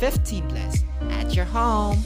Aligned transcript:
15 0.00 0.48
plus 0.48 0.84
at 1.12 1.28
your 1.36 1.44
home. 1.44 2.00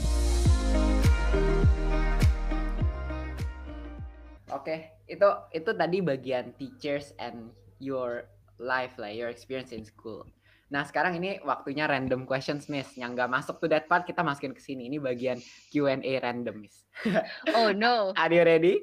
Oke, 4.51 4.99
itu 5.07 5.29
itu 5.55 5.71
tadi 5.71 5.97
bagian 6.03 6.51
teachers 6.59 7.15
and 7.19 7.51
your 7.79 8.27
life 8.59 8.95
lah, 8.99 9.11
your 9.11 9.31
experience 9.31 9.71
in 9.71 9.83
school. 9.83 10.27
Nah, 10.73 10.81
sekarang 10.81 11.21
ini 11.21 11.37
waktunya 11.45 11.85
random 11.85 12.25
questions, 12.25 12.65
Miss. 12.73 12.89
Yang 12.97 13.21
nggak 13.21 13.29
masuk 13.29 13.61
to 13.61 13.69
that 13.69 13.85
part, 13.85 14.09
kita 14.09 14.25
masukin 14.25 14.51
ke 14.51 14.59
sini. 14.59 14.89
Ini 14.89 14.97
bagian 14.97 15.37
Q&A 15.69 16.17
random, 16.19 16.65
Miss. 16.65 16.89
Oh, 17.53 17.69
no. 17.69 18.11
Are 18.19 18.33
you 18.33 18.41
ready? 18.41 18.81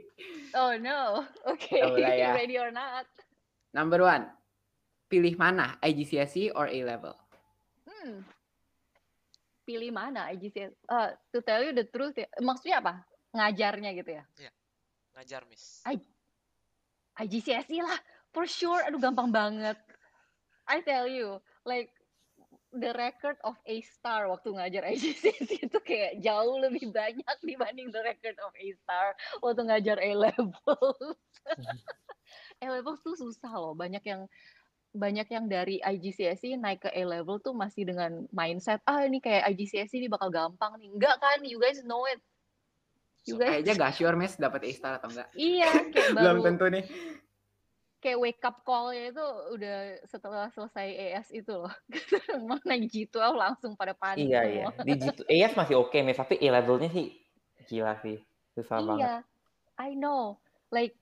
Oh, 0.54 0.78
no. 0.78 1.26
Okay. 1.52 1.82
Oh, 1.82 1.98
lah 1.98 2.14
ya. 2.14 2.32
Ready 2.40 2.56
or 2.56 2.70
not? 2.70 3.08
Number 3.74 3.98
one. 3.98 4.30
Pilih 5.10 5.34
mana, 5.36 5.76
IGCSE 5.82 6.54
or 6.54 6.70
A-level? 6.70 7.18
Hmm. 8.02 8.26
Pilih 9.62 9.94
mana 9.94 10.34
IGCSE? 10.34 10.74
Uh, 10.90 11.14
to 11.30 11.38
tell 11.46 11.62
you 11.62 11.70
the 11.70 11.86
truth, 11.86 12.18
ya. 12.18 12.26
maksudnya 12.42 12.82
apa? 12.82 13.06
Ngajarnya 13.30 13.90
gitu 13.94 14.10
ya? 14.18 14.24
Ngajar, 15.14 15.46
Miss. 15.46 15.86
IGCSE 17.14 17.78
lah, 17.78 17.98
for 18.34 18.50
sure. 18.50 18.82
Aduh, 18.82 18.98
gampang 18.98 19.30
banget. 19.30 19.78
I 20.66 20.82
tell 20.82 21.06
you, 21.06 21.38
like 21.62 21.94
the 22.72 22.92
record 22.96 23.36
of 23.44 23.54
A 23.68 23.84
star 23.84 24.32
waktu 24.32 24.56
ngajar 24.56 24.82
IGCSE 24.88 25.56
itu 25.68 25.78
kayak 25.84 26.24
jauh 26.24 26.56
lebih 26.56 26.88
banyak 26.88 27.36
dibanding 27.44 27.92
the 27.92 28.00
record 28.00 28.36
of 28.40 28.52
A 28.56 28.68
star 28.80 29.12
waktu 29.44 29.62
ngajar 29.68 30.00
A 30.00 30.10
level. 30.16 30.52
A 32.64 32.66
level 32.66 32.96
tuh 33.04 33.14
susah 33.18 33.52
loh, 33.52 33.76
banyak 33.76 34.00
yang 34.08 34.24
banyak 34.92 35.24
yang 35.32 35.48
dari 35.48 35.80
IGCSE 35.80 36.60
naik 36.60 36.84
ke 36.84 36.90
A 36.92 37.02
level 37.08 37.40
tuh 37.40 37.56
masih 37.56 37.88
dengan 37.88 38.28
mindset 38.28 38.84
ah 38.84 39.00
ini 39.02 39.24
kayak 39.24 39.48
IGCSE 39.52 39.96
ini 39.96 40.08
bakal 40.08 40.28
gampang 40.28 40.76
nih. 40.76 40.92
Enggak 40.92 41.16
kan? 41.16 41.40
You 41.42 41.56
guys 41.56 41.80
know 41.82 42.04
it. 42.04 42.20
You 43.24 43.38
guys 43.38 43.62
Kayaknya 43.62 43.74
gak 43.78 43.92
sure, 43.96 44.16
Miss, 44.18 44.36
dapat 44.36 44.66
A-star 44.68 44.98
atau 45.00 45.08
enggak. 45.08 45.28
iya 45.32 45.70
kayak 45.88 46.10
Belum 46.12 46.24
baru 46.36 46.38
tentu 46.44 46.66
nih. 46.68 46.84
kayak 48.02 48.18
wake 48.18 48.42
up 48.42 48.66
call-nya 48.66 49.14
itu 49.14 49.26
udah 49.54 49.76
setelah 50.10 50.50
selesai 50.50 50.90
ES 50.90 51.26
itu 51.30 51.54
loh. 51.54 51.70
Mau 52.50 52.58
naik 52.66 52.90
G12 52.90 53.14
langsung 53.32 53.78
pada 53.78 53.94
panik 53.94 54.26
Iya, 54.26 54.42
iya. 54.44 54.64
Di 54.82 54.98
G2, 54.98 55.22
ES 55.24 55.54
masih 55.54 55.78
oke, 55.78 55.94
Miss. 56.02 56.18
Tapi 56.18 56.34
A-levelnya 56.42 56.90
sih 56.90 57.14
gila 57.70 57.94
sih. 58.02 58.18
Susah 58.52 58.82
banget. 58.82 59.06
Iya, 59.06 59.14
I 59.78 59.94
know. 59.94 60.42
Like, 60.74 60.98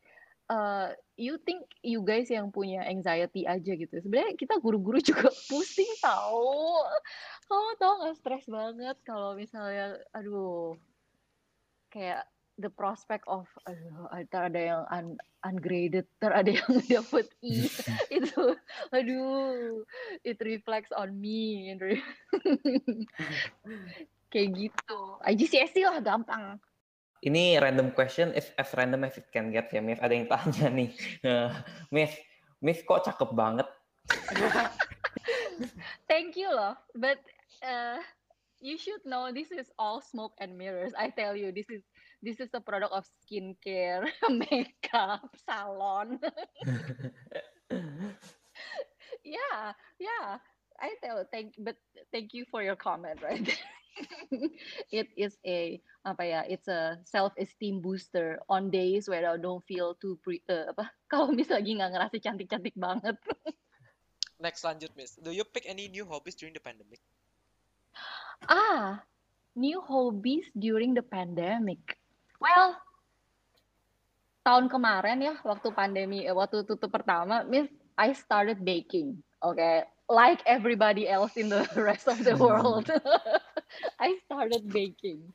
uh, 0.53 0.93
you 1.21 1.37
think 1.45 1.69
you 1.85 2.01
guys 2.01 2.33
yang 2.33 2.49
punya 2.49 2.81
anxiety 2.89 3.45
aja 3.45 3.77
gitu. 3.77 3.93
Sebenarnya 4.01 4.41
kita 4.41 4.57
guru-guru 4.57 4.97
juga 5.13 5.29
pusing 5.53 5.93
tahu. 6.01 6.81
Kamu 7.45 7.71
tau 7.77 7.93
gak 8.09 8.17
stres 8.17 8.49
banget 8.49 8.97
kalau 9.05 9.37
misalnya, 9.37 10.01
aduh, 10.17 10.81
kayak 11.93 12.25
the 12.57 12.73
prospect 12.73 13.29
of, 13.29 13.45
aduh, 13.69 14.09
ntar 14.29 14.49
ada 14.49 14.61
yang 14.61 14.83
un, 14.89 15.07
ungraded, 15.45 16.09
ntar 16.21 16.33
ada 16.33 16.57
yang 16.57 16.73
dapet 17.05 17.29
E. 17.45 17.69
itu, 18.19 18.45
aduh, 18.89 19.85
it 20.25 20.41
reflects 20.41 20.93
on 20.97 21.13
me. 21.21 21.69
kayak 24.33 24.49
gitu. 24.57 25.01
IGCSE 25.27 25.85
lah 25.85 26.01
gampang. 26.01 26.57
Ini 27.21 27.61
random 27.61 27.93
question, 27.93 28.33
if 28.33 28.49
as 28.57 28.73
random 28.73 29.05
as 29.05 29.21
it 29.21 29.29
can 29.29 29.53
get 29.53 29.69
ya, 29.69 29.85
Miss. 29.85 30.01
Ada 30.01 30.15
yang 30.17 30.25
tanya 30.25 30.73
nih. 30.73 30.89
Miss, 31.93 32.17
Miss 32.65 32.81
kok 32.81 33.05
cakep 33.05 33.37
banget? 33.37 33.69
Thank 36.11 36.37
you 36.37 36.49
loh, 36.49 36.77
but 36.97 37.21
uh, 37.61 38.01
you 38.61 38.77
should 38.77 39.01
know 39.05 39.33
this 39.33 39.51
is 39.51 39.67
all 39.79 40.01
smoke 40.01 40.33
and 40.39 40.57
mirrors. 40.57 40.93
I 40.97 41.11
tell 41.11 41.37
you, 41.37 41.53
this 41.53 41.69
is 41.69 41.83
this 42.23 42.41
is 42.41 42.49
a 42.53 42.61
product 42.61 42.93
of 42.93 43.07
skincare, 43.25 44.09
makeup, 44.29 45.29
salon. 45.49 46.21
yeah, 49.25 49.73
yeah. 49.99 50.39
I 50.81 50.95
tell 51.05 51.25
thank, 51.33 51.55
but 51.59 51.77
thank 52.13 52.33
you 52.33 52.45
for 52.51 52.63
your 52.63 52.77
comment, 52.77 53.21
right? 53.23 53.49
it 54.95 55.09
is 55.17 55.37
a 55.45 55.81
apa 56.07 56.23
ya? 56.25 56.41
It's 56.47 56.69
a 56.69 56.99
self 57.05 57.35
esteem 57.37 57.81
booster 57.83 58.41
on 58.49 58.71
days 58.71 59.09
where 59.09 59.27
I 59.27 59.37
don't 59.37 59.65
feel 59.65 59.97
too 59.99 60.19
pre, 60.23 60.41
uh, 60.49 60.73
apa? 60.73 60.89
Kalau 61.11 61.33
misalnya 61.35 61.63
lagi 61.63 61.73
nggak 61.77 61.93
ngerasa 61.97 62.17
cantik 62.23 62.49
cantik 62.49 62.77
banget. 62.79 63.17
Next 64.45 64.65
lanjut, 64.65 64.91
Miss. 64.97 65.21
Do 65.21 65.37
you 65.37 65.45
pick 65.45 65.69
any 65.69 65.93
new 65.93 66.09
hobbies 66.09 66.33
during 66.33 66.57
the 66.57 66.65
pandemic? 66.65 67.05
Ah, 68.49 69.05
new 69.53 69.85
hobbies 69.85 70.49
during 70.57 70.97
the 70.97 71.05
pandemic. 71.05 72.01
Well, 72.41 72.81
tahun 74.49 74.73
kemarin 74.73 75.21
ya, 75.21 75.37
waktu 75.45 75.69
pandemi, 75.77 76.25
eh, 76.25 76.33
waktu 76.33 76.65
tutup 76.65 76.89
pertama, 76.89 77.45
Miss, 77.45 77.69
I 78.01 78.17
started 78.17 78.65
baking. 78.65 79.21
Okay, 79.45 79.85
like 80.09 80.41
everybody 80.45 81.05
else 81.09 81.37
in 81.37 81.49
the 81.49 81.65
rest 81.77 82.09
of 82.09 82.21
the 82.25 82.37
world, 82.37 82.89
I 84.01 84.17
started 84.25 84.69
baking. 84.73 85.33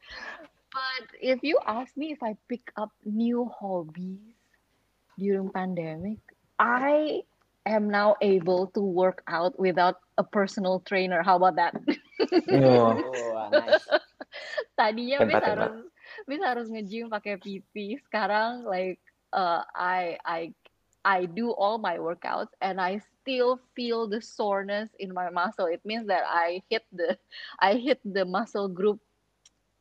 But 0.73 1.07
if 1.21 1.39
you 1.43 1.59
ask 1.65 1.95
me 1.97 2.11
if 2.11 2.21
I 2.23 2.35
pick 2.49 2.71
up 2.77 2.91
new 3.05 3.49
hobbies 3.59 4.19
during 5.17 5.49
pandemic, 5.51 6.19
I 6.59 7.21
am 7.65 7.89
now 7.89 8.15
able 8.21 8.67
to 8.75 8.81
work 8.81 9.23
out 9.27 9.57
without 9.59 9.97
a 10.17 10.23
personal 10.23 10.79
trainer. 10.81 11.23
How 11.23 11.37
about 11.37 11.55
that? 11.57 11.75
Oh, 12.51 12.97
Oh, 13.05 13.49
nice. 13.51 13.87
tadinya 14.77 15.23
hebat. 15.23 15.43
harus 15.43 15.75
bis 16.27 16.41
harus 16.43 16.67
nge-gym 16.69 17.07
pakai 17.09 17.39
PT 17.39 17.99
sekarang 18.07 18.67
like 18.67 18.99
uh, 19.31 19.63
I 19.75 20.19
I 20.23 20.51
I 21.05 21.29
do 21.29 21.53
all 21.53 21.77
my 21.77 22.01
workouts 22.01 22.49
and 22.65 22.81
I 22.81 22.99
still 23.21 23.61
feel 23.77 24.09
the 24.09 24.19
soreness 24.19 24.89
in 24.97 25.13
my 25.13 25.29
muscle. 25.29 25.69
It 25.69 25.85
means 25.85 26.09
that 26.09 26.25
I 26.25 26.65
hit 26.67 26.81
the 26.89 27.13
I 27.61 27.77
hit 27.77 28.01
the 28.01 28.25
muscle 28.25 28.67
group 28.67 28.99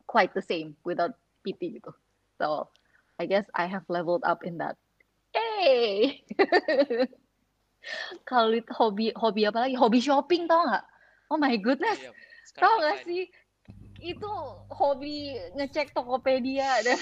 quite 0.06 0.36
the 0.36 0.44
same 0.44 0.76
without 0.84 1.16
PT 1.40 1.80
gitu. 1.80 1.96
So 2.36 2.68
I 3.16 3.24
guess 3.24 3.48
I 3.56 3.64
have 3.64 3.88
leveled 3.88 4.20
up 4.28 4.44
in 4.44 4.60
that. 4.60 4.76
Hey! 5.32 6.20
Kalau 8.28 8.52
itu 8.52 8.70
hobi 8.76 9.08
hobi 9.16 9.48
apa 9.48 9.64
lagi? 9.64 9.74
Hobi 9.80 10.04
shopping 10.04 10.44
tau 10.44 10.60
nggak? 10.68 10.84
Oh 11.32 11.40
my 11.40 11.56
goodness. 11.56 12.04
Iya, 12.04 12.12
Tahu 12.52 12.74
nggak 12.84 13.00
sih? 13.08 13.24
Itu 14.04 14.28
hobi 14.68 15.40
ngecek 15.56 15.96
Tokopedia 15.96 16.84
dan 16.84 17.00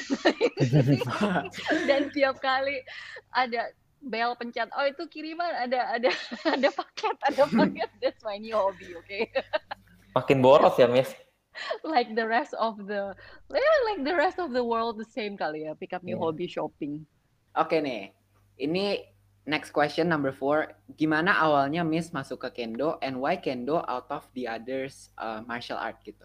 dan 1.90 2.02
tiap 2.14 2.38
kali 2.38 2.78
ada 3.34 3.74
bel 4.02 4.34
pencet 4.34 4.66
oh 4.74 4.84
itu 4.84 5.06
kiriman 5.06 5.46
ada 5.54 5.94
ada 5.94 6.10
ada 6.58 6.68
paket 6.74 7.16
ada 7.22 7.42
paket 7.46 7.90
that's 8.02 8.22
my 8.26 8.36
new 8.36 8.54
hobby 8.54 8.92
okay 8.98 9.30
makin 10.12 10.42
boros 10.42 10.74
ya, 10.76 10.90
Miss. 10.90 11.14
like 11.84 12.12
the 12.16 12.24
rest 12.24 12.56
of 12.56 12.76
the 12.88 13.12
yeah, 13.48 13.76
like 13.88 14.00
the 14.04 14.16
rest 14.16 14.40
of 14.40 14.50
the 14.56 14.64
world 14.64 14.96
the 14.98 15.06
same 15.06 15.36
kali 15.36 15.64
ya 15.68 15.72
pick 15.76 15.92
up 15.92 16.02
new 16.02 16.16
Iya. 16.16 16.22
hobby 16.22 16.46
shopping 16.48 17.04
Oke 17.52 17.84
nih, 17.84 18.16
ini 18.56 19.04
next 19.44 19.76
question 19.76 20.08
number 20.08 20.32
four. 20.32 20.72
Gimana 20.96 21.36
awalnya 21.36 21.84
Miss 21.84 22.08
masuk 22.08 22.48
ke 22.48 22.64
Kendo 22.64 22.96
and 23.04 23.20
why 23.20 23.36
Kendo 23.36 23.84
out 23.84 24.08
of 24.08 24.24
the 24.32 24.48
others 24.48 25.12
uh, 25.20 25.44
martial 25.44 25.76
art 25.76 26.00
gitu? 26.00 26.24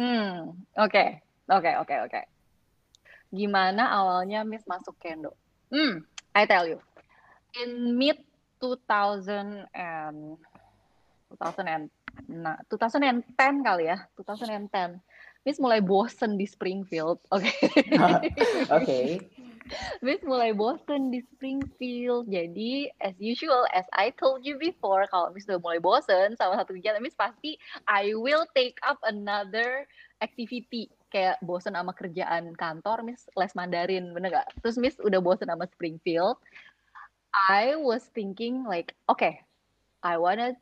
Hmm, 0.00 0.56
oke, 0.80 1.04
oke, 1.52 1.70
oke, 1.84 1.94
oke. 2.08 2.22
Gimana 3.36 3.92
awalnya 4.00 4.48
Miss 4.48 4.64
masuk 4.64 4.96
kendo? 4.96 5.36
Hmm, 5.68 6.08
I 6.32 6.48
tell 6.48 6.64
you. 6.64 6.80
In 7.56 7.96
mid 7.96 8.20
2000 8.60 9.68
and 9.72 10.36
2000 11.32 11.68
and 11.68 11.84
nah, 12.28 12.56
2010 12.68 13.66
kali 13.66 13.90
ya, 13.92 13.98
2010. 14.18 15.00
Miss 15.46 15.62
mulai 15.62 15.78
bosen 15.78 16.34
di 16.34 16.42
Springfield, 16.42 17.22
oke. 17.30 17.46
Oke. 18.76 19.22
Miss 20.02 20.18
mulai 20.26 20.50
bosen 20.50 21.14
di 21.14 21.22
Springfield. 21.22 22.26
Jadi 22.26 22.90
as 22.98 23.14
usual, 23.22 23.62
as 23.70 23.86
I 23.94 24.10
told 24.14 24.42
you 24.42 24.58
before, 24.58 25.06
kalau 25.06 25.30
Miss 25.30 25.46
udah 25.46 25.62
mulai 25.62 25.78
bosen 25.78 26.34
sama 26.34 26.58
satu 26.58 26.74
kegiatan, 26.74 26.98
Miss 26.98 27.14
pasti 27.14 27.54
I 27.86 28.14
will 28.18 28.42
take 28.58 28.78
up 28.82 28.98
another 29.06 29.86
activity. 30.18 30.90
Kayak 31.14 31.38
bosen 31.46 31.78
sama 31.78 31.94
kerjaan 31.94 32.50
kantor, 32.58 33.06
Miss 33.06 33.30
les 33.38 33.54
Mandarin, 33.54 34.10
bener 34.10 34.42
gak? 34.42 34.50
Terus 34.66 34.82
Miss 34.82 34.98
udah 34.98 35.22
bosen 35.22 35.46
sama 35.46 35.70
Springfield. 35.70 36.42
I 37.36 37.76
was 37.76 38.08
thinking 38.16 38.64
like, 38.64 38.96
okay, 39.08 39.40
I 40.02 40.16
wanna 40.16 40.56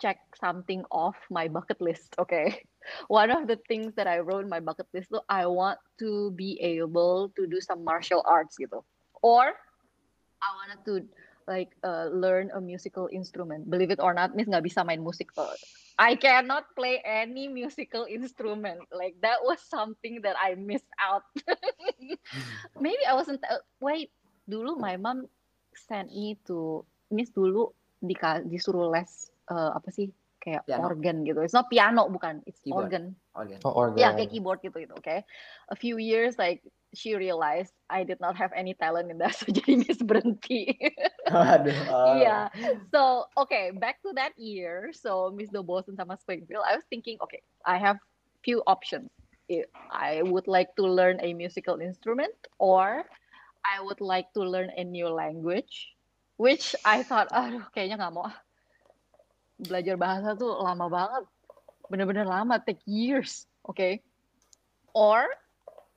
check 0.00 0.18
something 0.40 0.84
off 0.90 1.16
my 1.30 1.48
bucket 1.48 1.80
list, 1.80 2.16
okay? 2.22 2.64
One 3.06 3.30
of 3.30 3.46
the 3.46 3.60
things 3.68 3.94
that 3.94 4.06
I 4.08 4.18
wrote 4.18 4.42
in 4.42 4.50
my 4.50 4.60
bucket 4.60 4.88
list 4.92 5.10
tuh, 5.12 5.22
I 5.28 5.46
want 5.46 5.78
to 6.00 6.32
be 6.32 6.58
able 6.58 7.30
to 7.36 7.46
do 7.46 7.60
some 7.60 7.84
martial 7.84 8.24
arts 8.26 8.58
gitu. 8.58 8.82
Or 9.22 9.54
I 10.42 10.48
wanted 10.58 10.80
to 10.90 10.94
like 11.46 11.70
uh, 11.86 12.10
learn 12.10 12.50
a 12.54 12.60
musical 12.60 13.06
instrument. 13.12 13.70
Believe 13.70 13.90
it 13.94 14.02
or 14.02 14.14
not, 14.14 14.34
Miss 14.34 14.50
nggak 14.50 14.66
bisa 14.66 14.82
main 14.82 15.02
musik. 15.02 15.30
I 15.98 16.18
cannot 16.18 16.66
play 16.74 16.98
any 17.06 17.46
musical 17.46 18.10
instrument. 18.10 18.82
Like 18.90 19.14
that 19.22 19.44
was 19.46 19.62
something 19.62 20.22
that 20.26 20.34
I 20.34 20.58
missed 20.58 20.90
out. 20.98 21.22
Maybe 22.82 23.02
I 23.06 23.14
wasn't. 23.14 23.46
Uh, 23.46 23.62
wait, 23.78 24.10
dulu 24.50 24.74
my 24.74 24.98
mom 24.98 25.30
sent 25.76 26.10
me 26.12 26.36
to 26.48 26.84
Miss 27.12 27.30
dulu 27.30 27.68
di 28.02 28.16
disuruh 28.48 28.90
les 28.90 29.30
uh, 29.52 29.76
apa 29.76 29.88
sih 29.94 30.10
kayak 30.42 30.66
piano. 30.66 30.90
organ 30.90 31.22
gitu. 31.22 31.38
It's 31.46 31.54
not 31.54 31.70
piano 31.70 32.10
bukan, 32.10 32.42
it's 32.50 32.58
keyboard. 32.58 32.90
organ. 32.90 33.04
Organ. 33.38 33.58
Oh, 33.62 33.70
organ. 33.70 34.02
Ya 34.02 34.10
kayak 34.10 34.34
keyboard 34.34 34.58
gitu 34.66 34.74
gitu. 34.82 34.94
Oke. 34.98 35.06
Okay? 35.06 35.18
A 35.70 35.76
few 35.78 36.02
years 36.02 36.34
like 36.34 36.66
she 36.92 37.14
realized 37.14 37.72
I 37.88 38.02
did 38.02 38.20
not 38.20 38.36
have 38.36 38.50
any 38.52 38.74
talent 38.74 39.08
in 39.08 39.22
that, 39.22 39.36
so 39.38 39.46
jadi 39.48 39.86
Miss 39.86 40.02
berhenti. 40.02 40.74
Aduh. 41.30 41.72
Oh. 41.94 42.18
Yeah. 42.18 42.50
So 42.90 43.30
okay, 43.38 43.70
back 43.70 44.02
to 44.02 44.10
that 44.18 44.34
year. 44.34 44.90
So 44.90 45.30
Miss 45.30 45.48
Do 45.48 45.62
Boston 45.62 45.94
sama 45.94 46.18
Springfield. 46.18 46.66
I 46.66 46.74
was 46.74 46.84
thinking, 46.90 47.22
okay, 47.22 47.40
I 47.62 47.78
have 47.78 48.02
few 48.42 48.66
options. 48.66 49.08
I 49.92 50.24
would 50.24 50.48
like 50.48 50.72
to 50.80 50.84
learn 50.88 51.20
a 51.20 51.36
musical 51.36 51.76
instrument, 51.84 52.32
or 52.56 53.04
I 53.62 53.80
would 53.80 54.02
like 54.02 54.30
to 54.34 54.42
learn 54.42 54.70
a 54.74 54.84
new 54.84 55.08
language, 55.08 55.94
which 56.36 56.74
I 56.82 57.02
thought, 57.06 57.30
aduh, 57.30 57.62
kayaknya 57.70 58.02
nggak 58.02 58.14
mau 58.14 58.30
belajar 59.62 59.94
bahasa 59.94 60.34
tuh 60.34 60.50
lama 60.58 60.90
banget. 60.90 61.24
Bener-bener 61.86 62.26
lama, 62.26 62.58
take 62.58 62.82
years, 62.84 63.46
okay? 63.68 64.02
Or 64.90 65.30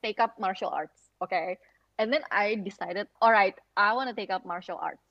take 0.06 0.22
up 0.22 0.38
martial 0.38 0.70
arts, 0.70 1.10
okay? 1.24 1.58
And 1.98 2.12
then 2.12 2.22
I 2.30 2.60
decided, 2.60 3.08
all 3.24 3.32
right, 3.32 3.56
I 3.74 3.96
want 3.96 4.12
to 4.12 4.16
take 4.16 4.30
up 4.30 4.46
martial 4.46 4.78
arts. 4.78 5.02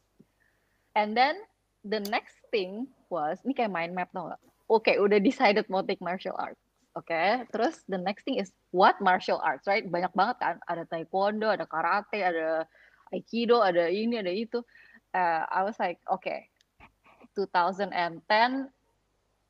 And 0.95 1.17
then 1.17 1.41
the 1.83 2.01
next 2.07 2.37
thing 2.53 2.87
was, 3.11 3.41
ini 3.43 3.57
kayak 3.57 3.73
mind 3.73 3.93
map 3.97 4.13
tau 4.15 4.31
gak? 4.31 4.43
Oke, 4.71 4.93
okay, 4.93 4.97
udah 4.97 5.21
decided 5.21 5.69
mau 5.69 5.85
take 5.85 6.01
martial 6.01 6.37
arts. 6.37 6.64
Oke, 6.95 7.11
okay? 7.11 7.43
terus 7.51 7.83
the 7.91 7.99
next 7.99 8.23
thing 8.23 8.39
is 8.39 8.55
what 8.71 8.95
martial 9.03 9.43
arts, 9.43 9.67
right? 9.67 9.83
Banyak 9.83 10.15
banget 10.15 10.37
kan, 10.39 10.55
ada 10.71 10.87
taekwondo, 10.87 11.51
ada 11.51 11.67
karate, 11.67 12.23
ada 12.23 12.71
aikido, 13.11 13.59
ada 13.67 13.91
ini, 13.91 14.23
ada 14.23 14.31
itu. 14.31 14.63
Uh, 15.11 15.43
I 15.51 15.67
was 15.67 15.75
like, 15.83 15.99
okay, 16.07 16.47
2010 17.35 17.91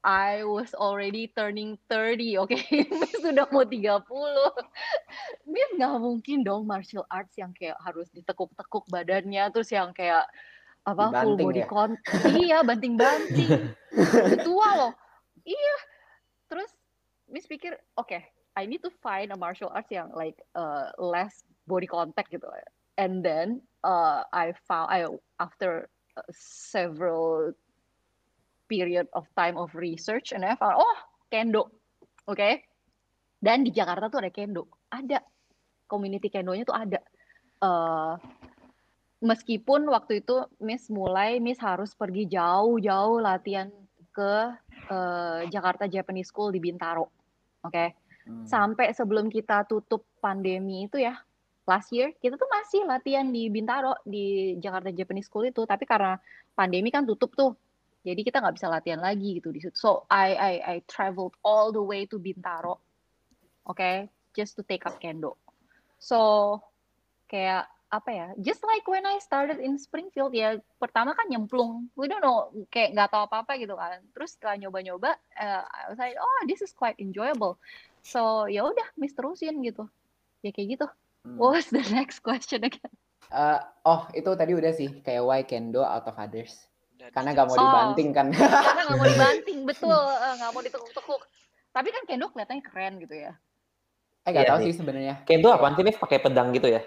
I 0.05 0.45
was 0.45 0.77
already 0.77 1.33
turning 1.33 1.81
30, 1.89 2.37
oke. 2.45 2.53
Okay? 2.53 2.85
Sudah 3.25 3.49
mau 3.49 3.65
30. 3.65 4.05
Miss 5.49 5.71
nggak 5.81 5.97
mungkin 5.97 6.45
dong 6.45 6.69
martial 6.69 7.09
arts 7.09 7.41
yang 7.41 7.57
kayak 7.57 7.81
harus 7.81 8.13
ditekuk-tekuk 8.13 8.85
badannya, 8.93 9.49
terus 9.49 9.73
yang 9.73 9.97
kayak 9.97 10.29
apa 10.85 11.09
Dibanting 11.09 11.25
full 11.25 11.37
body 11.49 11.63
ya? 11.65 11.69
iya, 12.37 12.59
banting-banting. 12.61 13.51
Tua 14.47 14.69
loh. 14.77 14.93
Iya. 15.49 15.77
Terus 16.53 16.71
Miss 17.35 17.51
pikir, 17.51 17.75
oke, 17.99 18.07
okay, 18.07 18.23
I 18.55 18.71
need 18.71 18.87
to 18.87 18.95
find 19.03 19.35
a 19.35 19.39
martial 19.39 19.75
arts 19.75 19.91
yang 19.91 20.15
like 20.15 20.39
uh, 20.55 20.95
less 21.03 21.43
body 21.67 21.91
contact 21.91 22.31
gitu. 22.31 22.47
And 22.95 23.27
then 23.27 23.59
uh, 23.83 24.23
I 24.31 24.55
found 24.71 24.87
I 24.95 25.11
after 25.43 25.91
uh, 26.15 26.23
several 26.31 27.59
period 28.71 29.07
of 29.13 29.29
time 29.37 29.59
of 29.59 29.75
research 29.77 30.33
and 30.33 30.43
I 30.43 30.57
found 30.57 30.81
oh 30.81 30.99
kendo 31.29 31.69
oke 32.27 32.39
okay? 32.39 32.65
dan 33.45 33.63
di 33.63 33.71
Jakarta 33.71 34.09
tuh 34.09 34.25
ada 34.25 34.33
kendo 34.33 34.67
ada 34.89 35.21
community 35.85 36.33
kendonya 36.33 36.65
tuh 36.65 36.75
ada 36.75 37.01
uh, 37.61 38.17
meskipun 39.21 39.85
waktu 39.93 40.25
itu 40.25 40.49
Miss 40.65 40.89
mulai 40.89 41.39
Miss 41.39 41.61
harus 41.61 41.93
pergi 41.93 42.25
jauh-jauh 42.27 43.21
latihan 43.21 43.69
ke 44.15 44.35
uh, 44.89 45.41
Jakarta 45.53 45.85
Japanese 45.87 46.33
School 46.33 46.51
di 46.51 46.59
Bintaro 46.59 47.14
oke 47.65 47.73
okay? 47.73 47.97
hmm. 48.29 48.45
sampai 48.45 48.93
sebelum 48.93 49.33
kita 49.33 49.65
tutup 49.65 50.05
pandemi 50.21 50.87
itu 50.87 51.01
ya 51.01 51.17
last 51.65 51.89
year 51.97 52.13
kita 52.21 52.37
tuh 52.37 52.49
masih 52.53 52.85
latihan 52.85 53.25
di 53.25 53.49
Bintaro 53.49 53.97
di 54.05 54.57
Jakarta 54.61 54.93
Japanese 54.93 55.27
School 55.33 55.49
itu 55.49 55.65
tapi 55.65 55.89
karena 55.89 56.21
pandemi 56.53 56.93
kan 56.93 57.09
tutup 57.09 57.33
tuh 57.33 57.57
jadi 58.05 58.21
kita 58.21 58.45
nggak 58.45 58.57
bisa 58.61 58.69
latihan 58.69 59.01
lagi 59.01 59.41
gitu 59.41 59.49
di 59.49 59.65
situ. 59.65 59.73
So 59.73 60.05
I 60.13 60.37
I 60.37 60.55
I 60.61 60.77
traveled 60.85 61.41
all 61.41 61.73
the 61.73 61.81
way 61.81 62.05
to 62.13 62.21
Bintaro, 62.21 62.77
oke, 63.65 63.81
okay, 63.81 64.13
just 64.37 64.61
to 64.61 64.63
take 64.63 64.85
up 64.85 65.01
kendo. 65.01 65.41
So 65.97 66.61
kayak 67.33 67.65
apa 67.95 68.11
ya? 68.11 68.29
Just 68.43 68.67
like 68.67 68.83
when 68.91 69.07
I 69.07 69.23
started 69.23 69.63
in 69.63 69.79
Springfield 69.79 70.35
ya, 70.35 70.59
pertama 70.83 71.15
kan 71.15 71.31
nyemplung, 71.31 71.87
we 71.95 72.11
don't 72.11 72.21
know, 72.21 72.51
kayak 72.75 72.99
nggak 72.99 73.15
tahu 73.15 73.31
apa 73.31 73.47
apa 73.47 73.53
gitu 73.63 73.79
kan. 73.79 74.03
Terus 74.11 74.35
setelah 74.35 74.59
nyoba-nyoba, 74.59 75.15
uh, 75.39 75.63
I 75.63 75.83
was 75.87 75.99
like, 76.03 76.19
oh 76.19 76.41
this 76.51 76.59
is 76.59 76.75
quite 76.75 76.99
enjoyable. 76.99 77.63
So 78.03 78.51
ya 78.51 78.67
udah, 78.67 78.89
mis 78.99 79.15
terusin 79.15 79.63
gitu. 79.63 79.87
Ya 80.43 80.51
kayak 80.51 80.69
gitu. 80.79 80.87
Hmm. 81.23 81.39
What 81.39 81.63
was 81.63 81.71
the 81.71 81.87
next 81.97 82.27
question 82.27 82.67
again? 82.67 82.91
Uh, 83.31 83.63
oh 83.87 84.11
itu 84.13 84.31
tadi 84.35 84.53
udah 84.53 84.73
sih 84.75 85.01
kayak 85.01 85.23
why 85.23 85.41
kendo 85.47 85.81
out 85.81 86.05
of 86.05 86.15
others 86.21 86.69
karena 87.17 87.33
nggak 87.33 87.47
mau 87.47 87.57
dibanting 87.65 88.11
kan. 88.11 88.27
Karena 88.35 88.83
nggak 88.91 88.99
mau 88.99 89.07
dibanting, 89.07 89.59
betul. 89.63 90.03
Nggak 90.43 90.51
mau 90.51 90.63
ditekuk-tekuk. 90.67 91.23
Tapi 91.71 91.89
kan 91.95 92.03
kendo 92.11 92.27
kelihatannya 92.35 92.65
keren 92.67 92.95
gitu 92.99 93.15
ya. 93.15 93.33
Eh 94.25 94.31
nggak 94.33 94.45
iya 94.49 94.51
tahu 94.51 94.59
sih 94.67 94.75
sebenarnya. 94.75 95.15
Kendo 95.23 95.55
apa 95.55 95.79
sih 95.79 95.85
nih 95.87 95.95
pakai 95.95 96.19
pedang 96.19 96.51
gitu 96.51 96.69
ya? 96.69 96.83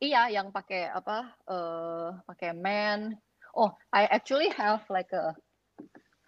Iya, 0.00 0.32
yang 0.32 0.48
pakai 0.48 0.88
apa? 0.88 1.36
Uh, 1.44 2.16
pakai 2.24 2.56
man. 2.56 3.20
Oh, 3.52 3.76
I 3.92 4.08
actually 4.08 4.48
have 4.56 4.80
like 4.88 5.12
a 5.12 5.36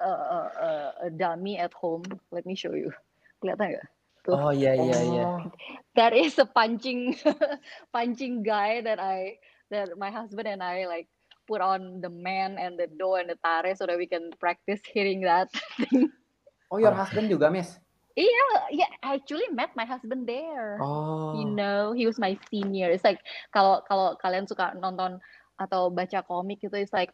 a, 0.02 0.10
a, 0.12 0.70
a 1.06 1.08
dummy 1.08 1.56
at 1.56 1.72
home. 1.72 2.04
Let 2.28 2.44
me 2.44 2.52
show 2.52 2.76
you. 2.76 2.92
Kelihatan 3.40 3.72
nggak? 3.72 3.88
Tuh. 4.28 4.36
Oh 4.36 4.52
iya 4.52 4.76
iya 4.76 4.98
iya. 5.02 5.24
Oh. 5.24 5.40
That 5.96 6.12
is 6.12 6.36
a 6.36 6.44
punching 6.44 7.16
punching 7.96 8.44
guy 8.44 8.84
that 8.84 9.00
I 9.00 9.40
that 9.72 9.96
my 9.96 10.12
husband 10.12 10.46
and 10.46 10.62
I 10.62 10.86
like 10.86 11.08
put 11.48 11.58
on 11.64 12.04
the 12.04 12.12
man 12.12 12.60
and 12.60 12.78
the 12.78 12.86
do 12.86 13.18
and 13.18 13.26
the 13.26 13.40
tare 13.42 13.74
so 13.74 13.88
that 13.88 13.98
we 13.98 14.06
can 14.06 14.30
practice 14.38 14.84
hitting 14.84 15.26
that 15.26 15.50
thing. 15.80 16.12
Oh, 16.70 16.78
your 16.78 16.94
husband 16.94 17.28
juga, 17.28 17.50
Miss? 17.50 17.81
Iya, 18.12 18.28
yeah, 18.28 18.84
yeah, 18.84 18.90
I 19.00 19.16
actually 19.16 19.48
met 19.56 19.72
my 19.72 19.88
husband 19.88 20.28
there. 20.28 20.76
Oh. 20.84 21.32
You 21.40 21.48
know, 21.48 21.96
he 21.96 22.04
was 22.04 22.20
my 22.20 22.36
senior. 22.52 22.92
It's 22.92 23.04
like 23.04 23.24
kalau 23.56 23.80
kalau 23.88 24.20
kalian 24.20 24.44
suka 24.44 24.76
nonton 24.76 25.16
atau 25.56 25.88
baca 25.88 26.20
komik 26.24 26.60
itu 26.60 26.76
it's 26.76 26.92
like 26.92 27.08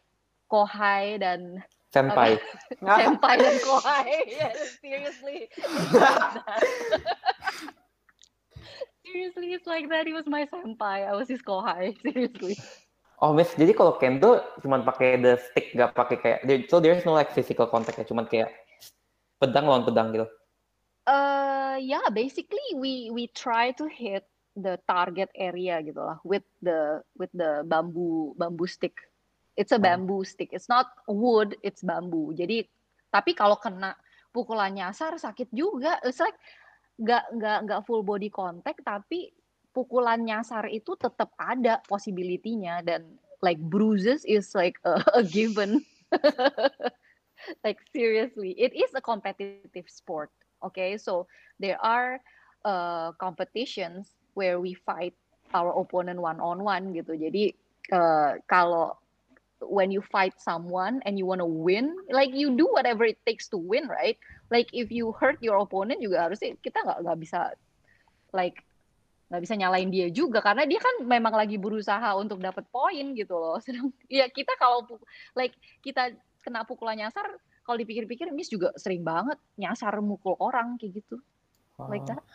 kohai 0.51 1.23
dan 1.23 1.63
senpai. 1.95 2.35
senpai 2.83 3.33
dan 3.39 3.55
kohai. 3.63 4.27
Yeah, 4.27 4.51
seriously. 4.83 5.47
seriously, 9.07 9.55
it's 9.55 9.69
like 9.69 9.87
that. 9.87 10.03
He 10.03 10.11
was 10.11 10.27
my 10.27 10.51
senpai. 10.51 11.07
I 11.07 11.15
was 11.15 11.31
his 11.31 11.39
kohai. 11.39 11.95
Seriously. 12.03 12.59
Oh, 13.19 13.35
Miss, 13.35 13.51
jadi 13.51 13.75
kalau 13.75 13.99
kendo 13.99 14.39
cuma 14.63 14.79
pakai 14.79 15.19
the 15.19 15.35
stick, 15.35 15.75
nggak 15.75 15.91
pakai 15.91 16.15
kayak, 16.23 16.39
so 16.71 16.79
there's 16.79 17.03
no 17.03 17.11
like 17.11 17.35
physical 17.35 17.67
contact 17.67 17.99
ya, 17.99 18.07
cuma 18.07 18.23
kayak 18.23 18.47
pedang 19.43 19.67
lawan 19.67 19.83
pedang 19.83 20.15
gitu. 20.15 20.23
Uh, 21.09 21.81
yeah, 21.81 22.05
basically 22.13 22.61
we 22.77 23.09
we 23.09 23.25
try 23.33 23.73
to 23.73 23.89
hit 23.89 24.29
the 24.53 24.77
target 24.85 25.33
area 25.33 25.81
gitu 25.81 25.97
lah 25.97 26.21
with 26.21 26.45
the 26.61 27.01
with 27.17 27.33
the 27.33 27.65
bamboo 27.65 28.37
bamboo 28.37 28.69
stick. 28.69 28.93
It's 29.57 29.73
a 29.73 29.81
oh. 29.81 29.83
bamboo 29.83 30.21
stick. 30.21 30.53
It's 30.53 30.69
not 30.69 30.93
wood, 31.09 31.57
it's 31.65 31.81
bamboo. 31.81 32.37
Jadi 32.37 32.69
tapi 33.09 33.33
kalau 33.33 33.57
kena 33.57 33.97
pukulan 34.29 34.69
nyasar 34.69 35.17
sakit 35.17 35.49
juga. 35.49 35.97
It's 36.05 36.21
like 36.21 36.37
nggak 37.01 37.25
nggak 37.41 37.57
nggak 37.65 37.81
full 37.89 38.05
body 38.05 38.29
contact 38.29 38.85
tapi 38.85 39.33
pukulan 39.73 40.21
nyasar 40.21 40.69
itu 40.69 40.93
tetap 40.93 41.33
ada 41.41 41.81
possibility-nya 41.89 42.85
dan 42.85 43.17
like 43.41 43.57
bruises 43.57 44.21
is 44.29 44.53
like 44.53 44.77
a, 44.85 45.01
a 45.19 45.25
given. 45.25 45.81
like 47.65 47.81
seriously, 47.89 48.53
it 48.61 48.77
is 48.77 48.93
a 48.93 49.01
competitive 49.01 49.89
sport. 49.89 50.29
Okay, 50.63 50.97
so 50.97 51.27
there 51.59 51.79
are 51.79 52.19
uh, 52.65 53.11
competitions 53.15 54.11
where 54.33 54.59
we 54.59 54.73
fight 54.73 55.15
our 55.53 55.73
opponent 55.73 56.19
one 56.21 56.39
on 56.39 56.63
one 56.63 56.93
gitu. 56.93 57.15
Jadi 57.15 57.55
uh, 57.91 58.37
kalau 58.45 58.99
when 59.63 59.91
you 59.91 59.99
fight 59.99 60.35
someone 60.39 61.03
and 61.03 61.19
you 61.19 61.25
want 61.25 61.43
to 61.43 61.49
win, 61.49 61.91
like 62.11 62.31
you 62.31 62.55
do 62.55 62.67
whatever 62.71 63.03
it 63.03 63.19
takes 63.25 63.51
to 63.51 63.57
win, 63.59 63.87
right? 63.87 64.15
Like 64.51 64.71
if 64.71 64.91
you 64.91 65.11
hurt 65.11 65.41
your 65.43 65.59
opponent 65.59 65.99
juga 65.99 66.29
harusnya 66.29 66.55
kita 66.63 66.79
nggak 66.85 66.99
nggak 67.03 67.19
bisa 67.19 67.39
like 68.31 68.63
nggak 69.29 69.41
bisa 69.45 69.53
nyalain 69.53 69.93
dia 69.93 70.09
juga 70.09 70.41
karena 70.41 70.65
dia 70.65 70.81
kan 70.81 71.05
memang 71.05 71.37
lagi 71.37 71.61
berusaha 71.61 72.17
untuk 72.17 72.41
dapat 72.41 72.65
poin 72.71 73.13
gitu 73.13 73.35
loh. 73.35 73.57
Sedang 73.65 73.93
ya 74.07 74.25
kita 74.31 74.55
kalau 74.57 74.85
like 75.35 75.53
kita 75.83 76.15
kena 76.41 76.63
pukulan 76.63 76.97
nyasar 76.97 77.27
kalau 77.69 77.85
dipikir-pikir 77.85 78.33
Miss 78.33 78.49
juga 78.49 78.73
sering 78.81 79.05
banget 79.05 79.37
nyasar 79.53 80.01
mukul 80.01 80.33
orang 80.41 80.81
kayak 80.81 81.05
gitu. 81.05 81.21
Wow. 81.77 81.93
Like 81.93 82.09
that. 82.09 82.25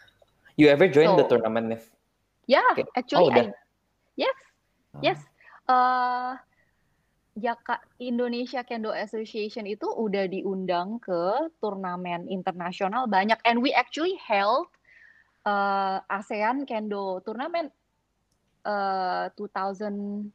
You 0.54 0.70
ever 0.70 0.86
join 0.86 1.10
so, 1.10 1.18
the 1.18 1.26
tournament, 1.26 1.66
Miss? 1.74 1.90
Yeah, 2.46 2.62
okay. 2.70 2.86
actually 2.94 3.34
oh, 3.34 3.34
I, 3.34 3.50
yes. 4.14 4.38
Oh. 4.94 5.02
Yes. 5.02 5.18
Uh, 5.66 6.38
Jaka 7.34 7.82
Indonesia 7.98 8.62
Kendo 8.62 8.94
Association 8.94 9.66
itu 9.66 9.90
udah 9.90 10.30
diundang 10.30 11.02
ke 11.02 11.50
turnamen 11.58 12.30
internasional 12.30 13.10
banyak 13.10 13.42
and 13.42 13.58
we 13.58 13.74
actually 13.74 14.14
held 14.22 14.70
uh, 15.42 15.98
ASEAN 16.14 16.62
Kendo 16.62 17.18
Tournament 17.26 17.74
uh, 18.62 19.34
2019 19.34 20.30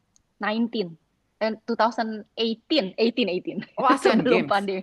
and 1.39 1.57
2018 1.67 2.95
18 2.95 2.95
18 2.97 3.65
Oh, 3.79 3.87
ASEAN 3.87 4.23
Sebelum 4.23 4.43
Games. 4.43 4.51
pandemi. 4.51 4.81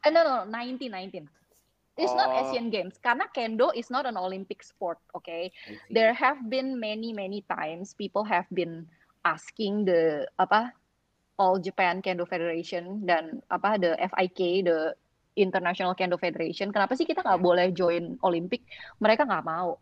Eh, 0.00 0.10
no, 0.10 0.20
no, 0.24 0.36
19 0.48 0.88
19 0.88 1.28
It's 2.00 2.16
not 2.16 2.32
Oh. 2.32 2.40
Asian 2.48 2.72
Games 2.72 2.96
karena 2.96 3.28
kendo 3.28 3.76
is 3.76 3.92
not 3.92 4.08
an 4.08 4.16
Olympic 4.16 4.64
sport, 4.64 4.96
okay? 5.12 5.52
There 5.92 6.16
have 6.16 6.40
been 6.48 6.80
many 6.80 7.12
many 7.12 7.44
times 7.44 7.92
people 7.92 8.24
have 8.24 8.48
been 8.48 8.88
asking 9.28 9.84
the 9.84 10.24
apa 10.40 10.72
All 11.36 11.60
Japan 11.60 12.00
Kendo 12.00 12.24
Federation 12.24 13.04
dan 13.04 13.44
apa 13.52 13.76
the 13.76 14.00
FIK 14.00 14.64
the 14.64 14.96
International 15.36 15.92
Kendo 15.92 16.16
Federation 16.16 16.72
kenapa 16.72 16.96
sih 16.96 17.04
kita 17.04 17.20
nggak 17.20 17.40
boleh 17.44 17.68
join 17.76 18.16
Olympic 18.24 18.64
mereka 18.96 19.28
nggak 19.28 19.44
mau 19.44 19.76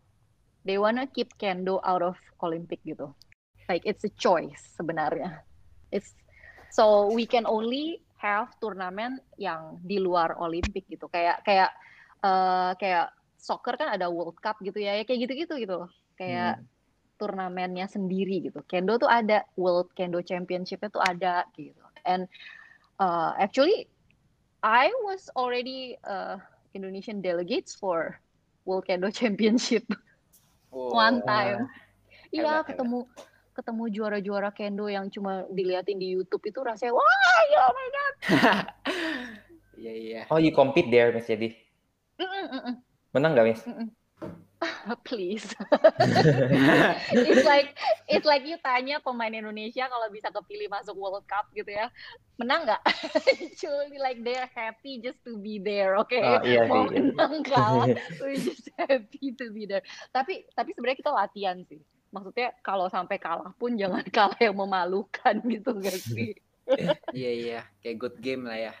they 0.67 0.75
wanna 0.75 1.07
keep 1.07 1.31
kendo 1.39 1.79
out 1.87 2.03
of 2.03 2.19
Olympic 2.43 2.83
gitu 2.83 3.11
like 3.71 3.83
it's 3.87 4.03
a 4.03 4.11
choice 4.19 4.59
sebenarnya 4.75 5.39
it's 5.91 6.13
so 6.71 7.09
we 7.13 7.25
can 7.25 7.45
only 7.49 8.01
have 8.19 8.51
turnamen 8.59 9.17
yang 9.39 9.79
di 9.81 9.97
luar 9.97 10.35
Olympic 10.39 10.85
gitu 10.91 11.07
kayak 11.07 11.41
kayak 11.47 11.71
eh, 12.23 12.71
kayak 12.77 13.11
soccer 13.39 13.79
kan 13.79 13.95
ada 13.95 14.11
World 14.11 14.37
Cup 14.43 14.59
gitu 14.59 14.77
ya 14.83 14.99
ya 14.99 15.03
kayak 15.07 15.27
gitu-gitu 15.29 15.53
gitu 15.63 15.73
loh 15.85 15.89
kayak 16.19 16.59
Hmm. 16.59 16.67
turnamennya 17.19 17.83
sendiri 17.91 18.47
gitu. 18.47 18.63
Kendo 18.63 18.95
tuh 18.95 19.11
ada 19.11 19.43
World 19.59 19.91
Kendo 19.91 20.23
Championship-nya 20.23 20.87
tuh 20.87 21.03
ada 21.03 21.43
gitu. 21.59 21.83
And 22.07 22.31
uh, 22.95 23.35
actually 23.35 23.91
I 24.63 24.87
was 25.03 25.27
already 25.35 25.99
uh, 26.07 26.39
Indonesian 26.71 27.19
delegates 27.19 27.75
for 27.75 28.19
World 28.63 28.87
Kendo 28.87 29.11
Championship 29.11 29.83
Oh, 30.71 30.95
one 31.03 31.19
time. 31.27 31.67
Iya, 32.31 32.63
ketemu 32.63 33.03
ketemu 33.59 33.83
juara-juara 33.91 34.49
kendo 34.55 34.87
yang 34.87 35.11
cuma 35.11 35.43
diliatin 35.51 35.99
di 35.99 36.15
YouTube 36.15 36.47
itu 36.47 36.63
rasanya 36.63 36.95
wah, 36.95 37.41
ya 37.51 37.59
oh 37.67 37.73
my 37.75 37.87
god. 37.91 38.15
Iya 39.79 39.93
iya. 39.95 40.21
Oh, 40.27 40.35
you 40.35 40.51
compete 40.51 40.91
there, 40.91 41.15
Miss 41.15 41.23
Jadi. 41.23 41.55
Mm-mm, 42.19 42.45
mm-mm. 42.51 42.75
Menang 43.15 43.31
nggak, 43.31 43.47
Miss? 43.47 43.63
Please. 45.07 45.47
it's 47.15 47.47
like 47.47 47.79
it's 48.11 48.27
like 48.27 48.43
you 48.43 48.59
tanya 48.59 48.99
pemain 48.99 49.31
Indonesia 49.31 49.87
kalau 49.87 50.11
bisa 50.11 50.27
kepilih 50.35 50.67
masuk 50.67 50.99
World 50.99 51.23
Cup 51.31 51.47
gitu 51.55 51.71
ya, 51.71 51.87
menang 52.35 52.67
nggak? 52.67 52.83
Actually 52.83 53.95
like 54.03 54.19
they're 54.19 54.51
happy 54.51 54.99
just 54.99 55.23
to 55.23 55.39
be 55.39 55.63
there, 55.63 55.95
oke? 55.95 56.11
Oh, 56.11 56.43
iya 56.43 56.67
Mau 56.67 56.91
sih. 56.91 56.99
iya. 56.99 57.15
menang 57.15 57.35
kalah, 57.47 57.87
we're 58.19 58.35
just 58.35 58.67
happy 58.75 59.31
to 59.31 59.47
be 59.55 59.63
there. 59.63 59.85
Tapi 60.11 60.43
tapi 60.51 60.75
sebenarnya 60.75 60.99
kita 61.07 61.11
latihan 61.15 61.63
sih. 61.71 61.79
Maksudnya 62.09 62.53
kalau 62.65 62.89
sampai 62.89 63.21
kalah 63.21 63.53
pun 63.57 63.77
jangan 63.77 64.03
kalah 64.17 64.39
yang 64.41 64.57
memalukan 64.57 65.35
gitu 65.45 65.69
nggak 65.75 65.99
sih? 65.99 66.33
Iya 67.17 67.31
iya. 67.33 67.59
Kayak 67.81 67.97
good 67.97 68.15
game 68.21 68.45
lah 68.45 68.69
ya. 68.69 68.73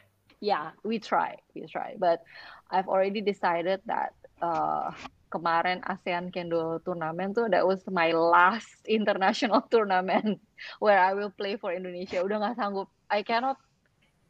yeah, 0.45 0.77
we 0.85 1.01
try, 1.01 1.35
we 1.57 1.65
try. 1.65 1.97
But 1.97 2.21
I've 2.69 2.87
already 2.87 3.19
decided 3.19 3.81
that 3.89 4.13
uh, 4.45 4.93
kemarin 5.33 5.81
ASEAN 5.85 6.33
Kendo 6.33 6.81
Tournament 6.85 7.37
tuh 7.37 7.49
that 7.49 7.65
was 7.65 7.81
my 7.89 8.13
last 8.13 8.69
international 8.85 9.61
tournament 9.73 10.41
where 10.77 11.01
I 11.01 11.13
will 11.13 11.33
play 11.33 11.57
for 11.57 11.73
Indonesia. 11.73 12.21
Udah 12.21 12.41
nggak 12.41 12.57
sanggup. 12.57 12.89
I 13.09 13.25
cannot 13.25 13.57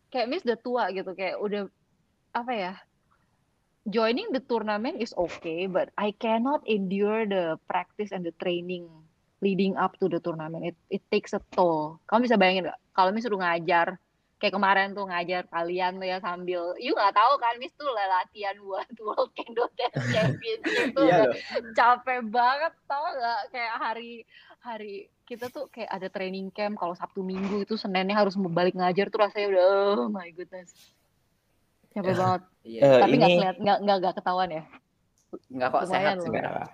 kayak 0.10 0.28
miss 0.32 0.48
udah 0.48 0.60
tua 0.60 0.84
gitu 0.90 1.14
kayak 1.14 1.38
udah 1.38 1.70
apa 2.34 2.52
ya 2.54 2.74
joining 3.88 4.36
the 4.36 4.44
tournament 4.44 5.00
is 5.00 5.16
okay 5.16 5.70
but 5.70 5.94
I 5.96 6.12
cannot 6.18 6.68
endure 6.68 7.24
the 7.24 7.56
practice 7.70 8.12
and 8.12 8.26
the 8.28 8.36
training 8.42 8.90
leading 9.40 9.80
up 9.80 9.96
to 10.04 10.12
the 10.12 10.20
tournament. 10.20 10.76
It 10.76 10.78
it 10.92 11.04
takes 11.08 11.32
a 11.32 11.40
toll. 11.56 12.04
Kamu 12.12 12.28
bisa 12.28 12.36
bayangin 12.36 12.68
nggak? 12.68 12.80
Kalau 12.92 13.10
miss 13.16 13.24
suruh 13.24 13.40
ngajar 13.40 13.96
kayak 14.40 14.56
kemarin 14.56 14.96
tuh 14.96 15.04
ngajar 15.04 15.44
kalian 15.52 16.00
tuh 16.00 16.08
ya 16.08 16.18
sambil 16.24 16.72
you 16.80 16.96
nggak 16.96 17.12
tahu 17.12 17.34
kan 17.44 17.60
miss 17.60 17.76
tuh 17.76 17.92
latihan 17.92 18.56
buat 18.64 18.88
World 19.06 19.36
Kendo 19.36 19.68
Dance 19.76 20.00
Championship 20.16 20.96
tuh 20.96 21.06
Iya 21.12 21.12
udah 21.12 21.28
loh. 21.28 21.36
capek 21.76 22.20
banget 22.32 22.74
tau 22.88 23.06
gak 23.20 23.42
kayak 23.52 23.76
hari 23.76 24.12
hari 24.64 24.94
kita 25.28 25.52
tuh 25.52 25.68
kayak 25.68 25.92
ada 25.92 26.08
training 26.08 26.50
camp 26.56 26.80
kalau 26.80 26.96
Sabtu 26.96 27.20
Minggu 27.22 27.68
itu 27.68 27.76
Seninnya 27.76 28.16
harus 28.16 28.40
balik 28.40 28.80
ngajar 28.80 29.12
tuh 29.12 29.20
rasanya 29.28 29.48
udah 29.52 29.68
oh 30.08 30.10
my 30.10 30.32
goodness 30.32 30.72
capek 31.94 32.14
banget 32.16 32.42
Iya. 32.60 32.82
Eh, 32.84 33.00
tapi 33.02 33.14
nggak 33.18 33.30
ini- 33.32 33.38
keliat 33.40 33.58
nggak 33.58 33.78
nggak 33.82 33.98
nggak 34.04 34.14
ketahuan 34.20 34.50
ya 34.52 34.64
Enggak 35.54 35.70
kok 35.70 35.82
lumayan 35.86 35.94
sehat 35.94 36.16
loh. 36.18 36.26
Enggak. 36.26 36.68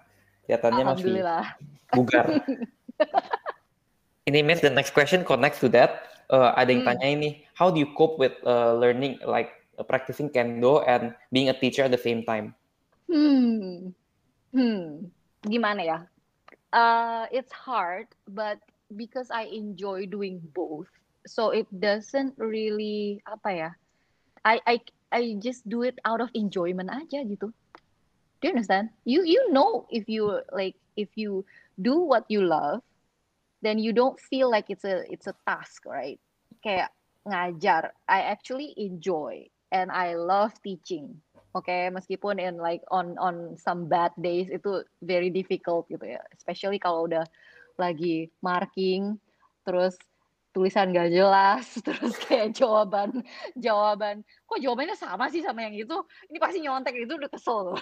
Kelihatannya 0.46 0.72
masih 0.76 0.88
alhamdulillah 0.88 1.44
bugar. 1.92 2.26
ini 4.30 4.40
Miss, 4.42 4.62
the 4.64 4.72
next 4.72 4.96
question 4.96 5.22
connects 5.28 5.60
to 5.60 5.68
that. 5.70 6.08
Uh, 6.32 6.56
ada 6.58 6.72
yang 6.74 6.82
Hmm. 6.82 6.98
tanya 6.98 7.08
ini, 7.20 7.30
how 7.54 7.70
do 7.70 7.78
you 7.78 7.90
cope 7.94 8.18
with 8.18 8.34
uh, 8.48 8.74
learning 8.74 9.20
like 9.28 9.54
uh, 9.78 9.86
practicing 9.86 10.32
kendo 10.32 10.82
and 10.88 11.14
being 11.30 11.52
a 11.52 11.58
teacher 11.58 11.86
at 11.86 11.94
the 11.94 12.00
same 12.02 12.26
time? 12.26 12.56
Hmm, 13.06 13.94
hmm, 14.50 15.06
gimana 15.46 15.82
ya? 15.86 16.00
Uh, 16.74 17.30
it's 17.30 17.54
hard, 17.54 18.10
but 18.26 18.58
because 18.98 19.30
I 19.30 19.46
enjoy 19.54 20.10
doing 20.10 20.42
both, 20.58 20.90
so 21.30 21.54
it 21.54 21.70
doesn't 21.70 22.34
really 22.42 23.22
apa 23.30 23.50
ya? 23.54 23.70
I 24.42 24.58
I 24.66 24.76
I 25.16 25.40
just 25.40 25.64
do 25.64 25.88
it 25.88 25.96
out 26.04 26.20
of 26.20 26.28
enjoyment 26.36 26.92
aja 26.92 27.24
gitu. 27.24 27.56
Do 28.44 28.44
you 28.44 28.52
understand? 28.52 28.92
You 29.08 29.24
you 29.24 29.48
know 29.56 29.88
if 29.88 30.12
you 30.12 30.44
like 30.52 30.76
if 31.00 31.16
you 31.16 31.48
do 31.80 32.04
what 32.04 32.28
you 32.28 32.44
love, 32.44 32.84
then 33.64 33.80
you 33.80 33.96
don't 33.96 34.20
feel 34.20 34.52
like 34.52 34.68
it's 34.68 34.84
a 34.84 35.08
it's 35.08 35.32
a 35.32 35.36
task, 35.48 35.88
right? 35.88 36.20
Kayak 36.60 36.92
ngajar, 37.24 37.96
I 38.12 38.28
actually 38.28 38.76
enjoy 38.76 39.48
and 39.72 39.88
I 39.88 40.20
love 40.20 40.52
teaching. 40.60 41.16
Oke, 41.56 41.88
meskipun 41.96 42.36
in 42.44 42.60
like 42.60 42.84
on 42.92 43.16
on 43.16 43.56
some 43.56 43.88
bad 43.88 44.12
days 44.20 44.52
itu 44.52 44.84
very 45.00 45.32
difficult 45.32 45.88
gitu 45.88 46.04
ya. 46.04 46.22
Especially 46.36 46.76
kalau 46.76 47.08
udah 47.08 47.24
lagi 47.80 48.28
marking, 48.44 49.16
terus 49.64 49.96
tulisan 50.56 50.96
gak 50.96 51.12
jelas, 51.12 51.68
terus 51.86 52.16
kayak 52.24 52.56
jawaban 52.56 53.20
jawaban, 53.60 54.24
kok 54.24 54.60
jawabannya 54.64 54.96
sama 54.96 55.28
sih 55.28 55.44
sama 55.44 55.68
yang 55.68 55.76
itu? 55.76 55.98
Ini 56.32 56.38
pasti 56.40 56.64
nyontek 56.64 56.96
itu 56.96 57.12
udah 57.20 57.28
kesel. 57.28 57.76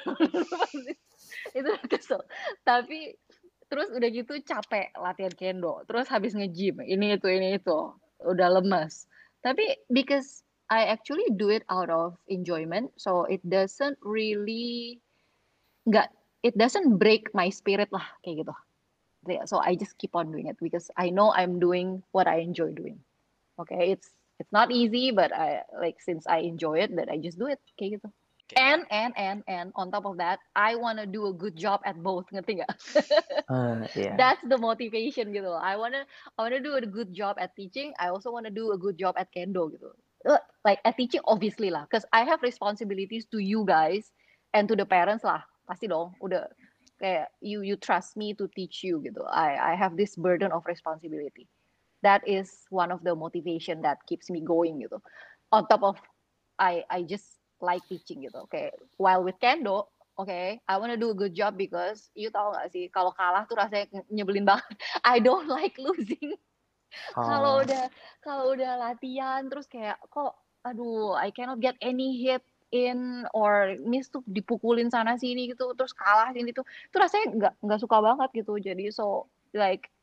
itu 1.58 1.68
udah 1.70 1.86
kesel. 1.86 2.22
Tapi 2.66 3.14
terus 3.70 3.94
udah 3.94 4.10
gitu 4.10 4.34
capek 4.42 4.90
latihan 4.98 5.34
kendo, 5.38 5.86
terus 5.86 6.10
habis 6.10 6.34
nge-gym, 6.34 6.82
ini 6.82 7.18
itu 7.18 7.30
ini 7.30 7.62
itu, 7.62 7.94
udah 8.26 8.58
lemes. 8.58 9.06
Tapi 9.46 9.78
because 9.94 10.42
I 10.70 10.90
actually 10.90 11.30
do 11.38 11.54
it 11.54 11.62
out 11.70 11.94
of 11.94 12.18
enjoyment, 12.30 12.90
so 12.98 13.30
it 13.30 13.42
doesn't 13.46 13.98
really 14.02 15.02
nggak 15.90 16.10
it 16.46 16.56
doesn't 16.56 17.02
break 17.02 17.30
my 17.34 17.50
spirit 17.50 17.90
lah 17.90 18.06
kayak 18.22 18.46
gitu. 18.46 18.54
So 19.46 19.60
I 19.60 19.76
just 19.76 19.98
keep 19.98 20.16
on 20.16 20.32
doing 20.32 20.48
it 20.48 20.58
because 20.62 20.92
I 20.98 21.10
know 21.10 21.32
I'm 21.32 21.60
doing 21.60 22.04
what 22.12 22.28
I 22.28 22.40
enjoy 22.40 22.72
doing. 22.72 23.00
Okay, 23.60 23.92
it's 23.92 24.10
it's 24.40 24.52
not 24.52 24.72
easy, 24.72 25.12
but 25.12 25.32
I 25.32 25.64
like 25.80 26.02
since 26.02 26.26
I 26.28 26.40
enjoy 26.40 26.80
it, 26.80 26.96
that 26.96 27.10
I 27.10 27.18
just 27.18 27.38
do 27.40 27.48
it 27.48 27.62
kayak 27.80 28.00
gitu. 28.00 28.10
Okay. 28.52 28.60
And 28.60 28.84
and 28.92 29.14
and 29.16 29.40
and 29.48 29.72
on 29.80 29.88
top 29.90 30.04
of 30.04 30.20
that, 30.20 30.44
I 30.52 30.76
wanna 30.76 31.08
do 31.08 31.32
a 31.32 31.34
good 31.34 31.56
job 31.56 31.80
at 31.88 31.96
both, 31.96 32.28
ngerti? 32.30 32.60
Uh, 33.54 33.86
yeah. 33.94 34.16
That's 34.18 34.42
the 34.48 34.58
motivation 34.58 35.32
gitu. 35.32 35.52
I 35.52 35.76
wanna 35.80 36.04
I 36.36 36.40
wanna 36.44 36.60
do 36.60 36.76
a 36.76 36.84
good 36.84 37.14
job 37.16 37.40
at 37.40 37.56
teaching. 37.56 37.94
I 38.00 38.10
also 38.12 38.32
wanna 38.32 38.52
do 38.52 38.72
a 38.76 38.78
good 38.80 39.00
job 39.00 39.16
at 39.16 39.32
kendo 39.32 39.72
gitu. 39.72 39.92
Uh, 40.28 40.42
Like 40.64 40.80
at 40.84 40.96
teaching 40.96 41.24
obviously 41.28 41.72
lah, 41.72 41.88
because 41.88 42.08
I 42.12 42.24
have 42.24 42.44
responsibilities 42.44 43.28
to 43.36 43.40
you 43.40 43.68
guys 43.68 44.12
and 44.56 44.68
to 44.72 44.76
the 44.76 44.88
parents 44.88 45.24
lah. 45.24 45.44
Pasti 45.68 45.88
dong. 45.88 46.16
Udah 46.20 46.48
kayak 47.04 47.36
you 47.44 47.60
you 47.60 47.76
trust 47.76 48.16
me 48.16 48.32
to 48.32 48.48
teach 48.56 48.80
you 48.88 49.04
gitu. 49.04 49.20
I 49.28 49.60
I 49.60 49.74
have 49.76 50.00
this 50.00 50.16
burden 50.16 50.56
of 50.56 50.64
responsibility. 50.64 51.52
That 52.00 52.24
is 52.24 52.64
one 52.72 52.96
of 52.96 53.04
the 53.04 53.12
motivation 53.12 53.84
that 53.84 54.00
keeps 54.08 54.32
me 54.32 54.40
going 54.40 54.80
gitu. 54.80 55.04
On 55.52 55.68
top 55.68 55.84
of 55.84 56.00
I 56.56 56.88
I 56.88 57.04
just 57.04 57.44
like 57.60 57.84
teaching 57.92 58.24
gitu. 58.24 58.48
Okay. 58.48 58.72
While 58.96 59.28
with 59.28 59.36
kendo, 59.44 59.92
okay, 60.16 60.64
I 60.72 60.80
wanna 60.80 60.96
do 60.96 61.12
a 61.12 61.18
good 61.18 61.36
job 61.36 61.60
because 61.60 62.08
you 62.16 62.32
tahu 62.32 62.56
gak 62.56 62.72
sih 62.72 62.88
kalau 62.88 63.12
kalah 63.12 63.44
tuh 63.52 63.60
rasanya 63.60 63.92
nye- 63.92 64.24
nyebelin 64.24 64.48
banget. 64.48 64.80
I 65.04 65.20
don't 65.20 65.52
like 65.52 65.76
losing. 65.76 66.40
Kalau 67.26 67.58
Oh. 67.58 67.66
udah 67.66 67.90
kalau 68.22 68.54
udah 68.54 68.78
latihan 68.78 69.50
terus 69.50 69.66
kayak 69.66 69.98
kok 70.14 70.38
aduh 70.62 71.18
I 71.18 71.34
cannot 71.34 71.58
get 71.58 71.74
any 71.82 72.22
hit 72.22 72.46
in 72.74 73.30
or 73.38 73.78
miss 73.86 74.10
tuh 74.10 74.26
dipukulin 74.26 74.90
sana 74.90 75.14
sini 75.22 75.54
gitu 75.54 75.78
terus 75.78 75.94
kalah 75.94 76.34
sini 76.34 76.50
tuh 76.50 76.66
itu 76.66 76.98
rasanya 76.98 77.26
nggak 77.30 77.54
nggak 77.62 77.80
suka 77.86 77.98
banget 78.02 78.30
gitu 78.34 78.58
jadi 78.58 78.90
so 78.90 79.30
like 79.54 79.94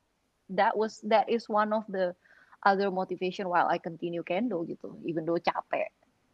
that 0.54 0.78
was 0.78 1.02
that 1.02 1.26
is 1.26 1.50
one 1.50 1.74
of 1.74 1.82
the 1.90 2.14
other 2.66 2.90
motivation 2.90 3.48
while 3.48 3.68
I 3.68 3.78
continue 3.78 4.22
kendo 4.22 4.66
gitu, 4.68 4.98
even 5.06 5.24
though 5.24 5.40
capek. 5.40 5.88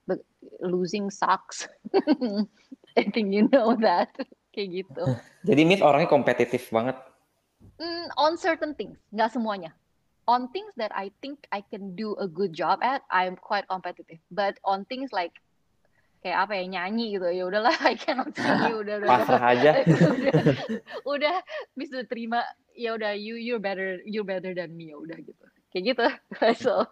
But 0.06 0.22
losing 0.62 1.10
sucks. 1.10 1.66
I 2.96 3.02
think 3.10 3.34
you 3.34 3.50
know 3.50 3.74
that. 3.82 4.14
Kayak 4.54 4.68
gitu. 4.84 5.04
Jadi 5.48 5.62
Miss 5.66 5.82
orangnya 5.84 6.08
kompetitif 6.10 6.70
banget. 6.72 6.96
Mm, 7.76 8.08
on 8.16 8.38
certain 8.40 8.72
things, 8.72 8.96
nggak 9.12 9.34
semuanya. 9.34 9.74
On 10.26 10.50
things 10.50 10.74
that 10.74 10.90
I 10.90 11.14
think 11.22 11.46
I 11.54 11.62
can 11.62 11.94
do 11.94 12.18
a 12.18 12.26
good 12.26 12.50
job 12.50 12.82
at, 12.82 13.06
I'm 13.14 13.38
quite 13.38 13.70
competitive. 13.70 14.18
But 14.32 14.58
on 14.66 14.82
things 14.90 15.14
like 15.14 15.38
kayak 16.26 16.42
apa 16.42 16.59
ya 16.59 16.64
nyanyi 16.66 17.14
gitu 17.14 17.30
ya 17.30 17.47
udahlah 17.47 17.71
I 17.87 17.95
cannot 17.95 18.35
sing 18.35 18.66
you 18.66 18.83
udah 18.83 18.99
udah 18.99 19.11
Pasrah 19.14 19.42
aja. 19.54 19.71
udah, 20.11 20.35
udah 21.06 21.37
bisa 21.78 22.02
terima 22.11 22.42
ya 22.75 22.99
udah 22.99 23.14
you 23.14 23.38
you're 23.38 23.62
better 23.62 24.02
you're 24.02 24.26
better 24.26 24.50
than 24.50 24.75
me 24.75 24.90
ya 24.90 24.99
udah 24.99 25.14
gitu 25.23 25.45
kayak 25.71 25.95
gitu 25.95 26.06
so 26.66 26.83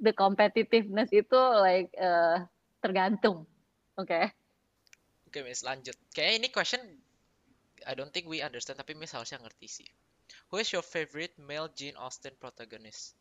the 0.00 0.16
competitiveness 0.16 1.12
itu 1.12 1.36
like 1.60 1.92
uh, 2.00 2.40
tergantung 2.80 3.44
oke 4.00 4.08
okay? 4.08 4.32
Oke, 5.26 5.42
Miss, 5.44 5.60
lanjut. 5.60 5.92
Kayaknya 6.16 6.34
ini 6.40 6.48
question 6.48 6.80
I 7.84 7.92
don't 7.92 8.08
think 8.08 8.24
we 8.24 8.40
understand, 8.40 8.80
tapi 8.80 8.96
Miss 8.96 9.12
harusnya 9.12 9.36
ngerti 9.36 9.68
sih. 9.68 9.88
Who 10.48 10.56
is 10.56 10.72
your 10.72 10.80
favorite 10.80 11.36
male 11.36 11.68
Jane 11.76 11.98
Austen 12.00 12.32
protagonist? 12.40 13.12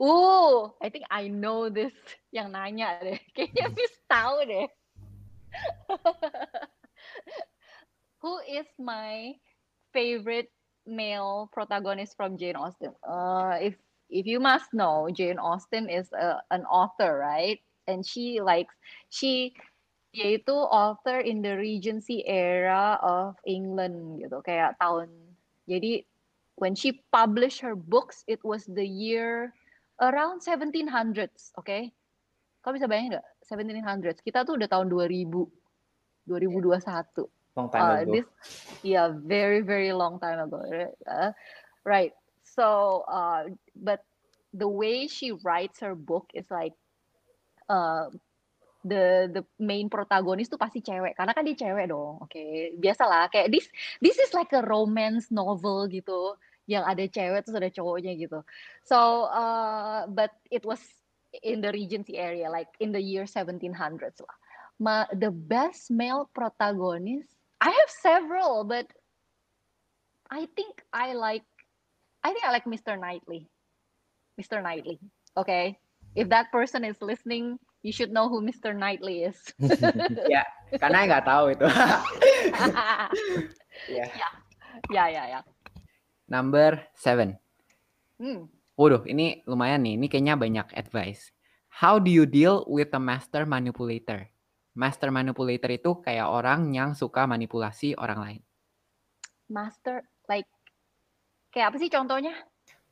Uh, 0.00 0.70
I 0.80 0.88
think 0.88 1.04
I 1.10 1.28
know 1.28 1.68
this 1.68 1.92
yang 2.32 2.54
nanya 2.54 3.02
deh. 3.02 3.20
Kayaknya 3.36 3.66
Miss 3.74 3.94
tahu 4.08 4.36
deh. 4.46 4.68
Who 8.22 8.38
is 8.48 8.66
my 8.78 9.34
favorite 9.92 10.50
male 10.86 11.50
protagonist 11.52 12.16
from 12.16 12.38
Jane 12.38 12.56
Austen? 12.56 12.94
Uh, 13.04 13.58
if 13.60 13.76
if 14.08 14.24
you 14.24 14.40
must 14.40 14.72
know, 14.72 15.08
Jane 15.12 15.38
Austen 15.38 15.90
is 15.90 16.08
a, 16.16 16.40
an 16.50 16.64
author, 16.66 17.20
right? 17.20 17.60
And 17.86 18.04
she 18.04 18.40
likes 18.40 18.74
she 19.12 19.52
yaitu 20.16 20.56
author 20.56 21.20
in 21.20 21.44
the 21.44 21.56
Regency 21.56 22.24
era 22.24 22.96
of 23.04 23.36
England 23.44 24.24
gitu 24.24 24.40
kayak 24.40 24.80
tahun 24.80 25.12
jadi 25.68 26.00
when 26.58 26.74
she 26.74 27.02
published 27.14 27.62
her 27.62 27.74
books 27.74 28.26
it 28.26 28.42
was 28.42 28.66
the 28.66 28.84
year 28.84 29.54
around 30.02 30.42
1700s 30.42 31.54
oke 31.58 31.66
okay? 31.66 31.90
kau 32.62 32.74
bisa 32.74 32.90
bayangin 32.90 33.18
nggak 33.18 33.26
1700s 33.46 34.18
kita 34.26 34.44
tuh 34.44 34.58
udah 34.58 34.68
tahun 34.68 34.90
2000 34.90 35.48
2021 36.28 37.32
Long 37.56 37.70
time 37.72 37.82
uh, 37.82 37.98
ago. 38.04 38.12
this 38.12 38.26
yeah 38.86 39.10
very 39.10 39.64
very 39.64 39.90
long 39.90 40.20
time 40.22 40.38
ago 40.38 40.62
uh, 41.08 41.32
right 41.82 42.14
so 42.44 43.02
uh, 43.10 43.50
but 43.74 44.04
the 44.54 44.68
way 44.68 45.10
she 45.10 45.34
writes 45.42 45.82
her 45.82 45.98
book 45.98 46.30
is 46.34 46.46
like 46.50 46.74
uh, 47.66 48.06
the 48.86 49.28
the 49.34 49.42
main 49.58 49.90
protagonist 49.90 50.54
tuh 50.54 50.60
pasti 50.60 50.78
cewek 50.78 51.18
karena 51.18 51.34
kan 51.34 51.42
dia 51.42 51.58
cewek 51.58 51.90
dong 51.90 52.22
oke 52.22 52.30
okay. 52.30 52.72
biasalah 52.78 53.26
kayak 53.28 53.50
this 53.50 53.66
this 53.98 54.16
is 54.22 54.30
like 54.30 54.54
a 54.54 54.62
romance 54.62 55.28
novel 55.34 55.90
gitu 55.90 56.38
yang 56.68 56.84
ada 56.84 57.08
cewek 57.08 57.40
terus 57.42 57.56
ada 57.56 57.72
cowoknya 57.72 58.12
gitu 58.14 58.44
so 58.84 59.26
uh, 59.32 60.04
but 60.12 60.30
it 60.52 60.62
was 60.68 60.78
in 61.40 61.64
the 61.64 61.72
Regency 61.72 62.20
area 62.20 62.52
like 62.52 62.68
in 62.78 62.92
the 62.92 63.00
year 63.00 63.24
1700s 63.24 64.20
lah 64.20 64.36
Ma, 64.78 65.10
the 65.10 65.34
best 65.34 65.90
male 65.90 66.30
protagonist 66.30 67.32
I 67.58 67.74
have 67.74 67.90
several 67.90 68.62
but 68.62 68.86
I 70.30 70.46
think 70.54 70.84
I 70.94 71.16
like 71.16 71.48
I 72.22 72.30
think 72.30 72.44
I 72.46 72.52
like 72.54 72.68
Mr. 72.68 72.94
Knightley 72.94 73.50
Mr. 74.38 74.62
Knightley 74.62 75.00
okay 75.34 75.80
if 76.14 76.28
that 76.30 76.52
person 76.54 76.84
is 76.84 77.00
listening 77.02 77.58
you 77.82 77.92
should 77.92 78.10
know 78.10 78.28
who 78.28 78.42
Mr. 78.42 78.74
Knightley 78.74 79.22
is. 79.22 79.38
ya, 80.34 80.42
karena 80.78 81.06
nggak 81.06 81.24
tahu 81.26 81.54
itu. 81.54 81.66
ya. 83.96 84.06
Ya, 84.88 85.04
ya, 85.10 85.22
ya. 85.26 85.40
Number 86.28 86.84
seven. 86.92 87.40
Hmm. 88.20 88.52
Waduh, 88.76 89.02
ini 89.08 89.40
lumayan 89.48 89.82
nih. 89.82 89.96
Ini 89.96 90.06
kayaknya 90.12 90.34
banyak 90.36 90.68
advice. 90.76 91.32
How 91.72 91.96
do 91.96 92.12
you 92.12 92.28
deal 92.28 92.68
with 92.68 92.92
a 92.92 93.00
master 93.00 93.48
manipulator? 93.48 94.28
Master 94.76 95.10
manipulator 95.10 95.72
itu 95.72 95.98
kayak 96.04 96.28
orang 96.28 96.70
yang 96.76 96.92
suka 96.92 97.26
manipulasi 97.26 97.98
orang 97.98 98.20
lain. 98.20 98.42
Master, 99.48 100.04
like, 100.28 100.46
kayak 101.50 101.72
apa 101.72 101.76
sih 101.80 101.90
contohnya? 101.90 102.36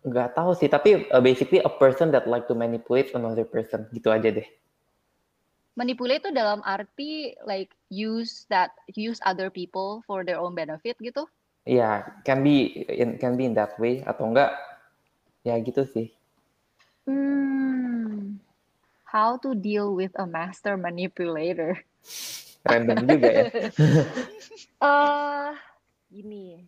Nggak 0.02 0.34
tahu 0.34 0.56
sih, 0.56 0.66
tapi 0.66 1.06
uh, 1.12 1.20
basically 1.20 1.60
a 1.60 1.70
person 1.70 2.08
that 2.10 2.24
like 2.26 2.48
to 2.48 2.56
manipulate 2.56 3.12
another 3.12 3.44
person. 3.44 3.86
Gitu 3.92 4.08
aja 4.10 4.32
deh. 4.32 4.48
Manipulate 5.76 6.24
itu 6.24 6.32
dalam 6.32 6.64
arti 6.64 7.36
like 7.44 7.70
use 7.92 8.48
that 8.48 8.72
use 8.96 9.20
other 9.28 9.52
people 9.52 10.00
for 10.08 10.24
their 10.24 10.40
own 10.40 10.56
benefit 10.56 10.96
gitu? 10.98 11.28
Ya, 11.66 11.74
yeah, 11.74 11.96
can 12.22 12.46
be 12.46 12.86
in 12.86 13.18
can 13.18 13.34
be 13.34 13.42
in 13.42 13.58
that 13.58 13.74
way 13.82 13.98
atau 14.06 14.30
enggak 14.30 14.54
ya 15.42 15.58
gitu 15.58 15.82
sih. 15.82 16.14
Hmm. 17.10 18.38
How 19.02 19.38
to 19.42 19.54
deal 19.58 19.94
with 19.98 20.14
a 20.14 20.26
master 20.26 20.78
manipulator? 20.78 21.82
Random 22.66 23.06
juga 23.06 23.28
ya. 23.30 23.44
uh, 24.82 25.50
gini, 26.14 26.62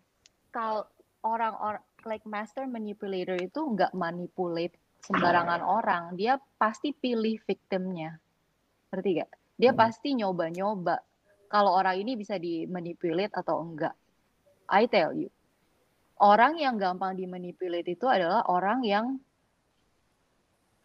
kalau 0.51 0.87
orang-orang 1.23 1.83
like 2.07 2.23
master 2.23 2.63
manipulator 2.67 3.35
itu 3.39 3.59
nggak 3.59 3.91
manipulate 3.91 4.75
sembarangan 5.03 5.61
orang, 5.63 6.03
dia 6.15 6.39
pasti 6.59 6.91
pilih 6.91 7.39
victimnya. 7.43 8.19
Ngerti 8.91 9.09
gak? 9.23 9.31
Dia 9.59 9.71
hmm. 9.71 9.79
pasti 9.79 10.09
nyoba-nyoba 10.15 10.95
kalau 11.49 11.75
orang 11.75 11.99
ini 11.99 12.13
bisa 12.19 12.37
dimanipulate 12.37 13.33
atau 13.33 13.63
enggak. 13.63 13.95
I 14.69 14.85
tell 14.85 15.11
you. 15.17 15.33
Orang 16.19 16.59
yang 16.59 16.77
gampang 16.77 17.15
dimanipulate 17.15 17.95
itu 17.95 18.05
adalah 18.05 18.43
orang 18.47 18.83
yang 18.83 19.17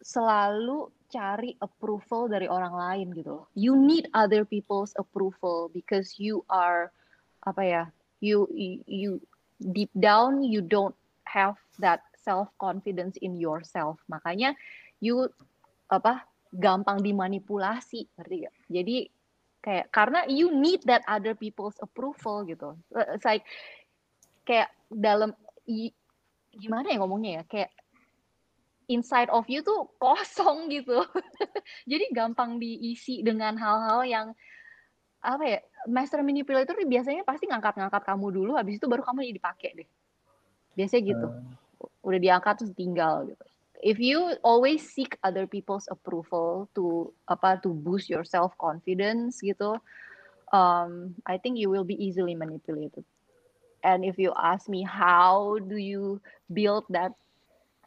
selalu 0.01 0.89
cari 1.11 1.53
approval 1.61 2.27
dari 2.27 2.49
orang 2.49 2.73
lain 2.73 3.07
gitu. 3.13 3.45
You 3.53 3.77
need 3.77 4.09
other 4.11 4.43
people's 4.43 4.91
approval 4.97 5.69
because 5.69 6.17
you 6.17 6.43
are 6.49 6.89
apa 7.45 7.61
ya? 7.61 7.83
You 8.23 8.49
you 8.89 9.21
deep 9.61 9.93
down 9.93 10.41
you 10.41 10.65
don't 10.65 10.95
have 11.29 11.55
that 11.77 12.01
self 12.19 12.49
confidence 12.57 13.19
in 13.21 13.37
yourself. 13.37 14.01
Makanya 14.09 14.57
you 15.03 15.29
apa 15.91 16.25
gampang 16.55 17.03
dimanipulasi, 17.03 18.07
ngerti 18.17 18.35
gak? 18.47 18.55
Jadi 18.71 18.97
kayak 19.65 19.89
karena 19.89 20.21
you 20.29 20.53
need 20.53 20.85
that 20.85 21.01
other 21.09 21.33
people's 21.33 21.73
approval 21.81 22.45
gitu. 22.45 22.77
It's 23.17 23.25
like 23.25 23.41
kayak 24.45 24.69
dalam 24.93 25.33
gimana 26.53 26.93
ya 26.93 27.01
ngomongnya 27.01 27.41
ya? 27.41 27.43
Kayak 27.49 27.71
inside 28.85 29.33
of 29.33 29.49
you 29.49 29.65
tuh 29.65 29.89
kosong 29.97 30.69
gitu. 30.69 31.01
Jadi 31.89 32.13
gampang 32.13 32.61
diisi 32.61 33.25
dengan 33.25 33.57
hal-hal 33.57 34.05
yang 34.05 34.27
apa 35.25 35.43
ya? 35.43 35.59
Master 35.89 36.21
manipulator 36.21 36.77
biasanya 36.85 37.25
pasti 37.25 37.49
ngangkat-ngangkat 37.49 38.05
kamu 38.05 38.27
dulu, 38.29 38.51
habis 38.53 38.77
itu 38.77 38.85
baru 38.85 39.01
kamu 39.01 39.33
dipakai 39.33 39.73
deh. 39.73 39.89
Biasanya 40.77 41.01
gitu. 41.09 41.27
Udah 42.05 42.19
diangkat 42.21 42.53
terus 42.61 42.73
tinggal 42.77 43.25
gitu 43.25 43.45
if 43.85 44.01
you 44.01 44.33
always 44.41 44.81
seek 44.81 45.13
other 45.21 45.45
people's 45.45 45.85
approval 45.93 46.65
to 46.73 47.13
apa 47.29 47.61
to 47.61 47.69
boost 47.69 48.09
your 48.09 48.25
self 48.25 48.57
confidence 48.57 49.37
gitu 49.45 49.77
um 50.49 51.13
I 51.29 51.37
think 51.37 51.61
you 51.61 51.69
will 51.69 51.85
be 51.85 51.93
easily 51.93 52.33
manipulated. 52.33 53.05
And 53.85 54.01
if 54.01 54.17
you 54.17 54.33
ask 54.33 54.65
me 54.65 54.81
how 54.81 55.61
do 55.61 55.77
you 55.77 56.17
build 56.49 56.89
that 56.89 57.13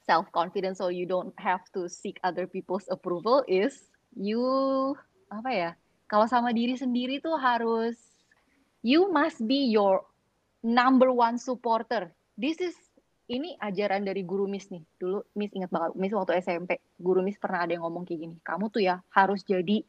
self 0.07 0.31
confidence 0.31 0.79
so 0.79 0.87
you 0.95 1.03
don't 1.03 1.35
have 1.43 1.67
to 1.75 1.91
seek 1.91 2.23
other 2.23 2.47
people's 2.47 2.87
approval 2.87 3.43
is 3.51 3.91
you 4.15 4.95
apa 5.35 5.51
ya 5.51 5.71
kalau 6.07 6.31
sama 6.31 6.55
diri 6.55 6.79
sendiri 6.79 7.19
tuh 7.19 7.35
harus 7.35 7.99
you 8.87 9.11
must 9.11 9.43
be 9.45 9.67
your 9.69 10.07
number 10.63 11.11
one 11.11 11.43
supporter. 11.43 12.15
This 12.39 12.63
is 12.63 12.79
ini 13.29 13.55
ajaran 13.61 14.09
dari 14.09 14.25
guru 14.25 14.49
Miss 14.49 14.73
nih. 14.73 14.81
Dulu 14.97 15.21
Miss 15.37 15.53
ingat 15.53 15.69
banget, 15.69 15.93
Miss 16.01 16.17
waktu 16.17 16.41
SMP, 16.41 16.81
guru 16.97 17.21
Miss 17.21 17.37
pernah 17.37 17.69
ada 17.69 17.77
yang 17.77 17.85
ngomong 17.85 18.09
kayak 18.09 18.21
gini. 18.25 18.37
Kamu 18.41 18.73
tuh 18.73 18.83
ya 18.83 19.05
harus 19.13 19.45
jadi 19.45 19.85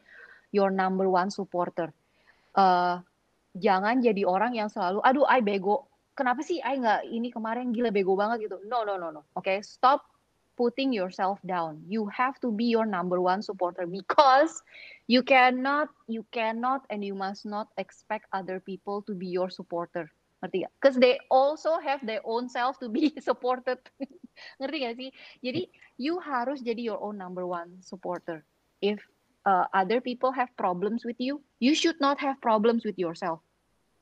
your 0.51 0.69
number 0.69 1.07
one 1.07 1.31
supporter. 1.31 1.89
Uh, 2.51 2.99
jangan 3.55 4.03
jadi 4.03 4.27
orang 4.27 4.59
yang 4.59 4.67
selalu, 4.67 4.99
aduh, 5.01 5.23
I 5.25 5.39
bego. 5.39 5.87
Kenapa 6.19 6.43
sih 6.43 6.59
I 6.59 6.83
nggak 6.83 7.07
ini 7.07 7.31
kemarin 7.31 7.71
gila 7.71 7.95
bego 7.95 8.19
banget 8.19 8.51
gitu? 8.51 8.59
No, 8.67 8.83
no, 8.83 8.99
no, 8.99 9.07
no. 9.07 9.23
Oke, 9.39 9.47
okay? 9.47 9.57
stop 9.63 10.03
putting 10.59 10.91
yourself 10.91 11.39
down. 11.47 11.79
You 11.87 12.11
have 12.11 12.35
to 12.43 12.51
be 12.51 12.67
your 12.67 12.83
number 12.83 13.23
one 13.23 13.39
supporter 13.39 13.87
because 13.87 14.59
you 15.07 15.23
cannot, 15.23 15.87
you 16.11 16.27
cannot, 16.35 16.83
and 16.91 16.99
you 16.99 17.15
must 17.15 17.47
not 17.47 17.71
expect 17.79 18.27
other 18.35 18.59
people 18.59 18.99
to 19.07 19.15
be 19.15 19.31
your 19.31 19.47
supporter. 19.47 20.11
Ngerti 20.39 20.65
gak? 20.65 20.73
Because 20.79 20.97
they 20.97 21.19
also 21.29 21.77
have 21.79 21.99
their 22.03 22.23
own 22.23 22.47
self 22.47 22.79
to 22.79 22.87
be 22.87 23.11
supported. 23.27 23.79
ngerti 24.59 24.77
gak 24.83 24.95
sih? 24.95 25.09
Jadi 25.43 25.61
you 25.99 26.19
harus 26.19 26.63
jadi 26.63 26.79
your 26.79 26.99
own 26.99 27.19
number 27.19 27.43
one 27.43 27.79
supporter. 27.83 28.43
If 28.79 29.03
uh, 29.43 29.67
other 29.75 29.99
people 29.99 30.31
have 30.31 30.51
problems 30.55 31.03
with 31.03 31.19
you, 31.19 31.43
you 31.59 31.75
should 31.75 31.99
not 31.99 32.19
have 32.19 32.39
problems 32.39 32.87
with 32.87 32.95
yourself. 32.95 33.43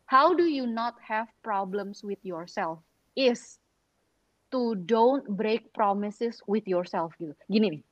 How 0.08 0.32
do 0.32 0.48
you 0.48 0.70
not 0.70 0.96
have 1.04 1.28
problems 1.44 2.06
with 2.06 2.22
yourself? 2.24 2.80
Is 3.18 3.60
to 4.52 4.76
don't 4.88 5.28
break 5.28 5.74
promises 5.76 6.40
with 6.48 6.64
yourself 6.68 7.12
gitu. 7.20 7.36
Gini 7.52 7.80
nih, 7.80 7.84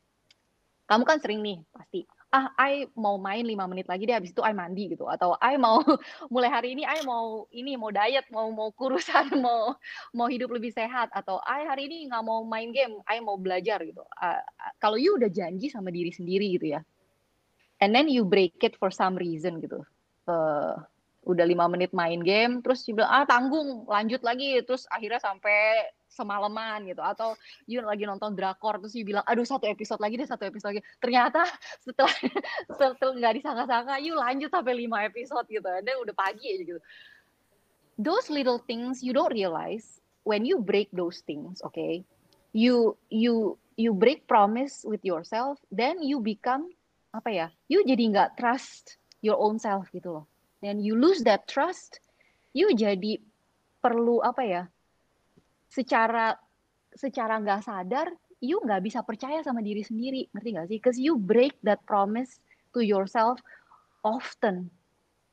kamu 0.88 1.04
kan 1.04 1.18
sering 1.20 1.44
nih 1.44 1.60
pasti 1.76 2.08
ah 2.36 2.52
I 2.60 2.92
mau 3.00 3.16
main 3.16 3.48
lima 3.48 3.64
menit 3.72 3.88
lagi 3.88 4.04
deh 4.04 4.16
habis 4.20 4.36
itu 4.36 4.44
I 4.44 4.52
mandi 4.52 4.92
gitu. 4.92 5.08
Atau 5.08 5.40
I 5.40 5.56
mau 5.56 5.80
mulai 6.34 6.52
hari 6.52 6.76
ini 6.76 6.84
I 6.84 7.00
mau 7.08 7.48
ini 7.56 7.80
mau 7.80 7.96
diet 7.96 8.28
mau 8.28 8.52
mau 8.52 8.76
kurusan 8.76 9.32
mau 9.46 9.80
mau 10.12 10.28
hidup 10.28 10.52
lebih 10.52 10.76
sehat. 10.76 11.08
Atau 11.16 11.40
I 11.48 11.64
hari 11.64 11.88
ini 11.88 12.12
nggak 12.12 12.24
mau 12.28 12.44
main 12.44 12.76
game 12.76 13.00
I 13.08 13.24
mau 13.24 13.40
belajar 13.40 13.80
gitu. 13.88 14.04
Uh, 14.20 14.44
kalau 14.84 15.00
you 15.00 15.16
udah 15.16 15.32
janji 15.32 15.72
sama 15.72 15.96
diri 15.96 16.12
sendiri 16.12 16.60
gitu 16.60 16.76
ya 16.76 16.84
and 17.82 17.94
then 17.96 18.08
you 18.08 18.24
break 18.24 18.54
it 18.64 18.76
for 18.80 18.92
some 18.92 19.16
reason 19.20 19.60
gitu 19.60 19.84
uh, 20.28 20.80
udah 21.26 21.46
lima 21.46 21.66
menit 21.66 21.92
main 21.92 22.22
game 22.22 22.62
terus 22.62 22.86
you 22.86 22.94
bilang 22.94 23.12
ah 23.12 23.26
tanggung 23.26 23.84
lanjut 23.90 24.22
lagi. 24.22 24.62
Terus 24.62 24.86
akhirnya 24.88 25.20
sampai 25.20 25.90
semalaman 26.08 26.86
gitu. 26.88 27.02
Atau 27.02 27.34
you 27.66 27.82
lagi 27.82 28.06
nonton 28.06 28.38
drakor 28.38 28.78
terus 28.80 28.94
you 28.94 29.04
bilang 29.04 29.26
aduh 29.26 29.44
satu 29.44 29.66
episode 29.66 30.00
lagi 30.00 30.22
deh 30.22 30.30
satu 30.30 30.46
episode 30.48 30.78
lagi. 30.78 30.82
Ternyata 31.02 31.44
setelah 31.86 32.16
setelah 32.70 33.14
nggak 33.18 33.34
disangka-sangka 33.42 33.96
you 34.00 34.14
lanjut 34.16 34.54
sampai 34.54 34.74
lima 34.78 35.04
episode 35.04 35.46
gitu. 35.50 35.66
Dan 35.66 35.96
udah 36.06 36.16
pagi 36.16 36.46
aja 36.56 36.64
gitu. 36.64 36.82
Those 37.98 38.30
little 38.30 38.62
things 38.62 39.02
you 39.02 39.12
don't 39.12 39.32
realize 39.32 40.00
when 40.24 40.46
you 40.46 40.62
break 40.62 40.94
those 40.94 41.26
things 41.26 41.60
okay? 41.66 42.06
You 42.56 42.96
you 43.12 43.60
you 43.76 43.92
break 43.92 44.28
promise 44.28 44.88
with 44.88 45.04
yourself 45.04 45.60
then 45.72 46.00
you 46.00 46.24
become 46.24 46.72
apa 47.16 47.30
ya 47.32 47.48
you 47.72 47.84
jadi 47.84 48.12
nggak 48.12 48.40
trust 48.40 49.00
your 49.24 49.40
own 49.40 49.60
self 49.60 49.88
gitu 49.92 50.20
loh 50.20 50.26
dan 50.66 50.82
you 50.82 50.98
lose 50.98 51.22
that 51.22 51.46
trust 51.46 52.02
you 52.58 52.66
jadi 52.74 53.22
perlu 53.86 54.26
apa 54.26 54.42
ya 54.42 54.64
secara 55.70 56.34
secara 56.98 57.38
nggak 57.38 57.62
sadar 57.62 58.10
you 58.44 58.60
nggak 58.64 58.84
bisa 58.84 59.00
percaya 59.02 59.40
sama 59.42 59.64
diri 59.64 59.82
sendiri 59.82 60.28
ngerti 60.32 60.50
nggak 60.56 60.68
sih? 60.70 60.80
Cause 60.80 60.98
you 61.00 61.16
break 61.16 61.56
that 61.64 61.82
promise 61.90 62.38
to 62.78 62.84
yourself 62.84 63.40
often, 64.06 64.70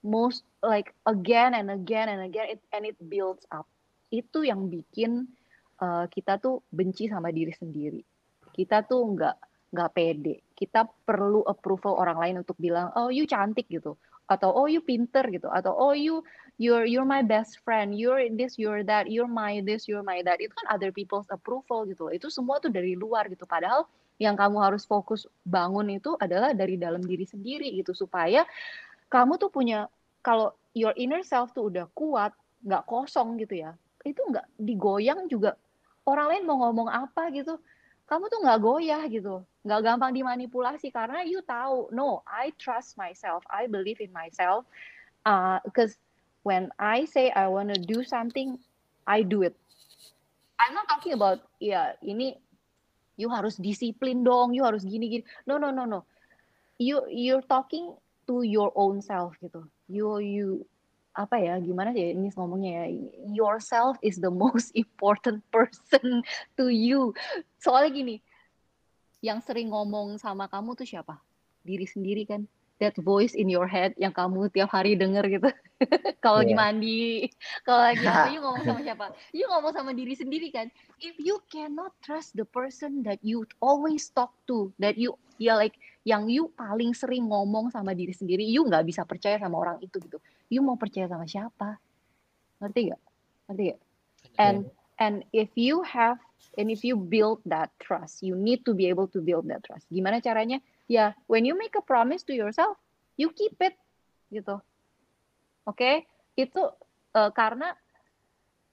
most 0.00 0.46
like 0.64 0.94
again 1.04 1.52
and 1.52 1.68
again 1.68 2.08
and 2.08 2.24
again, 2.24 2.56
it, 2.56 2.60
and 2.72 2.88
it 2.88 2.96
builds 3.10 3.44
up. 3.50 3.68
Itu 4.08 4.46
yang 4.46 4.72
bikin 4.72 5.28
uh, 5.82 6.08
kita 6.08 6.38
tuh 6.38 6.64
benci 6.72 7.10
sama 7.10 7.28
diri 7.34 7.52
sendiri. 7.52 8.00
Kita 8.52 8.84
tuh 8.88 9.02
nggak 9.12 9.36
nggak 9.72 9.90
pede. 9.92 10.36
Kita 10.52 10.84
perlu 10.84 11.44
approval 11.44 12.00
orang 12.00 12.18
lain 12.20 12.36
untuk 12.44 12.56
bilang, 12.60 12.92
oh 12.96 13.08
you 13.08 13.24
cantik 13.28 13.68
gitu, 13.68 13.96
atau 14.30 14.50
oh 14.54 14.66
you 14.70 14.82
pinter 14.82 15.22
gitu, 15.30 15.50
atau 15.50 15.74
oh 15.74 15.94
you 15.94 16.22
you're 16.60 16.84
you're 16.86 17.08
my 17.08 17.24
best 17.24 17.58
friend 17.64 17.96
you're 17.96 18.22
this 18.36 18.60
you're 18.60 18.84
that 18.86 19.08
you're 19.08 19.30
my 19.30 19.58
this 19.64 19.88
you're 19.90 20.04
my 20.04 20.20
that. 20.22 20.38
Itu 20.38 20.52
kan 20.54 20.78
other 20.78 20.94
people's 20.94 21.26
approval 21.32 21.88
gitu 21.88 22.12
itu 22.12 22.28
semua 22.28 22.62
tuh 22.62 22.70
dari 22.70 22.94
luar 22.94 23.26
gitu. 23.32 23.48
Padahal 23.48 23.88
yang 24.20 24.38
kamu 24.38 24.60
harus 24.62 24.86
fokus 24.86 25.26
bangun 25.42 25.98
itu 25.98 26.14
adalah 26.20 26.54
dari 26.54 26.78
dalam 26.78 27.02
diri 27.02 27.26
sendiri 27.26 27.72
gitu. 27.80 27.96
Supaya 27.96 28.46
kamu 29.10 29.40
tuh 29.40 29.50
punya 29.50 29.90
kalau 30.22 30.54
your 30.72 30.94
inner 30.94 31.20
self 31.26 31.50
tuh 31.52 31.68
udah 31.68 31.88
kuat 31.92 32.32
nggak 32.62 32.86
kosong 32.86 33.36
gitu 33.42 33.58
ya 33.58 33.74
itu 34.02 34.18
nggak 34.18 34.46
digoyang 34.58 35.26
juga. 35.30 35.54
Orang 36.02 36.34
lain 36.34 36.42
mau 36.46 36.58
ngomong 36.66 36.90
apa 36.90 37.30
gitu 37.30 37.62
kamu 38.12 38.28
tuh 38.28 38.44
nggak 38.44 38.60
goyah 38.60 39.02
gitu 39.08 39.40
nggak 39.64 39.80
gampang 39.80 40.12
dimanipulasi 40.12 40.92
karena 40.92 41.24
you 41.24 41.40
tahu 41.40 41.88
no 41.96 42.20
I 42.28 42.52
trust 42.60 43.00
myself 43.00 43.40
I 43.48 43.64
believe 43.72 44.04
in 44.04 44.12
myself 44.12 44.68
uh, 45.24 45.64
because 45.64 45.96
when 46.42 46.70
I 46.78 47.06
say 47.06 47.30
I 47.30 47.48
want 47.48 47.74
to 47.74 47.78
do 47.78 48.02
something, 48.04 48.58
I 49.06 49.22
do 49.22 49.42
it. 49.42 49.54
I'm 50.58 50.74
not 50.74 50.86
talking 50.86 51.14
about 51.14 51.42
ya 51.58 51.98
ini 52.02 52.38
you 53.18 53.30
harus 53.30 53.58
disiplin 53.58 54.22
dong, 54.22 54.54
you 54.54 54.62
harus 54.62 54.86
gini 54.86 55.10
gini. 55.10 55.24
No 55.46 55.58
no 55.58 55.74
no 55.74 55.86
no. 55.86 56.06
You 56.78 57.06
you're 57.10 57.42
talking 57.46 57.94
to 58.30 58.42
your 58.46 58.70
own 58.78 59.02
self 59.02 59.34
gitu. 59.42 59.66
You 59.90 60.22
you 60.22 60.46
apa 61.12 61.36
ya 61.36 61.60
gimana 61.60 61.92
sih 61.92 62.16
ini 62.16 62.32
ngomongnya 62.32 62.72
ya 62.72 62.86
yourself 63.28 64.00
is 64.00 64.16
the 64.16 64.32
most 64.42 64.72
important 64.72 65.44
person 65.52 66.24
to 66.56 66.72
you 66.72 67.12
soalnya 67.60 67.92
gini 67.92 68.16
yang 69.22 69.38
sering 69.44 69.70
ngomong 69.70 70.16
sama 70.18 70.48
kamu 70.48 70.72
tuh 70.74 70.88
siapa 70.88 71.20
diri 71.62 71.86
sendiri 71.86 72.26
kan 72.26 72.42
that 72.82 72.98
voice 72.98 73.38
in 73.38 73.46
your 73.46 73.70
head 73.70 73.94
yang 73.94 74.10
kamu 74.10 74.50
tiap 74.50 74.74
hari 74.74 74.98
denger 74.98 75.22
gitu. 75.30 75.48
kalau 76.24 76.42
yeah. 76.42 76.50
lagi 76.50 76.54
mandi, 76.58 77.02
kalau 77.62 77.94
lagi 77.94 78.02
apa, 78.02 78.34
you 78.34 78.40
ngomong 78.44 78.64
sama 78.66 78.80
siapa? 78.82 79.06
You 79.30 79.46
ngomong 79.46 79.72
sama 79.78 79.90
diri 79.94 80.14
sendiri 80.18 80.50
kan. 80.50 80.66
If 80.98 81.14
you 81.22 81.38
cannot 81.46 81.94
trust 82.02 82.34
the 82.34 82.42
person 82.42 83.06
that 83.06 83.22
you 83.22 83.46
always 83.62 84.10
talk 84.10 84.34
to, 84.50 84.74
that 84.82 84.98
you 84.98 85.14
ya 85.38 85.54
like 85.54 85.78
yang 86.02 86.26
you 86.26 86.50
paling 86.58 86.90
sering 86.90 87.30
ngomong 87.30 87.70
sama 87.70 87.94
diri 87.94 88.10
sendiri, 88.10 88.42
you 88.42 88.66
nggak 88.66 88.82
bisa 88.82 89.06
percaya 89.06 89.38
sama 89.38 89.62
orang 89.62 89.78
itu 89.78 90.02
gitu. 90.02 90.18
You 90.52 90.60
mau 90.60 90.76
percaya 90.76 91.08
sama 91.08 91.24
siapa? 91.24 91.80
Ngerti 92.60 92.92
gak? 92.92 93.02
Ngerti 93.48 93.62
gak? 93.72 93.80
And 94.36 94.68
and 95.00 95.24
if 95.32 95.48
you 95.56 95.80
have 95.80 96.20
and 96.60 96.68
if 96.68 96.84
you 96.84 97.00
build 97.00 97.40
that 97.48 97.72
trust, 97.80 98.20
you 98.20 98.36
need 98.36 98.68
to 98.68 98.76
be 98.76 98.92
able 98.92 99.08
to 99.16 99.24
build 99.24 99.48
that 99.48 99.64
trust. 99.64 99.88
Gimana 99.88 100.20
caranya? 100.20 100.60
ya 100.92 101.16
when 101.24 101.48
you 101.48 101.56
make 101.56 101.72
a 101.72 101.84
promise 101.84 102.20
to 102.20 102.36
yourself 102.36 102.76
you 103.16 103.32
keep 103.32 103.56
it 103.64 103.72
gitu 104.28 104.60
oke 105.64 105.72
okay? 105.72 106.04
itu 106.36 106.60
uh, 107.16 107.30
karena 107.32 107.72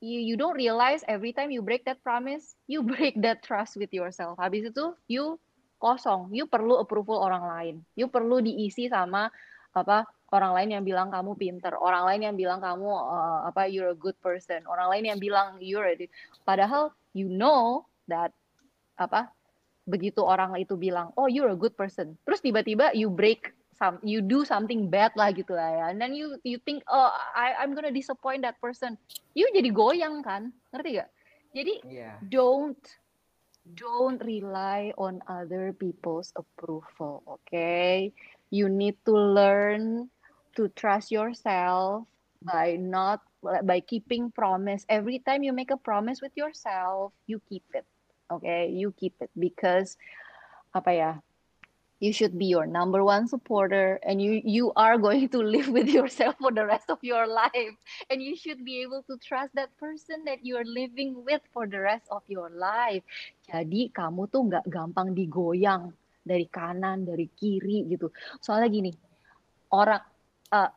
you 0.03 0.19
you 0.19 0.35
don't 0.39 0.59
realize 0.59 1.03
every 1.07 1.35
time 1.35 1.47
you 1.47 1.63
break 1.63 1.87
that 1.87 1.99
promise 2.03 2.59
you 2.67 2.83
break 2.83 3.15
that 3.19 3.39
trust 3.39 3.79
with 3.79 3.91
yourself 3.95 4.35
habis 4.35 4.67
itu 4.67 4.95
you 5.07 5.39
kosong 5.79 6.27
you 6.35 6.43
perlu 6.43 6.75
approval 6.79 7.23
orang 7.23 7.43
lain 7.47 7.75
you 7.95 8.11
perlu 8.11 8.43
diisi 8.43 8.91
sama 8.91 9.31
apa 9.71 10.03
orang 10.29 10.51
lain 10.55 10.69
yang 10.79 10.83
bilang 10.85 11.09
kamu 11.09 11.33
pinter 11.35 11.73
orang 11.77 12.03
lain 12.05 12.21
yang 12.31 12.35
bilang 12.37 12.59
kamu 12.61 12.89
uh, 12.89 13.49
apa 13.49 13.65
you're 13.65 13.93
a 13.93 13.97
good 13.97 14.15
person 14.21 14.61
orang 14.69 14.87
lain 14.93 15.03
yang 15.09 15.19
bilang 15.19 15.57
you're 15.61 15.85
a 15.85 15.95
padahal 16.45 16.93
you 17.13 17.29
know 17.29 17.85
that 18.05 18.33
apa 18.99 19.31
begitu 19.89 20.21
orang 20.21 20.53
itu 20.61 20.77
bilang 20.77 21.09
oh 21.17 21.25
you're 21.25 21.49
a 21.49 21.57
good 21.57 21.73
person. 21.73 22.13
Terus 22.23 22.45
tiba-tiba 22.45 22.93
you 22.93 23.09
break 23.09 23.49
some 23.73 23.97
you 24.05 24.21
do 24.21 24.45
something 24.45 24.91
bad 24.91 25.09
lah 25.17 25.33
gitu 25.33 25.57
lah 25.57 25.71
ya 25.73 25.85
and 25.89 25.97
then 25.97 26.13
you 26.13 26.37
you 26.45 26.61
think 26.61 26.85
oh 26.91 27.09
I 27.33 27.57
I'm 27.57 27.73
gonna 27.73 27.95
disappoint 27.95 28.45
that 28.45 28.61
person. 28.61 28.99
You 29.33 29.49
jadi 29.49 29.73
goyang 29.73 30.21
kan 30.21 30.53
ngerti 30.69 31.01
gak 31.01 31.09
jadi 31.57 31.73
yeah. 31.89 32.15
don't 32.29 32.77
don't 33.73 34.21
rely 34.21 34.93
on 35.01 35.25
other 35.25 35.73
people's 35.73 36.29
approval 36.37 37.25
okay? 37.25 38.13
You 38.53 38.69
need 38.69 38.97
to 39.05 39.13
learn 39.13 40.13
to 40.59 40.67
trust 40.75 41.07
yourself 41.07 42.03
by 42.43 42.75
not 42.75 43.23
by 43.39 43.79
keeping 43.79 44.27
promise. 44.35 44.83
Every 44.91 45.23
time 45.23 45.47
you 45.47 45.55
make 45.55 45.71
a 45.71 45.79
promise 45.79 46.19
with 46.19 46.35
yourself 46.35 47.15
you 47.31 47.39
keep 47.47 47.63
it 47.71 47.87
okay? 48.27 48.67
You 48.67 48.91
keep 48.91 49.15
it 49.23 49.31
because 49.39 49.95
apa 50.75 50.91
ya 50.91 51.11
you 52.03 52.11
should 52.11 52.35
be 52.35 52.47
your 52.47 52.67
number 52.67 53.03
one 53.03 53.27
supporter 53.31 54.03
and 54.03 54.19
you 54.19 54.43
you 54.43 54.75
are 54.75 54.99
going 55.07 55.31
to 55.31 55.39
live 55.39 55.71
with 55.71 55.87
yourself 55.87 56.35
for 56.43 56.51
the 56.51 56.67
rest 56.67 56.91
of 56.91 56.99
your 56.99 57.23
life. 57.23 57.75
And 58.11 58.19
you 58.19 58.35
should 58.35 58.67
be 58.67 58.83
able 58.83 59.07
to 59.07 59.15
trust 59.23 59.55
that 59.55 59.71
person 59.79 60.27
that 60.27 60.43
you 60.43 60.59
are 60.59 60.67
living 60.67 61.23
with 61.23 61.39
for 61.55 61.71
the 61.71 61.79
rest 61.79 62.07
of 62.11 62.27
your 62.27 62.51
life. 62.51 63.07
Jadi 63.47 63.95
kamu 63.95 64.27
tuh 64.27 64.43
nggak 64.43 64.67
gampang 64.67 65.15
digoyang 65.15 65.95
dari 66.19 66.51
kanan 66.51 67.07
dari 67.07 67.31
kiri 67.31 67.87
gitu. 67.87 68.11
Soalnya 68.43 68.67
gini 68.67 68.91
orang 69.71 70.18
uh, 70.51 70.71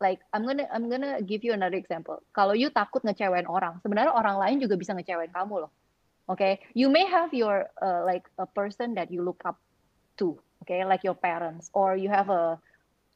like 0.00 0.20
I'm 0.32 0.46
gonna 0.46 0.66
I'm 0.70 0.88
gonna 0.88 1.22
give 1.22 1.42
you 1.42 1.52
another 1.52 1.76
example. 1.76 2.22
Kalau 2.34 2.54
you 2.54 2.70
takut 2.70 3.02
ngecewain 3.02 3.46
orang 3.46 3.82
sebenarnya 3.82 4.14
orang 4.14 4.36
lain 4.38 4.56
juga 4.62 4.78
bisa 4.78 4.94
ngecewain 4.94 5.30
kamu 5.34 5.66
loh. 5.66 5.72
Okay? 6.28 6.60
You 6.76 6.92
may 6.92 7.08
have 7.08 7.32
your 7.32 7.72
uh, 7.80 8.04
like 8.04 8.28
a 8.36 8.46
person 8.46 8.94
that 9.00 9.08
you 9.10 9.24
look 9.24 9.40
up 9.48 9.56
to 10.20 10.38
okay? 10.64 10.84
Like 10.84 11.02
your 11.02 11.16
parents 11.16 11.72
or 11.72 11.96
you 11.96 12.12
have 12.12 12.28
a 12.28 12.60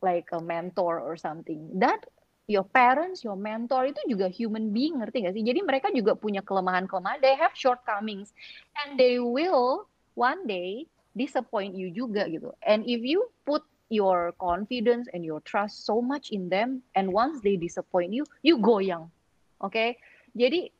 like 0.03 0.29
a 0.35 0.41
mentor 0.43 0.99
or 0.99 1.15
something. 1.15 1.79
That 1.79 2.03
your 2.51 2.67
parents, 2.67 3.23
your 3.23 3.39
mentor 3.39 3.95
itu 3.95 4.01
juga 4.11 4.27
human 4.27 4.75
being, 4.75 4.99
ngerti 4.99 5.25
gak 5.25 5.35
sih? 5.39 5.47
Jadi 5.47 5.61
mereka 5.63 5.89
juga 5.95 6.19
punya 6.19 6.43
kelemahan-kelemahan, 6.43 7.23
they 7.23 7.39
have 7.39 7.55
shortcomings, 7.55 8.35
and 8.83 8.99
they 8.99 9.23
will 9.23 9.87
one 10.19 10.43
day 10.45 10.85
disappoint 11.15 11.79
you 11.79 11.89
juga 11.95 12.27
gitu. 12.27 12.51
And 12.67 12.83
if 12.85 13.01
you 13.01 13.31
put 13.47 13.63
your 13.93 14.33
confidence 14.41 15.13
and 15.13 15.21
your 15.21 15.45
trust 15.45 15.85
so 15.85 16.01
much 16.01 16.33
in 16.33 16.49
them, 16.49 16.81
and 16.97 17.13
once 17.13 17.45
they 17.45 17.61
disappoint 17.61 18.17
you, 18.17 18.25
you 18.41 18.57
goyang, 18.57 19.13
Oke, 19.61 20.01
jadi 20.35 20.73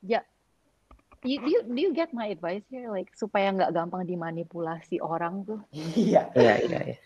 ya 0.00 0.24
you, 1.20 1.36
do 1.44 1.48
you 1.52 1.60
do 1.66 1.80
you 1.82 1.92
get 1.92 2.16
my 2.16 2.32
advice 2.32 2.64
here? 2.72 2.88
Like 2.88 3.12
supaya 3.12 3.52
nggak 3.52 3.76
gampang 3.76 4.08
dimanipulasi 4.08 5.04
orang 5.04 5.44
tuh? 5.44 5.60
Iya. 5.76 6.32
Iya, 6.32 6.54
iya, 6.64 6.80
iya. 6.94 6.98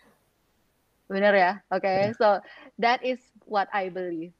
bener 1.05 1.33
ya? 1.35 1.51
Oke 1.69 2.15
so 2.17 2.39
that 2.79 3.03
is 3.03 3.19
what 3.45 3.67
I 3.75 3.91
believe. 3.91 4.31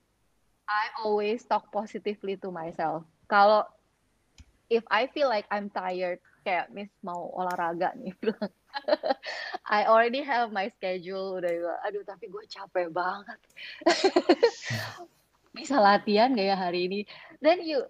I 0.66 0.90
always 1.04 1.46
talk 1.46 1.70
positively 1.70 2.40
to 2.42 2.50
myself. 2.50 3.06
Kalau 3.30 3.68
if 4.72 4.82
I 4.90 5.12
feel 5.12 5.30
like 5.30 5.46
I'm 5.52 5.70
tired 5.70 6.24
kayak 6.42 6.72
Miss 6.74 6.90
mau 7.06 7.30
olahraga 7.36 7.94
nih. 7.98 8.14
bilang 8.18 8.50
I 9.66 9.86
already 9.86 10.22
have 10.22 10.52
my 10.52 10.70
schedule 10.74 11.40
udah 11.42 11.82
aduh 11.86 12.04
tapi 12.06 12.30
gue 12.30 12.44
capek 12.48 12.92
banget. 12.92 13.40
Bisa 15.58 15.80
latihan 15.80 16.36
gak 16.36 16.48
ya 16.52 16.58
hari 16.60 16.92
ini? 16.92 17.00
Then 17.40 17.64
you 17.64 17.88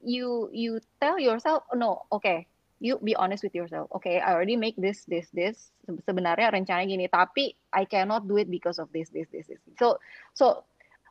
you 0.00 0.48
you, 0.54 0.72
tell 1.02 1.18
yourself 1.18 1.66
no 1.74 2.06
okay 2.14 2.46
you 2.78 3.02
be 3.02 3.18
honest 3.18 3.42
with 3.42 3.54
yourself. 3.58 3.90
Okay 3.98 4.22
I 4.22 4.32
already 4.32 4.54
make 4.54 4.78
this 4.78 5.02
this 5.04 5.26
this. 5.34 5.74
Se- 5.82 6.02
sebenarnya 6.06 6.54
rencananya 6.54 6.86
gini 6.86 7.06
tapi 7.10 7.58
I 7.74 7.84
cannot 7.90 8.30
do 8.30 8.38
it 8.38 8.46
because 8.46 8.78
of 8.78 8.88
this 8.94 9.10
this 9.10 9.26
this 9.34 9.50
this. 9.50 9.60
So 9.76 9.98
so 10.32 10.62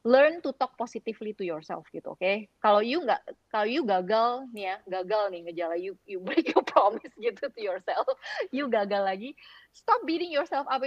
learn 0.06 0.42
to 0.46 0.54
talk 0.58 0.78
positively 0.78 1.34
to 1.34 1.44
yourself 1.46 1.86
gitu 1.90 2.14
oke? 2.14 2.34
Kalau 2.62 2.82
you 2.82 3.02
nggak 3.02 3.22
kalau 3.50 3.66
you 3.66 3.82
gagal 3.88 4.46
nih 4.54 4.74
ya 4.74 4.76
gagal 4.86 5.24
nih 5.34 5.42
ngejala 5.50 5.76
you 5.80 5.98
you 6.06 6.20
break 6.22 6.52
your 6.52 6.66
promise 6.74 7.14
gitu 7.18 7.48
to 7.50 7.60
yourself 7.62 8.06
you 8.52 8.68
gagal 8.70 9.02
lagi 9.02 9.34
stop 9.74 10.02
beating 10.06 10.34
yourself 10.34 10.66
up 10.70 10.82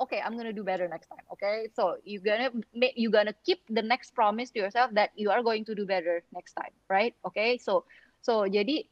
okay 0.00 0.20
i'm 0.22 0.38
gonna 0.38 0.54
do 0.54 0.62
better 0.62 0.86
next 0.86 1.10
time 1.10 1.22
okay 1.30 1.66
so 1.74 1.98
you 2.06 2.22
gonna 2.22 2.50
make 2.74 2.94
you 2.94 3.10
gonna 3.10 3.34
keep 3.42 3.62
the 3.70 3.82
next 3.82 4.14
promise 4.14 4.50
to 4.50 4.58
yourself 4.62 4.90
that 4.94 5.10
you 5.18 5.30
are 5.30 5.42
going 5.42 5.64
to 5.66 5.74
do 5.74 5.84
better 5.86 6.22
next 6.32 6.54
time 6.54 6.72
right? 6.88 7.14
Okay 7.26 7.58
so 7.58 7.84
so 8.22 8.46
jadi 8.46 8.86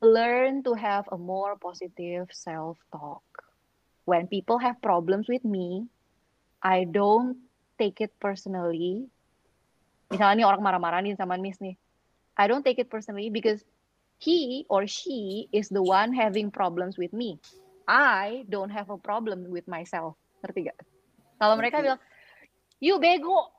learn 0.00 0.62
to 0.64 0.74
have 0.76 1.08
a 1.12 1.18
more 1.18 1.56
positive 1.56 2.28
self 2.32 2.76
talk 2.92 3.24
when 4.04 4.28
people 4.28 4.58
have 4.58 4.76
problems 4.84 5.28
with 5.28 5.44
me 5.44 5.88
i 6.60 6.84
don't 6.84 7.36
take 7.78 8.00
it 8.00 8.12
personally. 8.18 9.08
Misalnya 10.10 10.34
nih 10.42 10.46
orang 10.48 10.62
marah-marahin 10.62 11.16
sama 11.16 11.36
Miss 11.40 11.60
nih. 11.60 11.76
I 12.36 12.44
don't 12.48 12.64
take 12.64 12.78
it 12.80 12.92
personally 12.92 13.32
because 13.32 13.64
he 14.20 14.64
or 14.68 14.86
she 14.86 15.48
is 15.52 15.68
the 15.68 15.82
one 15.82 16.12
having 16.12 16.52
problems 16.52 16.96
with 16.96 17.12
me. 17.12 17.40
I 17.88 18.44
don't 18.48 18.70
have 18.70 18.90
a 18.90 18.98
problem 18.98 19.48
with 19.48 19.68
myself. 19.68 20.18
Ngerti 20.44 20.68
gak? 20.68 20.78
Kalau 21.40 21.54
mereka 21.56 21.80
bilang 21.80 22.00
you 22.80 23.00
bego. 23.00 23.52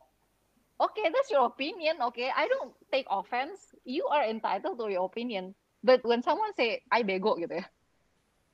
Okay 0.78 1.10
that's 1.10 1.34
your 1.34 1.50
opinion 1.50 1.98
okay? 2.14 2.30
I 2.30 2.46
don't 2.46 2.74
take 2.94 3.10
offense. 3.10 3.74
You 3.82 4.06
are 4.14 4.26
entitled 4.30 4.78
to 4.78 4.94
your 4.94 5.10
opinion. 5.10 5.58
But 5.82 6.06
when 6.06 6.22
someone 6.22 6.54
say 6.54 6.86
I 6.94 7.02
bego 7.02 7.38
gitu 7.38 7.58
ya. 7.58 7.66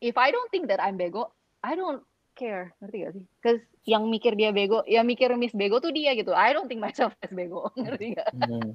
If 0.03 0.15
I 0.19 0.31
don't 0.31 0.47
think 0.51 0.71
that 0.71 0.79
I'm 0.79 0.95
bego 0.95 1.31
I 1.63 1.75
don't 1.75 2.03
care 2.33 2.73
ngerti 2.81 2.97
gak 3.05 3.13
sih 3.15 3.25
cause 3.39 3.63
yang 3.87 4.07
mikir 4.09 4.33
dia 4.33 4.49
bego 4.49 4.81
yang 4.89 5.05
mikir 5.05 5.29
Miss 5.37 5.53
bego 5.53 5.77
tuh 5.79 5.93
dia 5.93 6.17
gitu 6.17 6.33
I 6.33 6.51
don't 6.51 6.67
think 6.67 6.81
myself 6.81 7.13
as 7.21 7.31
bego 7.31 7.69
ngerti 7.79 8.17
gak 8.17 8.29
Hmm. 8.33 8.73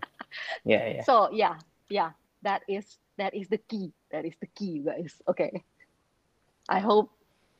Iya, 0.64 0.80
iya. 0.98 1.02
So 1.04 1.32
yeah, 1.32 1.56
yeah, 1.88 2.12
that 2.44 2.64
is 2.68 2.84
that 3.16 3.34
is 3.34 3.48
the 3.48 3.60
key. 3.60 3.92
That 4.10 4.24
is 4.24 4.36
the 4.40 4.48
key, 4.48 4.80
you 4.80 4.84
guys. 4.88 5.12
Okay. 5.28 5.64
I 6.68 6.80
hope 6.80 7.12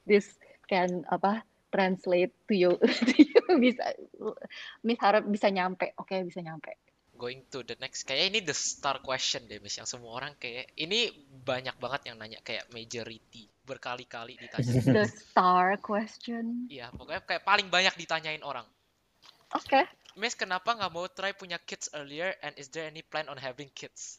this 0.05 0.29
can 0.69 1.05
apa 1.09 1.45
translate 1.73 2.33
to 2.49 2.55
you. 2.55 2.77
to 3.09 3.17
you 3.17 3.43
bisa 3.61 3.85
Miss 4.85 5.01
harap 5.01 5.27
bisa 5.29 5.49
nyampe. 5.53 5.93
Oke, 5.99 6.25
bisa 6.25 6.41
nyampe. 6.41 6.77
Going 7.19 7.43
to 7.51 7.67
the 7.67 7.75
next, 7.83 8.07
kayak 8.07 8.31
ini 8.31 8.39
the 8.47 8.55
star 8.55 9.03
question 9.03 9.51
deh, 9.51 9.59
Miss. 9.59 9.75
Yang 9.75 9.99
semua 9.99 10.15
orang 10.15 10.39
kayak 10.39 10.71
ini 10.79 11.11
banyak 11.43 11.75
banget 11.83 12.15
yang 12.15 12.17
nanya 12.23 12.39
kayak 12.47 12.71
majority 12.71 13.51
berkali-kali 13.69 14.41
ditanya. 14.41 14.73
The 14.81 15.05
star 15.05 15.77
question. 15.77 16.65
Iya, 16.73 16.89
pokoknya 16.97 17.21
kayak 17.29 17.45
paling 17.45 17.69
banyak 17.69 17.93
ditanyain 18.01 18.41
orang. 18.41 18.65
Oke. 19.53 19.85
Miss, 20.17 20.33
kenapa 20.35 20.73
nggak 20.73 20.93
mau 20.93 21.07
try 21.13 21.37
punya 21.37 21.61
kids 21.61 21.93
earlier 21.93 22.33
and 22.41 22.57
is 22.57 22.73
there 22.73 22.89
any 22.89 23.05
plan 23.05 23.29
on 23.29 23.37
having 23.37 23.69
kids? 23.77 24.19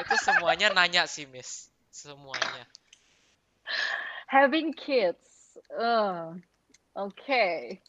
Itu 0.00 0.14
semuanya 0.22 0.72
nanya 0.72 1.04
sih, 1.04 1.28
Miss. 1.28 1.68
Semuanya. 1.92 2.64
Having 4.32 4.72
kids. 4.72 5.58
Uh, 5.68 6.40
okay. 6.96 7.82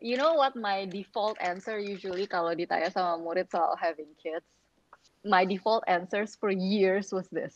You 0.00 0.16
know 0.16 0.34
what 0.34 0.56
my 0.56 0.88
default 0.88 1.36
answer 1.38 1.78
usually 1.78 2.26
kalau 2.26 2.56
ditanya 2.56 2.90
sama 2.90 3.20
murid 3.20 3.52
soal 3.52 3.76
having 3.78 4.10
kids? 4.18 4.48
My 5.22 5.46
default 5.46 5.86
answers 5.86 6.34
for 6.34 6.50
years 6.50 7.14
was 7.14 7.30
this. 7.30 7.54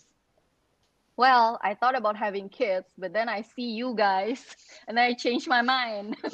Well, 1.17 1.59
I 1.63 1.73
thought 1.75 1.97
about 1.97 2.17
having 2.17 2.51
kids, 2.51 2.93
but 2.99 3.13
then 3.13 3.29
I 3.29 3.41
see 3.41 3.73
you 3.73 3.95
guys 3.97 4.45
and 4.89 5.01
I 5.01 5.15
changed 5.15 5.49
my 5.49 5.63
mind. 5.63 6.17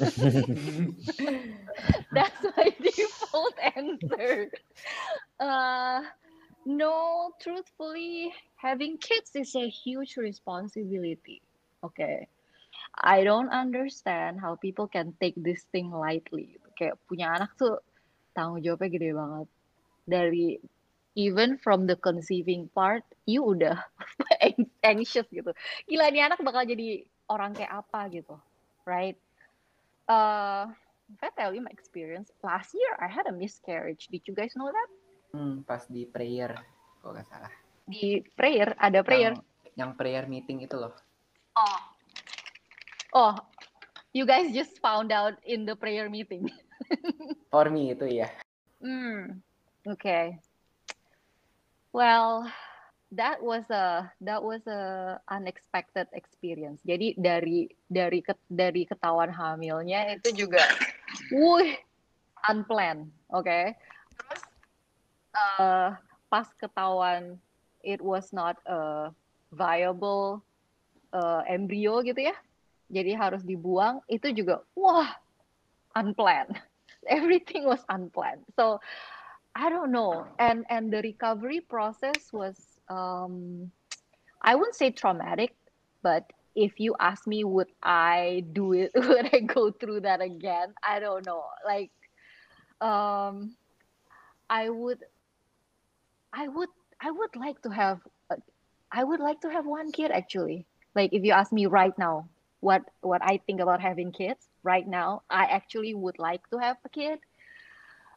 That's 2.11 2.43
my 2.57 2.67
default 2.83 3.55
answer. 3.75 4.51
Uh, 5.39 6.01
no, 6.65 7.31
truthfully, 7.39 8.33
having 8.55 8.97
kids 8.97 9.31
is 9.35 9.55
a 9.55 9.69
huge 9.69 10.17
responsibility. 10.17 11.41
Okay. 11.83 12.27
I 12.93 13.23
don't 13.23 13.49
understand 13.49 14.39
how 14.39 14.55
people 14.55 14.87
can 14.87 15.13
take 15.19 15.35
this 15.35 15.63
thing 15.71 15.91
lightly. 15.91 16.59
Kayak 16.77 16.99
punya 17.07 17.31
anak 17.31 17.55
tuh 17.55 17.79
tanggung 18.35 18.61
jawabnya 18.61 18.89
gede 18.91 19.09
banget. 19.15 19.47
Dari 20.03 20.59
even 21.15 21.57
from 21.61 21.85
the 21.85 21.95
conceiving 21.95 22.69
part, 22.73 23.05
you 23.25 23.45
udah 23.45 23.77
anxious 24.85 25.29
gitu. 25.29 25.53
Gila 25.85 26.09
nih 26.09 26.25
anak 26.25 26.41
bakal 26.41 26.65
jadi 26.65 27.05
orang 27.29 27.53
kayak 27.53 27.85
apa 27.85 28.09
gitu, 28.11 28.35
right? 28.85 29.17
Uh, 30.09 30.67
if 31.13 31.21
I 31.21 31.31
tell 31.37 31.53
you 31.53 31.61
my 31.61 31.71
experience, 31.71 32.33
last 32.43 32.73
year 32.73 32.97
I 32.99 33.07
had 33.07 33.29
a 33.29 33.35
miscarriage. 33.35 34.09
Did 34.09 34.25
you 34.25 34.35
guys 34.35 34.57
know 34.57 34.69
that? 34.69 34.89
Hmm, 35.33 35.65
pas 35.65 35.85
di 35.89 36.05
prayer, 36.05 36.53
kalau 37.01 37.13
nggak 37.17 37.27
salah. 37.29 37.53
Di 37.87 38.21
prayer 38.35 38.73
ada 38.77 39.01
prayer. 39.05 39.33
Yang, 39.33 39.45
yang 39.77 39.91
prayer 39.97 40.25
meeting 40.29 40.65
itu 40.65 40.75
loh. 40.77 40.93
Oh. 41.57 41.81
Oh, 43.13 43.33
you 44.09 44.25
guys 44.25 44.49
just 44.49 44.81
found 44.81 45.13
out 45.13 45.37
in 45.45 45.69
the 45.69 45.77
prayer 45.77 46.09
meeting. 46.09 46.49
For 47.53 47.69
me 47.69 47.93
itu 47.93 48.09
ya. 48.09 48.29
Hmm. 48.81 49.41
Okay. 49.85 50.41
Well, 51.93 52.49
that 53.13 53.37
was 53.37 53.69
a 53.69 54.09
that 54.25 54.41
was 54.41 54.65
a 54.65 55.21
unexpected 55.29 56.09
experience. 56.17 56.81
Jadi 56.81 57.13
dari 57.21 57.69
dari 57.85 58.25
ket- 58.25 58.49
dari 58.49 58.89
ketahuan 58.89 59.29
hamilnya 59.29 60.17
itu 60.17 60.33
juga, 60.33 60.65
wuih, 61.29 61.77
unplanned. 62.49 63.13
Oke. 63.29 63.77
Terus 64.17 64.41
eh, 65.37 65.89
pas 66.33 66.47
ketahuan 66.57 67.37
it 67.85 68.01
was 68.01 68.33
not 68.33 68.57
a 68.65 69.13
viable 69.53 70.41
eh, 71.13 71.41
embryo 71.53 72.01
gitu 72.01 72.25
ya. 72.25 72.35
Jadi 72.89 73.13
harus 73.13 73.45
dibuang 73.45 74.01
itu 74.09 74.33
juga 74.33 74.65
wah 74.73 75.13
unplanned. 75.93 76.57
Everything 77.05 77.69
was 77.69 77.85
unplanned. 77.85 78.41
So 78.57 78.81
I 79.55 79.69
don't 79.69 79.91
know. 79.91 80.25
And 80.39 80.65
and 80.69 80.91
the 80.91 81.01
recovery 81.01 81.61
process 81.61 82.31
was 82.33 82.79
um 82.89 83.71
I 84.41 84.55
wouldn't 84.55 84.75
say 84.75 84.91
traumatic, 84.91 85.55
but 86.01 86.31
if 86.55 86.79
you 86.79 86.95
ask 86.99 87.27
me 87.27 87.43
would 87.43 87.71
I 87.83 88.43
do 88.53 88.73
it 88.73 88.91
would 88.95 89.29
I 89.33 89.39
go 89.41 89.71
through 89.71 90.01
that 90.01 90.21
again? 90.21 90.73
I 90.83 90.99
don't 90.99 91.25
know. 91.25 91.43
Like 91.65 91.91
um 92.81 93.55
I 94.49 94.69
would 94.69 94.99
I 96.33 96.47
would 96.47 96.69
I 97.01 97.11
would 97.11 97.35
like 97.35 97.61
to 97.63 97.69
have 97.69 98.01
I 98.91 99.03
would 99.03 99.19
like 99.19 99.41
to 99.41 99.49
have 99.49 99.65
one 99.65 99.91
kid 99.91 100.11
actually. 100.11 100.65
Like 100.95 101.13
if 101.13 101.23
you 101.23 101.31
ask 101.33 101.51
me 101.51 101.65
right 101.65 101.97
now 101.97 102.29
what 102.59 102.83
what 103.01 103.21
I 103.23 103.37
think 103.37 103.59
about 103.61 103.81
having 103.81 104.11
kids 104.11 104.49
right 104.63 104.87
now, 104.87 105.23
I 105.29 105.45
actually 105.45 105.93
would 105.93 106.19
like 106.19 106.49
to 106.49 106.57
have 106.59 106.77
a 106.85 106.89
kid. 106.89 107.19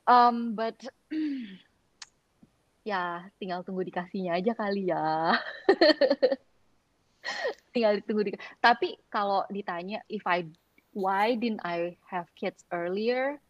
Um, 0.07 0.55
but 0.55 0.79
ya 2.87 3.27
tinggal 3.43 3.67
tunggu 3.67 3.83
dikasihnya 3.83 4.39
aja 4.39 4.55
kali 4.55 4.95
ya. 4.95 5.35
tinggal 7.75 7.99
tunggu 8.07 8.31
di. 8.31 8.33
Tapi 8.63 8.95
kalau 9.11 9.43
ditanya 9.51 10.01
if 10.07 10.23
I 10.25 10.47
why 10.95 11.35
didn't 11.35 11.67
I 11.67 11.99
have 12.07 12.31
kids 12.39 12.63
earlier? 12.71 13.43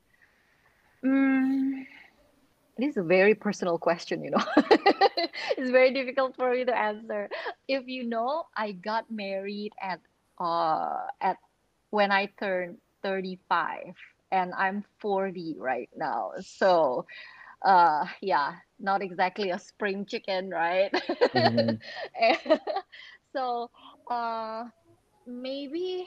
Hmm, 1.05 1.85
this 2.81 2.97
is 2.97 2.99
a 2.99 3.07
very 3.07 3.37
personal 3.37 3.79
question, 3.79 4.25
you 4.25 4.33
know. 4.33 4.43
it's 5.61 5.71
very 5.71 5.93
difficult 5.93 6.35
for 6.35 6.51
me 6.51 6.65
to 6.65 6.75
answer. 6.75 7.29
If 7.69 7.87
you 7.87 8.09
know, 8.09 8.49
I 8.57 8.73
got 8.73 9.13
married 9.13 9.77
at 9.79 10.01
uh 10.41 11.13
at 11.21 11.37
when 11.93 12.13
I 12.13 12.33
turned 12.41 12.81
35 13.05 13.93
and 14.37 14.53
I'm 14.53 14.85
40 15.01 15.57
right 15.57 15.89
now. 15.97 16.37
So 16.45 17.09
uh 17.65 18.05
yeah 18.21 18.61
not 18.77 19.01
exactly 19.01 19.49
a 19.49 19.59
spring 19.59 20.05
chicken 20.05 20.53
right 20.53 20.93
Mhm. 21.33 21.81
so 23.33 23.73
uh 24.13 24.69
maybe 25.25 26.05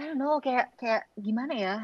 I 0.00 0.08
don't 0.08 0.16
know 0.16 0.40
kayak 0.40 0.72
kayak 0.80 1.04
gimana 1.20 1.54
ya 1.54 1.76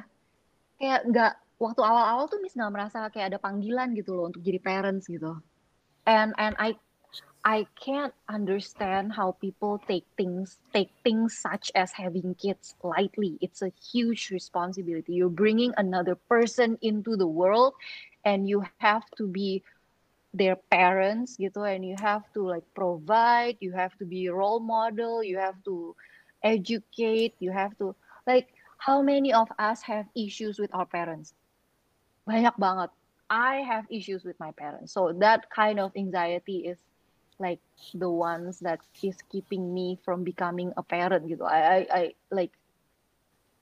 kayak 0.81 1.01
nggak 1.05 1.33
waktu 1.61 1.81
awal-awal 1.85 2.33
tuh 2.33 2.41
Miss 2.41 2.57
nggak 2.57 2.73
merasa 2.73 3.13
kayak 3.13 3.37
ada 3.37 3.39
panggilan 3.39 3.93
gitu 3.93 4.17
loh 4.17 4.33
untuk 4.33 4.41
jadi 4.41 4.57
parents 4.57 5.05
gitu 5.05 5.37
and 6.09 6.33
and 6.41 6.57
I 6.57 6.81
I 7.45 7.67
can't 7.81 8.15
understand 8.29 9.13
how 9.15 9.33
people 9.33 9.79
take 9.89 10.07
things 10.17 10.59
take 10.73 10.91
things 11.03 11.39
such 11.39 11.71
as 11.75 11.93
having 11.93 12.35
kids 12.35 12.75
lightly. 12.83 13.39
It's 13.41 13.63
a 13.63 13.73
huge 13.93 14.31
responsibility. 14.31 15.15
You're 15.15 15.31
bringing 15.33 15.73
another 15.77 16.15
person 16.17 16.79
into 16.83 17.17
the 17.17 17.27
world, 17.27 17.75
and 18.25 18.49
you 18.49 18.63
have 18.63 18.91
to 19.05 19.15
be 19.15 19.49
their 20.35 20.57
parents 20.57 21.37
gitu, 21.39 21.63
and 21.65 21.85
you 21.85 21.97
have 21.99 22.25
to 22.35 22.43
like 22.45 22.65
provide. 22.75 23.57
You 23.61 23.73
have 23.73 23.97
to 23.99 24.05
be 24.05 24.27
a 24.27 24.35
role 24.35 24.61
model. 24.61 25.23
You 25.23 25.39
have 25.39 25.63
to 25.65 25.95
educate. 26.43 27.35
You 27.41 27.53
have 27.53 27.77
to 27.79 27.95
like. 28.27 28.49
How 28.87 29.03
many 29.03 29.33
of 29.33 29.49
us 29.59 29.83
have 29.91 30.07
issues 30.17 30.59
with 30.59 30.71
our 30.75 30.87
parents? 30.87 31.35
Banyak 32.29 32.57
banget. 32.59 32.91
I 33.31 33.63
have 33.67 33.87
issues 33.91 34.25
with 34.25 34.39
my 34.41 34.53
parents, 34.53 34.93
so 34.93 35.13
that 35.13 35.51
kind 35.51 35.79
of 35.81 35.93
anxiety 35.97 36.65
is 36.67 36.79
like 37.39 37.63
the 37.95 38.11
ones 38.11 38.59
that 38.61 38.81
is 39.03 39.17
keeping 39.31 39.73
me 39.73 39.99
from 40.05 40.23
becoming 40.23 40.73
a 40.77 40.83
parent 40.83 41.27
gitu. 41.27 41.47
I 41.47 41.59
I, 41.59 41.79
I 41.91 42.03
like 42.31 42.53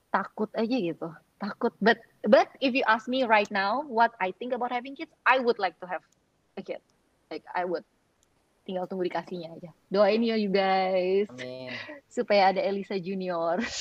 takut 0.09 0.49
aja 0.57 0.77
gitu. 0.77 1.09
Takut. 1.37 1.73
But 1.77 2.01
but 2.25 2.49
if 2.59 2.73
you 2.73 2.81
ask 2.89 3.05
me 3.05 3.23
right 3.23 3.49
now 3.53 3.85
what 3.85 4.17
I 4.17 4.33
think 4.33 4.57
about 4.57 4.73
having 4.73 4.97
kids, 4.97 5.13
I 5.25 5.39
would 5.39 5.61
like 5.61 5.77
to 5.81 5.87
have 5.87 6.01
a 6.57 6.63
kid. 6.65 6.81
Like 7.29 7.45
I 7.53 7.65
would. 7.65 7.85
Tinggal 8.67 8.83
tunggu 8.91 9.07
dikasihnya 9.07 9.55
aja. 9.55 9.71
Doain 9.87 10.27
ya 10.27 10.35
you 10.35 10.51
guys 10.51 11.31
Amin. 11.31 11.71
supaya 12.19 12.51
ada 12.51 12.59
Elisa 12.59 12.99
Junior. 12.99 13.63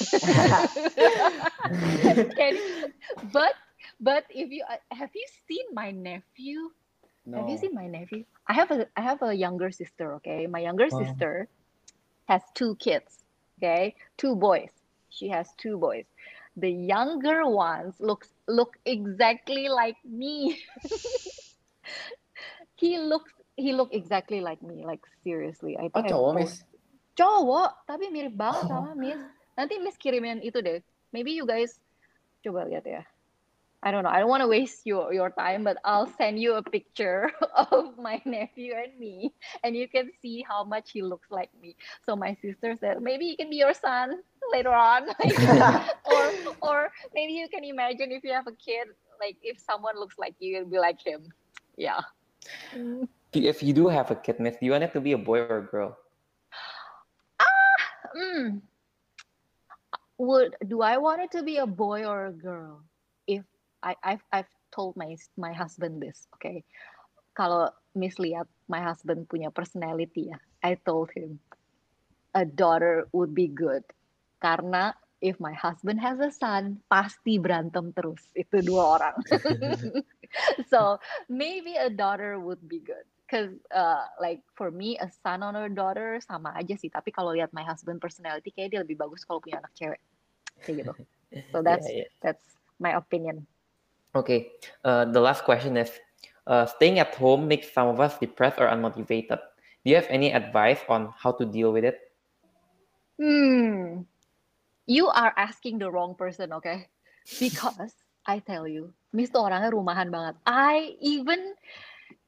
But 3.34 3.58
but 3.98 4.22
if 4.30 4.46
you 4.54 4.62
have 4.94 5.10
you 5.10 5.26
seen 5.50 5.66
my 5.74 5.90
nephew? 5.90 6.70
Have 7.34 7.48
you 7.48 7.58
seen 7.58 7.74
my 7.74 7.86
nephew? 7.86 8.24
I 8.46 8.54
have 8.54 8.70
a 8.70 8.86
I 8.96 9.02
have 9.02 9.22
a 9.22 9.34
younger 9.34 9.70
sister, 9.70 10.14
okay? 10.22 10.46
My 10.46 10.60
younger 10.60 10.90
Wow. 10.90 11.02
sister 11.02 11.48
has 12.30 12.42
two 12.54 12.76
kids, 12.76 13.24
okay? 13.58 13.94
Two 14.16 14.36
boys. 14.36 14.70
She 15.10 15.28
has 15.28 15.50
two 15.58 15.78
boys. 15.78 16.06
The 16.56 16.70
younger 16.70 17.46
ones 17.46 17.96
looks 17.98 18.30
look 18.48 18.78
exactly 18.86 19.68
like 19.68 19.96
me. 20.04 20.56
he 22.76 22.98
looks 22.98 23.32
he 23.56 23.72
look 23.72 23.90
exactly 23.92 24.40
like 24.40 24.62
me, 24.62 24.84
like 24.86 25.02
seriously. 25.24 25.76
I 25.76 25.88
Oh 25.94 26.02
think 26.02 26.06
I 26.06 26.12
cowok 26.12 26.34
miss. 26.36 26.62
cowok 27.16 27.70
tapi 27.88 28.12
mirip 28.12 28.36
banget 28.36 28.68
oh. 28.68 28.70
sama 28.70 28.92
Miss. 28.94 29.18
Nanti 29.56 29.80
Miss 29.80 29.96
kirimin 29.96 30.44
itu 30.44 30.60
deh. 30.60 30.84
Maybe 31.10 31.32
you 31.32 31.48
guys 31.48 31.80
coba 32.44 32.68
lihat 32.68 32.84
ya. 32.84 33.02
I 33.82 33.90
don't 33.90 34.02
know. 34.04 34.10
I 34.10 34.18
don't 34.18 34.28
want 34.28 34.42
to 34.42 34.48
waste 34.48 34.86
your 34.86 35.12
your 35.12 35.30
time, 35.30 35.64
but 35.64 35.78
I'll 35.84 36.06
send 36.06 36.38
you 36.40 36.54
a 36.54 36.62
picture 36.62 37.30
of 37.70 37.98
my 37.98 38.20
nephew 38.24 38.74
and 38.74 38.98
me, 38.98 39.34
and 39.62 39.76
you 39.76 39.88
can 39.88 40.10
see 40.20 40.44
how 40.46 40.64
much 40.64 40.92
he 40.92 41.02
looks 41.02 41.30
like 41.30 41.50
me. 41.60 41.76
So 42.04 42.16
my 42.16 42.34
sister 42.40 42.74
said 42.76 43.02
maybe 43.02 43.26
he 43.26 43.36
can 43.36 43.50
be 43.50 43.56
your 43.56 43.74
son 43.74 44.22
later 44.52 44.72
on, 44.72 45.08
or 46.04 46.32
or 46.62 46.90
maybe 47.14 47.32
you 47.34 47.48
can 47.48 47.64
imagine 47.64 48.12
if 48.12 48.24
you 48.24 48.32
have 48.32 48.46
a 48.46 48.56
kid, 48.56 48.88
like 49.20 49.36
if 49.42 49.58
someone 49.58 49.98
looks 49.98 50.18
like 50.18 50.34
you, 50.38 50.58
you'll 50.58 50.70
be 50.70 50.78
like 50.78 51.00
him. 51.04 51.32
Yeah. 51.76 52.00
If 53.32 53.62
you 53.62 53.72
do 53.72 53.88
have 53.88 54.10
a 54.10 54.16
kid, 54.16 54.40
Miss, 54.40 54.56
do 54.56 54.66
you 54.66 54.72
want 54.72 54.84
it 54.84 54.92
to 54.94 55.00
be 55.00 55.12
a 55.12 55.18
boy 55.18 55.40
or 55.40 55.58
a 55.58 55.62
girl? 55.66 55.96
Ah, 57.40 57.44
Mm. 58.16 58.62
Would 60.18 60.56
do 60.66 60.82
I 60.82 60.98
want 60.98 61.22
it 61.22 61.30
to 61.32 61.42
be 61.42 61.56
a 61.58 61.66
boy 61.66 62.04
or 62.04 62.26
a 62.26 62.32
girl? 62.32 62.84
If 63.26 63.44
I 63.86 63.94
I've 64.02 64.24
I've 64.34 64.50
told 64.74 64.98
my 64.98 65.14
my 65.38 65.54
husband 65.54 66.02
this, 66.02 66.26
okay. 66.34 66.66
Kalau 67.38 67.70
Miss 67.94 68.18
lihat 68.18 68.50
my 68.66 68.82
husband 68.82 69.30
punya 69.30 69.54
personality 69.54 70.34
ya, 70.34 70.42
I 70.66 70.74
told 70.82 71.14
him 71.14 71.38
a 72.34 72.42
daughter 72.42 73.06
would 73.14 73.30
be 73.30 73.46
good. 73.46 73.86
Karena 74.42 74.92
if 75.22 75.38
my 75.38 75.54
husband 75.54 76.02
has 76.02 76.18
a 76.18 76.28
son, 76.34 76.82
pasti 76.90 77.38
berantem 77.38 77.94
terus. 77.94 78.26
Itu 78.34 78.60
dua 78.60 78.98
orang. 78.98 79.16
so 80.72 80.98
maybe 81.30 81.78
a 81.78 81.88
daughter 81.88 82.36
would 82.36 82.60
be 82.66 82.82
good. 82.82 83.06
Cause 83.26 83.50
uh, 83.74 84.06
like 84.22 84.42
for 84.54 84.70
me 84.70 84.98
a 85.02 85.10
son 85.10 85.42
or 85.42 85.66
a 85.66 85.72
daughter 85.72 86.20
sama 86.22 86.52
aja 86.54 86.76
sih. 86.76 86.92
Tapi 86.92 87.10
kalau 87.10 87.32
lihat 87.32 87.50
my 87.56 87.64
husband 87.64 88.02
personality 88.02 88.52
kayak 88.52 88.70
dia 88.76 88.80
lebih 88.82 88.98
bagus 88.98 89.24
kalau 89.24 89.40
punya 89.40 89.62
anak 89.62 89.72
cewek. 89.78 90.02
Kayak 90.66 90.76
gitu. 90.82 90.94
So 91.52 91.64
that's 91.64 91.88
Yeah, 91.88 92.04
yeah. 92.04 92.10
that's 92.20 92.44
my 92.76 92.96
opinion. 92.96 93.48
Okay. 94.16 94.56
Uh, 94.80 95.04
the 95.04 95.20
last 95.20 95.44
question 95.44 95.76
is 95.76 95.92
uh, 96.48 96.64
staying 96.64 96.98
at 96.98 97.14
home 97.14 97.46
makes 97.46 97.68
some 97.72 97.88
of 97.88 98.00
us 98.00 98.16
depressed 98.18 98.56
or 98.58 98.66
unmotivated. 98.66 99.38
Do 99.84 99.92
you 99.92 99.96
have 99.96 100.08
any 100.08 100.32
advice 100.32 100.80
on 100.88 101.12
how 101.12 101.32
to 101.32 101.44
deal 101.44 101.72
with 101.72 101.84
it? 101.84 102.00
Hmm. 103.20 104.08
You 104.86 105.08
are 105.08 105.32
asking 105.36 105.78
the 105.78 105.90
wrong 105.90 106.14
person, 106.16 106.52
okay? 106.54 106.88
Because 107.38 107.92
I 108.24 108.40
tell 108.40 108.66
you, 108.66 108.94
Miss 109.12 109.30
orangnya 109.36 109.70
rumahan 109.70 110.08
banget. 110.08 110.40
I 110.48 110.96
even 111.04 111.54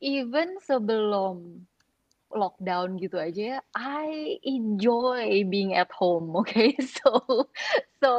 even 0.05 0.61
sebelum 0.61 1.65
lockdown 2.35 3.01
gitu 3.01 3.17
aja, 3.17 3.65
I 3.73 4.37
enjoy 4.45 5.49
being 5.49 5.73
at 5.73 5.89
home, 5.95 6.37
okay? 6.45 6.77
So 7.01 7.49
so 8.03 8.11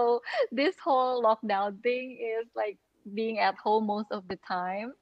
this 0.52 0.76
whole 0.82 1.22
lockdown 1.22 1.80
thing 1.86 2.18
is 2.18 2.50
like 2.58 2.80
being 3.14 3.40
at 3.40 3.56
home 3.56 3.86
most 3.88 4.12
of 4.12 4.28
the 4.28 4.38
time 4.44 4.94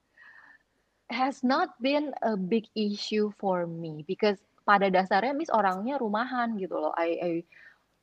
has 1.10 1.44
not 1.44 1.72
been 1.82 2.12
a 2.22 2.36
big 2.36 2.68
issue 2.76 3.32
for 3.40 3.66
me 3.66 4.04
because 4.08 4.38
pada 4.68 4.92
dasarnya 4.92 5.32
Miss 5.32 5.48
orangnya 5.48 5.96
rumahan 5.96 6.60
gitu 6.60 6.76
loh. 6.76 6.92
I, 6.92 7.10
I 7.24 7.32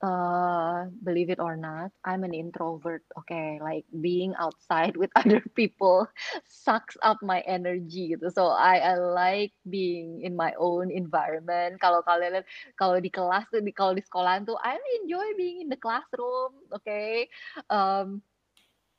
uh, 0.01 0.89
believe 1.05 1.29
it 1.29 1.41
or 1.41 1.57
not, 1.57 1.93
I'm 2.05 2.25
an 2.25 2.33
introvert. 2.33 3.05
Okay, 3.25 3.61
like 3.61 3.85
being 4.01 4.33
outside 4.41 4.97
with 4.97 5.13
other 5.21 5.45
people 5.53 6.09
sucks 6.49 6.97
up 7.05 7.21
my 7.21 7.45
energy 7.45 8.17
gitu. 8.17 8.33
So 8.33 8.49
I, 8.49 8.81
I 8.81 8.95
like 8.97 9.53
being 9.69 10.25
in 10.25 10.33
my 10.33 10.57
own 10.57 10.89
environment. 10.89 11.81
Kalau 11.85 12.01
kalian 12.05 12.41
kalau 12.81 13.01
di 13.05 13.13
kelas 13.13 13.45
tuh, 13.53 13.61
di 13.61 13.73
kalau 13.77 13.93
di 13.93 14.01
sekolahan 14.01 14.49
tuh, 14.49 14.57
I 14.65 14.81
enjoy 15.05 15.37
being 15.37 15.61
in 15.61 15.69
the 15.69 15.81
classroom. 15.81 16.57
Okay, 16.73 17.29
um, 17.69 18.25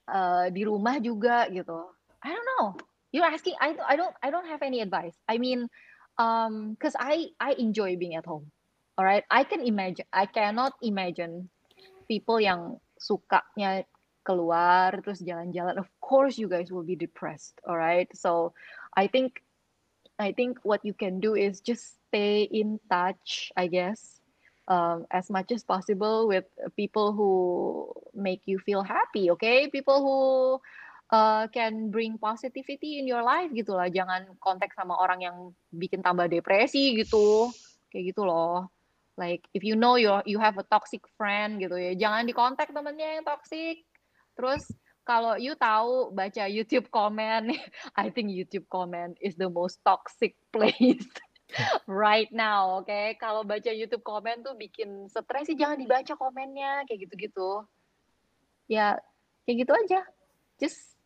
uh, 0.09 0.49
di 0.49 0.65
rumah 0.65 0.97
juga 1.01 1.49
gitu. 1.49 1.89
I 2.25 2.29
don't 2.33 2.47
know. 2.57 2.65
You're 3.13 3.27
asking. 3.27 3.55
I 3.61 3.77
I 3.85 3.95
don't 3.95 4.11
I 4.19 4.27
don't 4.33 4.49
have 4.49 4.65
any 4.65 4.81
advice. 4.81 5.15
I 5.29 5.37
mean, 5.37 5.69
um, 6.17 6.75
cause 6.81 6.97
I 6.97 7.31
I 7.39 7.55
enjoy 7.55 7.95
being 7.95 8.17
at 8.17 8.25
home. 8.25 8.49
All 8.97 9.05
right, 9.05 9.23
I 9.31 9.43
can 9.43 9.63
imagine. 9.63 10.07
I 10.11 10.25
cannot 10.25 10.75
imagine 10.81 11.51
people 12.07 12.39
yang 12.39 12.79
sukanya 12.99 13.83
keluar 14.25 14.97
terus 15.05 15.21
jalan-jalan. 15.21 15.77
Of 15.77 15.87
course, 16.01 16.39
you 16.39 16.49
guys 16.49 16.73
will 16.73 16.87
be 16.87 16.97
depressed. 16.97 17.61
All 17.67 17.77
right, 17.77 18.09
so 18.15 18.55
I 18.97 19.07
think 19.07 19.43
I 20.17 20.31
think 20.31 20.59
what 20.63 20.81
you 20.83 20.95
can 20.95 21.19
do 21.19 21.35
is 21.35 21.59
just 21.59 21.99
stay 22.09 22.47
in 22.47 22.79
touch. 22.89 23.51
I 23.55 23.67
guess 23.67 24.24
um, 24.67 25.05
as 25.11 25.29
much 25.29 25.51
as 25.51 25.63
possible 25.63 26.27
with 26.27 26.45
people 26.75 27.13
who 27.13 27.93
make 28.13 28.41
you 28.45 28.59
feel 28.59 28.83
happy. 28.83 29.29
Okay, 29.31 29.69
people 29.69 30.01
who 30.01 30.19
uh, 31.15 31.47
can 31.49 31.91
bring 31.91 32.17
positivity 32.17 32.99
in 32.99 33.05
your 33.07 33.21
life 33.21 33.49
gitu 33.53 33.77
lah. 33.77 33.89
Jangan 33.89 34.37
kontak 34.41 34.73
sama 34.73 34.97
orang 34.97 35.21
yang 35.21 35.37
bikin 35.73 36.01
tambah 36.01 36.29
depresi 36.29 36.97
gitu. 36.97 37.49
Kayak 37.89 38.15
gitu 38.15 38.21
loh. 38.25 38.69
Like 39.15 39.47
if 39.55 39.63
you 39.63 39.79
know 39.79 39.95
you 39.95 40.11
you 40.27 40.41
have 40.43 40.59
a 40.59 40.67
toxic 40.67 41.07
friend 41.15 41.63
gitu 41.63 41.79
ya, 41.79 41.95
jangan 41.95 42.27
dikontak 42.27 42.67
temennya 42.75 43.21
yang 43.21 43.23
toxic. 43.23 43.87
Terus 44.35 44.67
kalau 45.07 45.39
you 45.39 45.55
tahu 45.55 46.11
baca 46.11 46.49
YouTube 46.49 46.91
comment, 46.91 47.47
I 47.95 48.11
think 48.11 48.33
YouTube 48.33 48.67
comment 48.67 49.15
is 49.23 49.39
the 49.39 49.47
most 49.47 49.79
toxic 49.87 50.35
place 50.53 51.07
right 51.87 52.29
now, 52.31 52.81
oke? 52.81 52.87
Okay? 52.87 53.15
Kalau 53.19 53.43
baca 53.47 53.71
YouTube 53.71 54.03
comment 54.03 54.39
tuh 54.43 54.55
bikin 54.55 55.07
stres 55.07 55.47
sih 55.47 55.57
jangan 55.57 55.79
dibaca 55.79 56.13
komennya 56.15 56.83
kayak 56.87 57.07
gitu-gitu. 57.07 57.63
Ya, 58.67 58.99
kayak 59.45 59.57
gitu 59.65 59.73
aja. 59.73 60.01
Just 60.59 60.97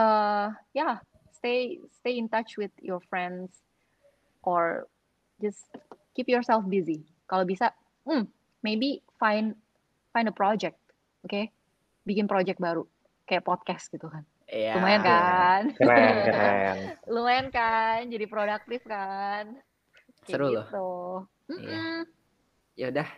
uh 0.00 0.54
yeah, 0.72 1.02
stay 1.36 1.82
stay 2.00 2.16
in 2.16 2.28
touch 2.28 2.56
with 2.56 2.72
your 2.80 3.00
friends 3.08 3.60
or 4.44 4.88
just 5.40 5.68
keep 6.16 6.28
yourself 6.28 6.64
busy. 6.66 7.04
Kalau 7.28 7.46
bisa, 7.46 7.70
hmm, 8.04 8.26
maybe 8.64 9.00
find 9.16 9.54
find 10.10 10.26
a 10.26 10.34
project, 10.34 10.78
oke? 11.24 11.30
Okay? 11.30 11.52
Bikin 12.04 12.26
project 12.26 12.58
baru 12.58 12.84
kayak 13.28 13.46
podcast 13.46 13.86
gitu 13.92 14.10
kan. 14.10 14.26
Iya. 14.50 14.74
Lumayan 14.76 15.02
kan? 15.06 15.62
Keren, 15.78 16.14
keren. 16.26 16.76
Lumayan 17.06 17.46
kan? 17.54 18.00
Jadi 18.10 18.24
produktif 18.26 18.82
kan? 18.82 19.62
Kayak 20.26 20.30
Seru 20.34 20.46
loh. 20.50 20.66
gitu. 20.66 20.90
Iya. 21.54 21.78
Mm-mm. 21.78 21.98
Ya 22.74 22.86
udah, 22.90 23.08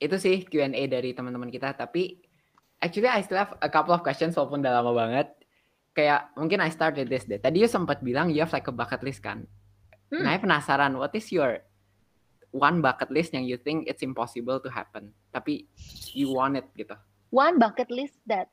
itu 0.00 0.16
sih 0.16 0.36
Q&A 0.48 0.82
dari 0.88 1.12
teman-teman 1.12 1.52
kita. 1.52 1.76
Tapi 1.76 2.16
actually 2.80 3.12
I 3.12 3.20
still 3.20 3.36
have 3.36 3.52
a 3.60 3.68
couple 3.68 3.92
of 3.92 4.00
questions 4.00 4.32
walaupun 4.32 4.64
udah 4.64 4.80
lama 4.80 4.92
banget. 4.96 5.28
Kayak 5.92 6.32
mungkin 6.38 6.64
I 6.64 6.72
start 6.72 6.96
with 6.96 7.12
this 7.12 7.28
deh. 7.28 7.36
Tadi 7.36 7.60
you 7.60 7.68
sempat 7.68 8.00
bilang 8.00 8.32
you 8.32 8.40
have 8.40 8.54
like 8.54 8.66
a 8.66 8.74
bucket 8.74 9.04
list 9.04 9.20
kan. 9.20 9.44
Hmm. 10.08 10.24
Nah, 10.24 10.40
penasaran 10.40 10.96
what 10.96 11.12
is 11.12 11.28
your 11.28 11.60
one 12.48 12.80
bucket 12.80 13.12
list 13.12 13.36
yang 13.36 13.44
you 13.44 13.60
think 13.60 13.84
it's 13.84 14.00
impossible 14.00 14.56
to 14.56 14.72
happen, 14.72 15.12
tapi 15.36 15.68
you 16.16 16.32
want 16.32 16.56
it 16.56 16.64
gitu. 16.80 16.96
One 17.28 17.60
bucket 17.60 17.92
list 17.92 18.16
that 18.24 18.48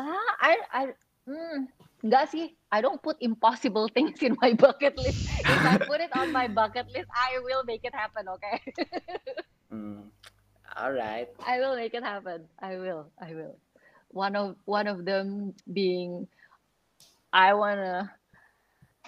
ah 0.00 0.30
I 0.40 0.52
I 0.72 0.82
hmm, 1.30 1.58
enggak 2.02 2.26
sih. 2.34 2.50
I 2.70 2.82
don't 2.82 2.98
put 2.98 3.18
impossible 3.22 3.86
things 3.90 4.22
in 4.22 4.34
my 4.42 4.54
bucket 4.54 4.98
list. 4.98 5.26
If 5.46 5.62
I 5.62 5.78
put 5.78 6.02
it 6.02 6.10
on 6.14 6.34
my 6.34 6.50
bucket 6.50 6.90
list, 6.90 7.10
I 7.14 7.38
will 7.42 7.62
make 7.62 7.86
it 7.86 7.94
happen, 7.94 8.26
okay? 8.26 8.58
Hmm. 9.70 10.10
Alright. 10.74 11.30
I 11.46 11.62
will 11.62 11.78
make 11.78 11.94
it 11.94 12.02
happen. 12.02 12.42
I 12.58 12.74
will. 12.74 13.06
I 13.22 13.38
will. 13.38 13.54
One 14.10 14.34
of 14.34 14.58
one 14.66 14.90
of 14.90 15.06
them 15.06 15.54
being 15.70 16.26
I 17.30 17.54
wanna 17.54 18.10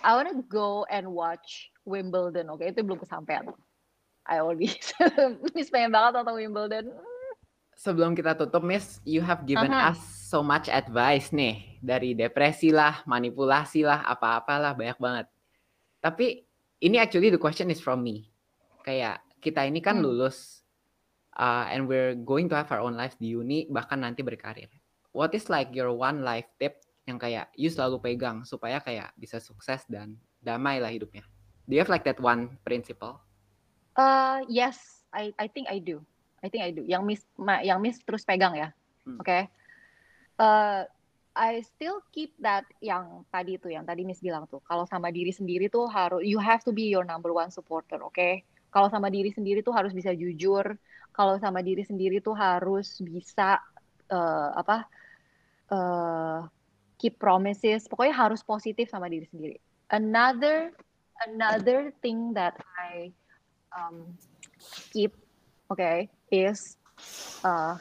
I 0.07 0.15
wanna 0.15 0.39
go 0.47 0.87
and 0.87 1.11
watch 1.11 1.71
Wimbledon. 1.83 2.47
Oke, 2.55 2.71
itu 2.71 2.87
belum 2.87 3.03
kesampaian. 3.03 3.51
I 4.23 4.39
always 4.39 4.79
Miss 5.59 5.71
pengen 5.75 5.91
banget 5.91 6.23
nonton 6.23 6.39
Wimbledon. 6.39 6.95
Sebelum 7.83 8.15
kita 8.15 8.39
tutup, 8.39 8.63
Miss, 8.63 9.03
you 9.03 9.19
have 9.19 9.43
given 9.43 9.75
Aha. 9.75 9.91
us 9.91 9.99
so 10.31 10.39
much 10.39 10.71
advice 10.71 11.35
nih 11.35 11.83
dari 11.83 12.15
depresi 12.15 12.71
lah, 12.71 13.03
manipulasi 13.11 13.83
lah, 13.83 14.07
apa-apalah 14.07 14.71
banyak 14.79 15.03
banget. 15.03 15.27
Tapi 15.99 16.47
ini 16.79 17.03
actually 17.03 17.35
the 17.35 17.43
question 17.43 17.75
is 17.75 17.83
from 17.83 18.07
me. 18.07 18.31
Kayak 18.87 19.19
kita 19.43 19.67
ini 19.67 19.83
kan 19.83 19.99
Hmm. 19.99 20.07
lulus 20.07 20.63
uh, 21.35 21.67
and 21.75 21.91
we're 21.91 22.15
going 22.15 22.47
to 22.47 22.55
have 22.55 22.71
our 22.71 22.79
own 22.87 22.95
lives 22.95 23.19
di 23.19 23.35
uni 23.35 23.67
bahkan 23.67 23.99
nanti 23.99 24.23
berkarir. 24.23 24.71
What 25.11 25.35
is 25.35 25.51
like 25.51 25.75
your 25.75 25.91
one 25.91 26.23
life 26.23 26.47
tip 26.63 26.87
yang 27.11 27.19
kayak 27.19 27.51
you 27.59 27.67
selalu 27.67 27.99
pegang 27.99 28.47
supaya 28.47 28.79
kayak 28.79 29.11
bisa 29.19 29.43
sukses 29.43 29.83
dan 29.91 30.23
damai 30.39 30.79
lah 30.79 30.95
hidupnya? 30.95 31.27
Do 31.67 31.75
you 31.75 31.83
have 31.83 31.91
like 31.91 32.07
that 32.07 32.23
one 32.23 32.63
principle? 32.63 33.19
Uh, 33.99 34.47
yes, 34.47 35.03
I 35.11 35.35
I 35.35 35.51
think 35.51 35.67
I 35.67 35.83
do. 35.83 36.07
I 36.43 36.51
think 36.51 36.63
I 36.67 36.71
do. 36.75 36.83
Yang 36.83 37.03
Miss 37.07 37.23
ma- 37.39 37.63
yang 37.63 37.79
Miss 37.79 38.03
terus 38.03 38.27
pegang 38.27 38.59
ya. 38.59 38.69
Hmm. 39.07 39.19
Oke. 39.23 39.49
Uh, 40.37 40.83
I 41.33 41.65
still 41.65 42.05
keep 42.13 42.37
that 42.45 42.69
yang 42.85 43.25
tadi 43.33 43.57
itu 43.57 43.73
yang 43.73 43.89
tadi 43.89 44.05
Miss 44.05 44.21
bilang 44.21 44.45
tuh. 44.51 44.61
Kalau 44.67 44.85
sama 44.85 45.09
diri 45.09 45.33
sendiri 45.33 45.73
tuh 45.73 45.89
harus 45.89 46.21
you 46.27 46.37
have 46.37 46.61
to 46.67 46.75
be 46.75 46.93
your 46.93 47.07
number 47.07 47.33
one 47.33 47.49
supporter, 47.49 48.03
oke? 48.03 48.45
Kalau 48.73 48.89
sama 48.93 49.09
diri 49.09 49.33
sendiri 49.33 49.65
tuh 49.65 49.73
harus 49.73 49.97
bisa 49.97 50.13
jujur. 50.13 50.77
Kalau 51.13 51.37
sama 51.41 51.61
diri 51.61 51.85
sendiri 51.85 52.25
tuh 52.25 52.37
harus 52.37 53.01
bisa 53.01 53.61
uh, 54.13 54.51
apa? 54.57 54.89
uh, 55.73 56.39
keep 57.01 57.17
promises. 57.17 57.89
Pokoknya 57.89 58.15
harus 58.15 58.45
positif 58.45 58.93
sama 58.93 59.09
diri 59.09 59.25
sendiri. 59.33 59.57
Another 59.89 60.73
another 61.29 61.93
thing 62.05 62.37
that 62.37 62.57
I 62.77 63.13
um, 63.73 64.17
keep, 64.93 65.17
okay, 65.73 66.09
is 66.33 66.81
uh, 67.45 67.77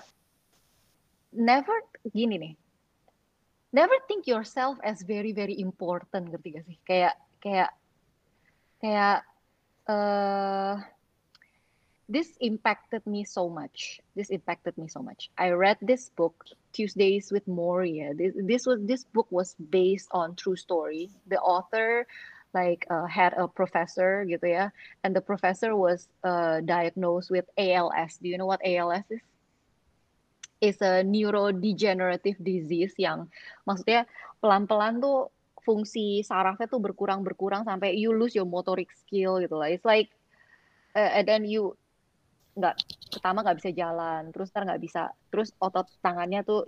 never 1.31 1.73
gini 2.11 2.35
nih. 2.35 2.55
Never 3.71 3.95
think 4.11 4.27
yourself 4.27 4.75
as 4.83 4.99
very 5.07 5.31
very 5.31 5.55
important, 5.55 6.27
ngerti 6.27 6.59
gak 6.59 6.65
sih? 6.67 6.77
Kayak 6.83 7.15
kayak 7.39 7.71
kayak 8.83 9.23
uh, 9.87 10.75
this 12.11 12.35
impacted 12.43 12.99
me 13.07 13.23
so 13.23 13.47
much. 13.47 14.03
This 14.19 14.27
impacted 14.27 14.75
me 14.75 14.91
so 14.91 14.99
much. 14.99 15.31
I 15.39 15.55
read 15.55 15.79
this 15.79 16.11
book 16.11 16.35
Tuesdays 16.75 17.31
with 17.31 17.47
Moria. 17.47 18.11
This 18.11 18.35
this 18.35 18.67
was 18.67 18.83
this 18.83 19.07
book 19.15 19.31
was 19.31 19.55
based 19.55 20.11
on 20.11 20.35
true 20.35 20.59
story. 20.59 21.07
The 21.31 21.39
author 21.39 22.03
like 22.53 22.85
uh, 22.91 23.07
had 23.07 23.33
a 23.37 23.47
professor 23.47 24.23
gitu 24.27 24.43
ya, 24.43 24.65
and 25.03 25.15
the 25.15 25.23
professor 25.23 25.75
was 25.75 26.07
uh, 26.23 26.59
diagnosed 26.63 27.31
with 27.31 27.47
ALS. 27.57 28.19
Do 28.19 28.27
you 28.27 28.37
know 28.37 28.49
what 28.49 28.61
ALS 28.63 29.07
is? 29.09 29.23
It's 30.61 30.81
a 30.85 31.01
neurodegenerative 31.01 32.37
disease 32.37 32.93
yang 33.01 33.31
maksudnya 33.65 34.05
pelan-pelan 34.43 35.01
tuh 35.01 35.33
fungsi 35.61 36.25
sarafnya 36.25 36.65
tuh 36.69 36.81
berkurang 36.81 37.21
berkurang 37.21 37.65
sampai 37.65 37.93
you 37.97 38.13
lose 38.13 38.33
your 38.33 38.49
motoric 38.49 38.89
skill 38.93 39.41
gitu 39.41 39.57
lah. 39.57 39.69
It's 39.73 39.85
like 39.85 40.09
uh, 40.93 41.11
and 41.17 41.25
then 41.25 41.45
you 41.45 41.77
nggak 42.51 42.75
pertama 43.09 43.41
nggak 43.47 43.57
bisa 43.63 43.71
jalan, 43.71 44.29
terus 44.35 44.51
ntar 44.51 44.67
nggak 44.67 44.81
bisa, 44.83 45.01
terus 45.31 45.55
otot 45.57 45.87
tangannya 46.03 46.43
tuh 46.43 46.67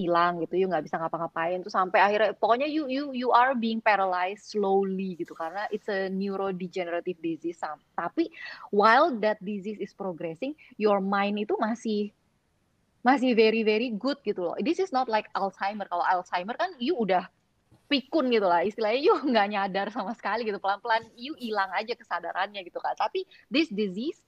hilang 0.00 0.40
gitu, 0.40 0.56
you 0.56 0.66
nggak 0.66 0.88
bisa 0.88 0.96
ngapa-ngapain, 0.96 1.60
tuh 1.60 1.68
sampai 1.68 2.00
akhirnya 2.00 2.32
pokoknya 2.32 2.64
you 2.64 2.88
you 2.88 3.12
you 3.12 3.28
are 3.36 3.52
being 3.52 3.84
paralyzed 3.84 4.48
slowly 4.48 5.20
gitu 5.20 5.36
karena 5.36 5.68
it's 5.68 5.86
a 5.92 6.08
neurodegenerative 6.08 7.20
disease. 7.20 7.60
Tapi 7.92 8.32
while 8.72 9.12
that 9.20 9.36
disease 9.44 9.76
is 9.76 9.92
progressing, 9.92 10.56
your 10.80 11.04
mind 11.04 11.36
itu 11.36 11.52
masih 11.60 12.16
masih 13.04 13.36
very 13.36 13.60
very 13.60 13.92
good 13.92 14.16
gitu 14.24 14.48
loh. 14.48 14.56
This 14.64 14.80
is 14.80 14.88
not 14.88 15.12
like 15.12 15.28
Alzheimer. 15.36 15.84
Kalau 15.88 16.04
Alzheimer 16.04 16.56
kan 16.56 16.72
you 16.80 16.96
udah 16.96 17.28
pikun 17.90 18.30
gitu 18.30 18.46
lah 18.46 18.62
istilahnya 18.62 19.00
you 19.02 19.14
nggak 19.34 19.48
nyadar 19.50 19.86
sama 19.90 20.14
sekali 20.14 20.46
gitu 20.46 20.62
pelan-pelan 20.62 21.02
you 21.18 21.34
hilang 21.34 21.68
aja 21.74 21.98
kesadarannya 21.98 22.62
gitu 22.62 22.78
kan 22.78 22.94
tapi 22.94 23.26
this 23.50 23.66
disease 23.74 24.22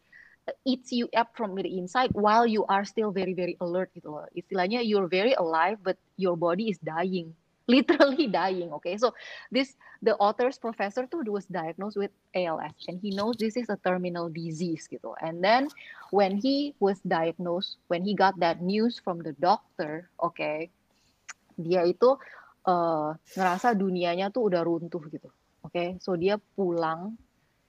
eats 0.64 0.90
you 0.90 1.08
up 1.14 1.30
from 1.36 1.54
the 1.54 1.78
inside 1.78 2.10
while 2.12 2.46
you 2.46 2.64
are 2.66 2.84
still 2.84 3.10
very 3.10 3.34
very 3.34 3.56
alert 3.60 3.90
gitu 3.94 4.10
loh. 4.10 4.26
Istilahnya 4.34 4.82
you're 4.82 5.06
very 5.06 5.34
alive 5.38 5.78
but 5.82 5.98
your 6.18 6.34
body 6.34 6.70
is 6.70 6.78
dying. 6.82 7.34
Literally 7.70 8.26
dying 8.26 8.74
okay? 8.82 8.98
So 8.98 9.14
this 9.54 9.78
the 10.02 10.18
author's 10.18 10.58
professor 10.58 11.06
tuh 11.06 11.22
was 11.30 11.46
diagnosed 11.46 11.94
with 11.94 12.10
ALS 12.34 12.74
and 12.90 12.98
he 12.98 13.14
knows 13.14 13.38
this 13.38 13.54
is 13.54 13.70
a 13.70 13.78
terminal 13.86 14.26
disease 14.26 14.90
gitu. 14.90 15.14
And 15.22 15.38
then 15.38 15.70
when 16.10 16.34
he 16.34 16.74
was 16.82 16.98
diagnosed 17.06 17.78
when 17.86 18.02
he 18.02 18.18
got 18.18 18.34
that 18.42 18.58
news 18.58 18.98
from 18.98 19.22
the 19.22 19.38
doctor 19.38 20.10
okay 20.18 20.74
dia 21.54 21.86
itu 21.86 22.18
uh, 22.66 23.14
ngerasa 23.34 23.74
dunianya 23.74 24.30
tuh 24.34 24.50
udah 24.50 24.62
runtuh 24.62 25.02
gitu. 25.10 25.30
Oke, 25.62 26.02
so 26.02 26.18
dia 26.18 26.42
pulang, 26.58 27.14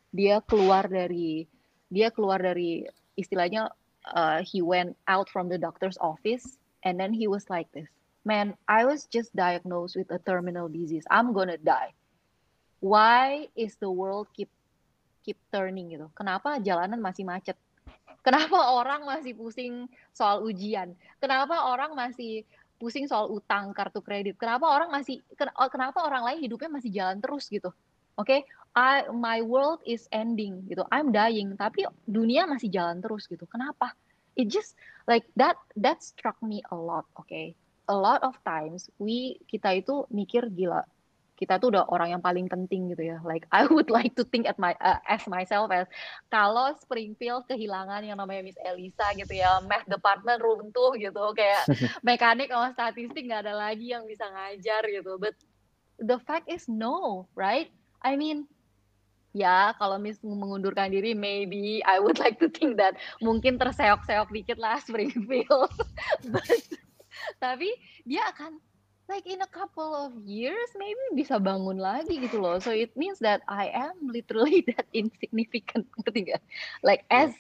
dia 0.10 0.42
keluar 0.42 0.90
dari 0.90 1.46
dia 1.94 2.10
keluar 2.10 2.42
dari 2.42 2.90
istilahnya 3.14 3.70
uh, 4.18 4.42
he 4.42 4.66
went 4.66 4.98
out 5.06 5.30
from 5.30 5.48
the 5.48 5.62
doctor's 5.62 5.96
office 6.02 6.58
and 6.82 6.98
then 6.98 7.14
he 7.14 7.30
was 7.30 7.46
like 7.54 7.70
this. 7.72 7.86
Man, 8.26 8.58
I 8.66 8.88
was 8.90 9.06
just 9.06 9.36
diagnosed 9.38 9.94
with 9.94 10.10
a 10.10 10.18
terminal 10.18 10.72
disease. 10.72 11.06
I'm 11.12 11.36
gonna 11.36 11.62
die. 11.62 11.94
Why 12.82 13.48
is 13.54 13.78
the 13.78 13.92
world 13.92 14.32
keep 14.34 14.50
keep 15.22 15.38
turning 15.54 15.94
gitu? 15.94 16.10
Kenapa 16.18 16.58
jalanan 16.60 16.98
masih 17.00 17.24
macet? 17.24 17.56
Kenapa 18.26 18.56
orang 18.80 19.04
masih 19.06 19.36
pusing 19.36 19.86
soal 20.16 20.42
ujian? 20.48 20.96
Kenapa 21.20 21.68
orang 21.68 21.92
masih 21.94 22.48
pusing 22.84 23.08
soal 23.08 23.32
utang 23.32 23.72
kartu 23.72 24.04
kredit. 24.04 24.36
Kenapa 24.36 24.68
orang 24.68 24.92
masih 24.92 25.24
oh, 25.56 25.70
kenapa 25.72 26.04
orang 26.04 26.28
lain 26.28 26.40
hidupnya 26.44 26.68
masih 26.68 26.92
jalan 26.92 27.24
terus 27.24 27.48
gitu? 27.48 27.72
Oke, 28.20 28.44
I 28.74 29.06
my 29.14 29.46
world 29.46 29.86
is 29.86 30.10
ending 30.10 30.66
gitu. 30.66 30.82
I'm 30.90 31.14
dying, 31.14 31.54
tapi 31.58 31.86
dunia 32.10 32.50
masih 32.50 32.74
jalan 32.74 33.00
terus 33.06 33.30
gitu. 33.30 33.46
Kenapa? 33.46 33.94
It 34.34 34.50
just 34.50 34.74
like 35.06 35.30
that 35.38 35.62
that 35.78 36.02
struck 36.02 36.42
me 36.42 36.66
a 36.74 36.78
lot, 36.78 37.06
oke. 37.14 37.54
A 37.86 37.96
lot 37.96 38.26
of 38.26 38.34
times 38.42 38.90
we 38.98 39.38
kita 39.46 39.78
itu 39.78 40.10
mikir 40.10 40.50
gila 40.50 40.82
kita 41.34 41.58
tuh 41.58 41.76
udah 41.76 41.90
orang 41.90 42.16
yang 42.16 42.24
paling 42.24 42.48
penting 42.48 42.94
gitu 42.94 43.14
ya. 43.14 43.18
Like 43.26 43.50
I 43.50 43.66
would 43.68 43.90
like 43.98 44.16
to 44.16 44.24
think 44.24 44.46
at 44.46 44.56
my 44.62 44.78
uh, 44.80 45.02
as 45.10 45.26
myself 45.26 45.74
as 45.74 45.90
kalau 46.30 46.72
Springfield 46.80 47.50
kehilangan 47.50 48.06
yang 48.06 48.22
namanya 48.22 48.46
Miss 48.46 48.60
Elisa 48.62 49.12
gitu 49.18 49.34
ya, 49.34 49.60
math 49.66 49.86
department 49.90 50.40
runtuh 50.40 50.96
gitu, 50.96 51.24
kayak 51.36 51.68
mekanik 52.08 52.54
sama 52.54 52.72
statistik 52.72 53.28
nggak 53.28 53.50
ada 53.50 53.56
lagi 53.58 53.92
yang 53.92 54.06
bisa 54.06 54.24
ngajar 54.30 54.88
gitu. 54.88 55.18
But 55.18 55.36
the 56.00 56.22
fact 56.24 56.48
is 56.48 56.70
no, 56.70 57.28
right? 57.36 57.68
I 58.04 58.16
mean, 58.20 58.48
ya 59.34 59.74
kalau 59.82 59.98
Miss 59.98 60.22
mengundurkan 60.22 60.94
diri, 60.94 61.18
maybe 61.18 61.82
I 61.84 61.98
would 61.98 62.22
like 62.22 62.38
to 62.40 62.48
think 62.48 62.78
that 62.78 62.96
mungkin 63.20 63.58
terseok-seok 63.58 64.30
dikit 64.30 64.62
lah 64.62 64.80
Springfield. 64.80 65.74
But, 66.34 66.62
tapi 67.42 67.74
dia 68.06 68.24
akan 68.30 68.62
like 69.12 69.28
in 69.28 69.42
a 69.44 69.50
couple 69.52 69.92
of 69.94 70.16
years 70.24 70.70
maybe 70.80 71.02
bisa 71.18 71.42
bangun 71.42 71.82
lagi 71.82 72.22
gitu 72.24 72.40
loh. 72.40 72.62
So 72.62 72.72
it 72.72 72.96
means 72.96 73.20
that 73.20 73.44
I 73.50 73.74
am 73.74 73.98
literally 74.08 74.64
that 74.74 74.88
insignificant 74.96 75.90
nggak? 75.98 76.42
Like 76.86 77.04
as 77.12 77.34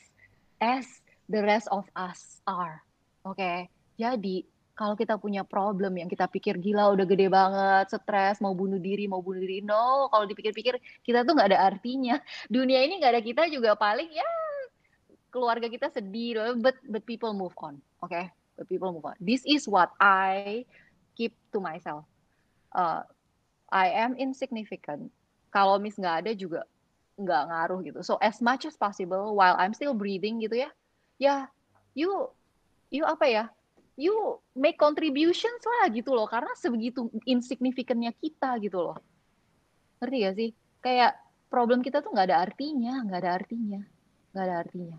as 0.59 0.85
the 1.29 1.45
rest 1.45 1.69
of 1.71 1.87
us 1.95 2.43
are. 2.49 2.83
Oke. 3.23 3.71
Jadi 3.95 4.43
kalau 4.73 4.97
kita 4.97 5.21
punya 5.21 5.45
problem 5.45 6.01
yang 6.01 6.09
kita 6.09 6.25
pikir 6.25 6.57
gila 6.57 6.97
udah 6.97 7.05
gede 7.05 7.29
banget, 7.29 7.93
stres, 7.93 8.41
mau 8.41 8.57
bunuh 8.57 8.81
diri, 8.81 9.05
mau 9.05 9.21
bunuh 9.21 9.37
diri. 9.37 9.61
No, 9.61 10.09
kalau 10.09 10.25
dipikir-pikir 10.25 10.81
kita 11.05 11.21
tuh 11.21 11.37
nggak 11.37 11.53
ada 11.53 11.61
artinya. 11.69 12.17
Dunia 12.49 12.81
ini 12.81 12.97
nggak 12.97 13.13
ada 13.13 13.21
kita 13.21 13.43
juga 13.53 13.77
paling 13.77 14.09
ya 14.09 14.25
keluarga 15.29 15.65
kita 15.69 15.89
sedih, 15.93 16.57
but 16.61 16.77
but 16.89 17.05
people 17.05 17.33
move 17.33 17.53
on, 17.61 17.77
oke? 18.01 18.09
Okay? 18.09 18.29
But 18.57 18.69
people 18.69 18.93
move 18.93 19.05
on. 19.05 19.17
This 19.17 19.41
is 19.45 19.65
what 19.65 19.93
I 19.97 20.65
keep 21.17 21.33
to 21.53 21.61
myself. 21.61 22.05
Uh, 22.69 23.01
I 23.69 23.89
am 23.93 24.13
insignificant. 24.17 25.09
Kalau 25.49 25.77
miss 25.81 25.97
nggak 25.97 26.25
ada 26.25 26.31
juga 26.33 26.65
nggak 27.17 27.43
ngaruh 27.49 27.79
gitu. 27.85 27.99
So 28.01 28.17
as 28.21 28.41
much 28.41 28.65
as 28.65 28.77
possible 28.77 29.37
while 29.37 29.53
I'm 29.57 29.73
still 29.77 29.93
breathing 29.93 30.41
gitu 30.41 30.65
ya, 30.65 30.69
ya 31.21 31.35
you 31.93 32.29
you 32.89 33.05
apa 33.05 33.25
ya? 33.29 33.45
You 33.93 34.41
make 34.57 34.77
contributions 34.81 35.61
lah 35.61 35.89
gitu 35.93 36.17
loh 36.17 36.25
karena 36.25 36.49
sebegitu 36.57 37.13
insignificantnya 37.29 38.13
kita 38.17 38.57
gitu 38.57 38.81
loh. 38.81 38.97
Ngerti 40.01 40.17
gak 40.25 40.35
sih? 40.35 40.49
Kayak 40.81 41.13
problem 41.47 41.85
kita 41.85 42.01
tuh 42.01 42.11
nggak 42.11 42.27
ada 42.33 42.41
artinya, 42.41 43.05
nggak 43.05 43.21
ada 43.21 43.31
artinya, 43.37 43.81
nggak 44.33 44.45
ada 44.49 44.55
artinya. 44.65 44.97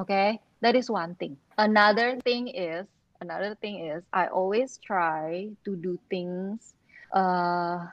Oke, 0.00 0.08
okay? 0.08 0.28
that 0.64 0.72
is 0.72 0.88
one 0.88 1.12
thing. 1.20 1.36
Another 1.60 2.16
thing 2.24 2.48
is, 2.48 2.88
another 3.20 3.52
thing 3.60 3.84
is, 3.92 4.00
I 4.08 4.32
always 4.32 4.80
try 4.80 5.52
to 5.68 5.70
do 5.76 6.00
things 6.08 6.72
uh, 7.12 7.92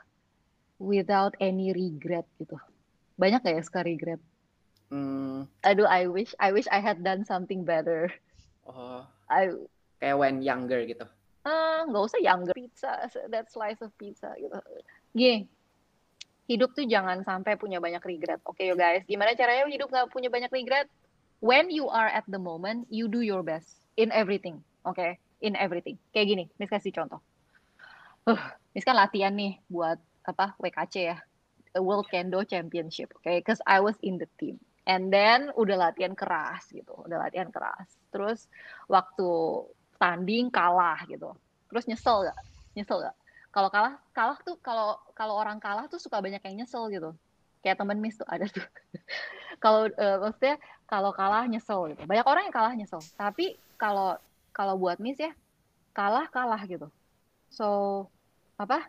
without 0.80 1.36
any 1.44 1.76
regret 1.76 2.24
gitu 2.40 2.56
banyak 3.20 3.44
gak 3.44 3.54
ya 3.60 3.62
suka 3.62 3.84
regret? 3.84 4.20
Hmm. 4.88 5.44
Aduh, 5.60 5.84
I 5.84 6.08
wish, 6.08 6.32
I 6.40 6.56
wish 6.56 6.64
I 6.72 6.80
had 6.80 7.04
done 7.04 7.28
something 7.28 7.68
better. 7.68 8.08
Oh. 8.64 9.04
I 9.28 9.52
kayak 10.00 10.16
when 10.16 10.40
younger 10.40 10.82
gitu. 10.88 11.06
Ah, 11.44 11.48
uh, 11.48 11.78
nggak 11.88 12.04
usah 12.04 12.20
younger 12.20 12.56
pizza, 12.56 13.08
that 13.32 13.48
slice 13.48 13.80
of 13.80 13.92
pizza 13.96 14.32
gitu. 14.36 14.56
Gini, 15.12 15.48
hidup 16.50 16.74
tuh 16.74 16.84
jangan 16.84 17.22
sampai 17.22 17.54
punya 17.54 17.78
banyak 17.78 18.02
regret. 18.02 18.40
Oke 18.44 18.64
okay, 18.64 18.72
yo 18.72 18.76
guys, 18.76 19.06
gimana 19.06 19.36
caranya 19.38 19.68
hidup 19.70 19.88
nggak 19.88 20.10
punya 20.10 20.28
banyak 20.32 20.50
regret? 20.50 20.90
When 21.40 21.72
you 21.72 21.88
are 21.88 22.10
at 22.10 22.28
the 22.28 22.36
moment, 22.36 22.90
you 22.92 23.08
do 23.08 23.24
your 23.24 23.40
best 23.40 23.80
in 23.96 24.12
everything. 24.12 24.60
Oke, 24.84 24.96
okay? 24.96 25.10
in 25.40 25.56
everything. 25.56 25.96
Kayak 26.12 26.26
gini, 26.28 26.44
Miss 26.60 26.68
kasih 26.68 26.92
contoh. 26.92 27.20
Uh, 28.28 28.40
Miss 28.76 28.84
kan 28.84 28.96
latihan 28.96 29.32
nih 29.32 29.56
buat 29.72 29.96
apa 30.28 30.52
WKC 30.60 30.94
ya 31.00 31.16
World 31.80 32.10
Kendo 32.12 32.44
Championship, 32.44 33.14
oke? 33.16 33.24
Okay? 33.24 33.40
Cause 33.40 33.62
I 33.64 33.80
was 33.80 33.96
in 34.04 34.20
the 34.20 34.28
team. 34.36 34.60
And 34.88 35.12
then 35.12 35.54
udah 35.54 35.78
latihan 35.78 36.18
keras 36.18 36.66
gitu, 36.72 36.92
udah 37.06 37.30
latihan 37.30 37.52
keras. 37.54 37.88
Terus 38.10 38.50
waktu 38.90 39.28
tanding 40.00 40.48
kalah 40.48 41.04
gitu. 41.04 41.36
Terus 41.68 41.84
nyesel 41.84 42.32
gak? 42.32 42.38
Nyesel 42.72 42.98
gak? 43.04 43.16
Kalau 43.52 43.68
kalah, 43.68 43.94
kalah 44.16 44.38
tuh 44.40 44.56
kalau 44.64 44.96
kalau 45.12 45.36
orang 45.36 45.60
kalah 45.60 45.84
tuh 45.86 46.00
suka 46.00 46.18
banyak 46.18 46.40
yang 46.40 46.64
nyesel 46.64 46.88
gitu. 46.88 47.12
Kayak 47.60 47.76
temen 47.84 48.00
Miss 48.00 48.16
tuh 48.16 48.24
ada 48.24 48.48
tuh. 48.48 48.64
kalau 49.64 49.92
uh, 49.92 50.16
maksudnya 50.24 50.56
kalau 50.88 51.12
kalah 51.12 51.44
nyesel 51.44 51.92
gitu. 51.92 52.02
Banyak 52.08 52.24
orang 52.24 52.48
yang 52.48 52.54
kalah 52.56 52.72
nyesel. 52.72 53.04
Tapi 53.20 53.60
kalau 53.76 54.16
kalau 54.56 54.80
buat 54.80 54.96
Miss 54.96 55.20
ya 55.20 55.36
kalah 55.92 56.24
kalah 56.32 56.64
gitu. 56.64 56.88
So 57.52 58.08
apa? 58.56 58.88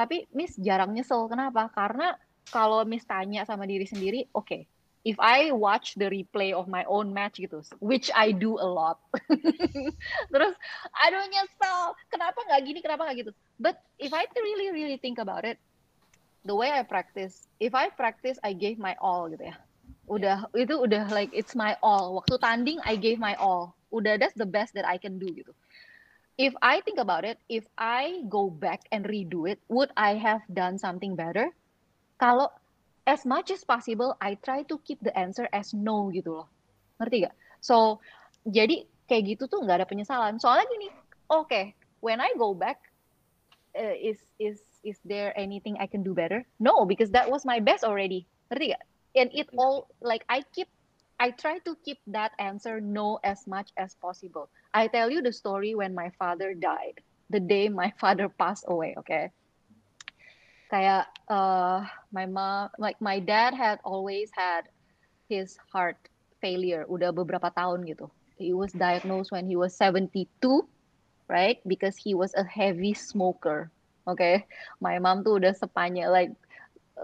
tapi 0.00 0.26
Miss 0.32 0.56
jarang 0.56 0.94
nyesel 0.94 1.26
kenapa 1.26 1.68
karena 1.74 2.14
kalau 2.48 2.86
Miss 2.86 3.06
tanya 3.06 3.44
sama 3.44 3.66
diri 3.66 3.84
sendiri 3.84 4.26
oke 4.32 4.46
okay, 4.46 4.62
if 5.04 5.16
I 5.18 5.52
watch 5.52 5.94
the 5.96 6.12
replay 6.12 6.52
of 6.52 6.68
my 6.68 6.84
own 6.84 7.12
match 7.12 7.40
gitu, 7.40 7.64
which 7.80 8.12
I 8.12 8.32
do 8.32 8.60
a 8.60 8.68
lot. 8.68 9.00
Terus, 10.32 10.54
aduh 11.00 11.24
nyesel, 11.28 11.96
kenapa 12.12 12.38
nggak 12.44 12.60
gini, 12.68 12.78
kenapa 12.84 13.08
nggak 13.08 13.18
gitu. 13.24 13.32
But 13.56 13.80
if 13.96 14.12
I 14.12 14.28
really 14.36 14.72
really 14.72 14.98
think 15.00 15.16
about 15.16 15.48
it, 15.48 15.56
the 16.44 16.56
way 16.56 16.68
I 16.68 16.84
practice, 16.84 17.48
if 17.60 17.72
I 17.72 17.88
practice, 17.88 18.36
I 18.44 18.52
gave 18.52 18.76
my 18.76 18.96
all 19.00 19.32
gitu 19.32 19.48
ya. 19.48 19.56
Udah 20.10 20.38
itu 20.52 20.74
udah 20.74 21.08
like 21.14 21.32
it's 21.32 21.56
my 21.56 21.78
all. 21.80 22.20
Waktu 22.20 22.36
tanding, 22.42 22.78
I 22.84 23.00
gave 23.00 23.16
my 23.16 23.38
all. 23.40 23.72
Udah 23.90 24.20
that's 24.20 24.36
the 24.36 24.48
best 24.48 24.76
that 24.76 24.84
I 24.84 25.00
can 25.00 25.16
do 25.16 25.32
gitu 25.32 25.56
if 26.40 26.56
I 26.64 26.80
think 26.80 26.96
about 26.96 27.28
it, 27.28 27.36
if 27.52 27.68
I 27.76 28.24
go 28.24 28.48
back 28.48 28.88
and 28.88 29.04
redo 29.04 29.44
it, 29.44 29.60
would 29.68 29.92
I 29.92 30.16
have 30.16 30.40
done 30.48 30.80
something 30.80 31.12
better? 31.12 31.52
Kalau 32.16 32.48
as 33.06 33.24
much 33.24 33.50
as 33.50 33.64
possible, 33.64 34.16
I 34.20 34.36
try 34.40 34.62
to 34.68 34.76
keep 34.84 35.00
the 35.00 35.16
answer 35.16 35.48
as 35.52 35.72
no 35.72 36.12
gitu 36.12 36.40
loh. 36.40 36.48
Ngerti 37.00 37.28
gak? 37.28 37.36
So, 37.60 38.00
jadi 38.44 38.84
kayak 39.08 39.36
gitu 39.36 39.44
tuh 39.48 39.64
nggak 39.64 39.84
ada 39.84 39.88
penyesalan. 39.88 40.40
Soalnya 40.40 40.68
gini, 40.68 40.88
oke, 41.32 41.48
okay, 41.48 41.64
when 42.00 42.20
I 42.20 42.32
go 42.36 42.52
back, 42.52 42.80
uh, 43.76 43.96
is 43.96 44.20
is 44.38 44.60
is 44.84 44.98
there 45.04 45.32
anything 45.36 45.76
I 45.80 45.88
can 45.88 46.04
do 46.04 46.12
better? 46.12 46.44
No, 46.60 46.84
because 46.84 47.12
that 47.12 47.28
was 47.28 47.44
my 47.44 47.60
best 47.60 47.84
already. 47.84 48.28
Ngerti 48.52 48.76
gak? 48.76 48.84
And 49.16 49.28
it 49.34 49.50
all 49.58 49.90
like 50.00 50.22
I 50.30 50.46
keep 50.54 50.70
I 51.20 51.36
try 51.36 51.60
to 51.68 51.76
keep 51.84 52.00
that 52.08 52.32
answer 52.40 52.80
no 52.80 53.20
as 53.20 53.44
much 53.44 53.76
as 53.76 53.92
possible. 54.00 54.48
I 54.72 54.88
tell 54.88 55.12
you 55.12 55.20
the 55.20 55.36
story 55.36 55.76
when 55.76 55.92
my 55.92 56.08
father 56.16 56.56
died, 56.56 57.04
the 57.28 57.40
day 57.40 57.68
my 57.68 57.92
father 58.00 58.32
passed 58.32 58.64
away, 58.66 58.96
okay? 59.04 59.28
Kayak 60.70 61.10
uh, 61.26 61.82
my 62.14 62.26
mom, 62.30 62.70
like 62.78 62.96
my 63.02 63.18
dad 63.18 63.58
had 63.58 63.82
always 63.82 64.30
had 64.30 64.70
his 65.26 65.58
heart 65.74 65.98
failure, 66.38 66.86
udah 66.86 67.10
beberapa 67.10 67.50
tahun 67.50 67.82
gitu. 67.90 68.06
He 68.38 68.54
was 68.54 68.72
diagnosed 68.72 69.34
when 69.34 69.44
he 69.50 69.58
was 69.58 69.74
72, 69.76 70.30
right? 71.28 71.60
Because 71.66 71.98
he 71.98 72.14
was 72.14 72.32
a 72.38 72.46
heavy 72.46 72.94
smoker, 72.94 73.68
okay? 74.06 74.46
My 74.80 74.96
mom 75.02 75.26
tuh 75.26 75.42
udah 75.42 75.52
sepanjang 75.52 76.08
like 76.08 76.32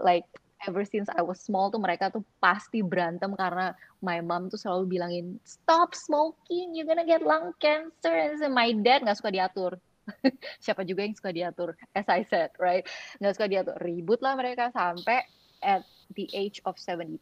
like 0.01 0.25
ever 0.65 0.81
since 0.85 1.05
I 1.13 1.21
was 1.21 1.37
small 1.37 1.69
tuh 1.69 1.77
mereka 1.77 2.09
tuh 2.09 2.25
pasti 2.41 2.81
berantem 2.81 3.37
karena 3.37 3.77
my 4.01 4.23
mom 4.25 4.49
tuh 4.49 4.57
selalu 4.57 4.97
bilangin 4.97 5.37
stop 5.45 5.93
smoking 5.93 6.73
you're 6.73 6.89
gonna 6.89 7.05
get 7.05 7.21
lung 7.21 7.53
cancer 7.61 8.13
and 8.13 8.41
my 8.49 8.73
dad 8.73 9.05
nggak 9.05 9.17
suka 9.17 9.29
diatur 9.29 9.77
siapa 10.63 10.87
juga 10.87 11.03
yang 11.03 11.15
suka 11.15 11.31
diatur 11.35 11.75
as 11.93 12.07
I 12.07 12.23
said 12.27 12.51
right? 12.57 12.87
Nggak 13.19 13.33
suka 13.35 13.47
diatur 13.47 13.75
ribut 13.83 14.19
lah 14.23 14.35
mereka 14.39 14.71
sampai 14.71 15.23
at 15.63 15.83
the 16.15 16.29
age 16.31 16.63
of 16.63 16.79
72 16.79 17.19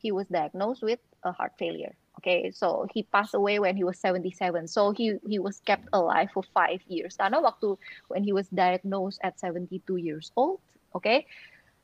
he 0.00 0.10
was 0.10 0.26
diagnosed 0.32 0.82
with 0.82 1.00
a 1.22 1.32
heart 1.32 1.54
failure 1.60 1.94
okay? 2.20 2.50
So 2.52 2.86
he 2.92 3.04
passed 3.08 3.34
away 3.34 3.58
when 3.58 3.76
he 3.76 3.84
was 3.84 3.98
77 4.00 4.68
so 4.68 4.92
he 4.92 5.16
he 5.24 5.38
was 5.38 5.60
kept 5.64 5.88
alive 5.92 6.28
for 6.32 6.44
five 6.52 6.84
years. 6.86 7.16
Karena 7.16 7.40
waktu 7.40 7.76
when 8.12 8.22
he 8.24 8.32
was 8.36 8.48
diagnosed 8.52 9.20
at 9.24 9.40
72 9.40 9.80
years 9.96 10.32
old 10.36 10.60
okay? 10.92 11.24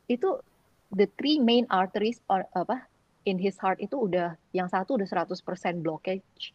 Itu 0.07 0.41
the 0.95 1.11
three 1.19 1.41
main 1.43 1.67
arteries 1.71 2.23
or 2.31 2.47
apa 2.55 2.87
in 3.27 3.43
his 3.43 3.59
heart 3.59 3.83
itu 3.83 4.07
udah 4.07 4.39
yang 4.55 4.71
satu 4.71 4.95
udah 4.95 5.09
100% 5.27 5.35
blockage 5.83 6.55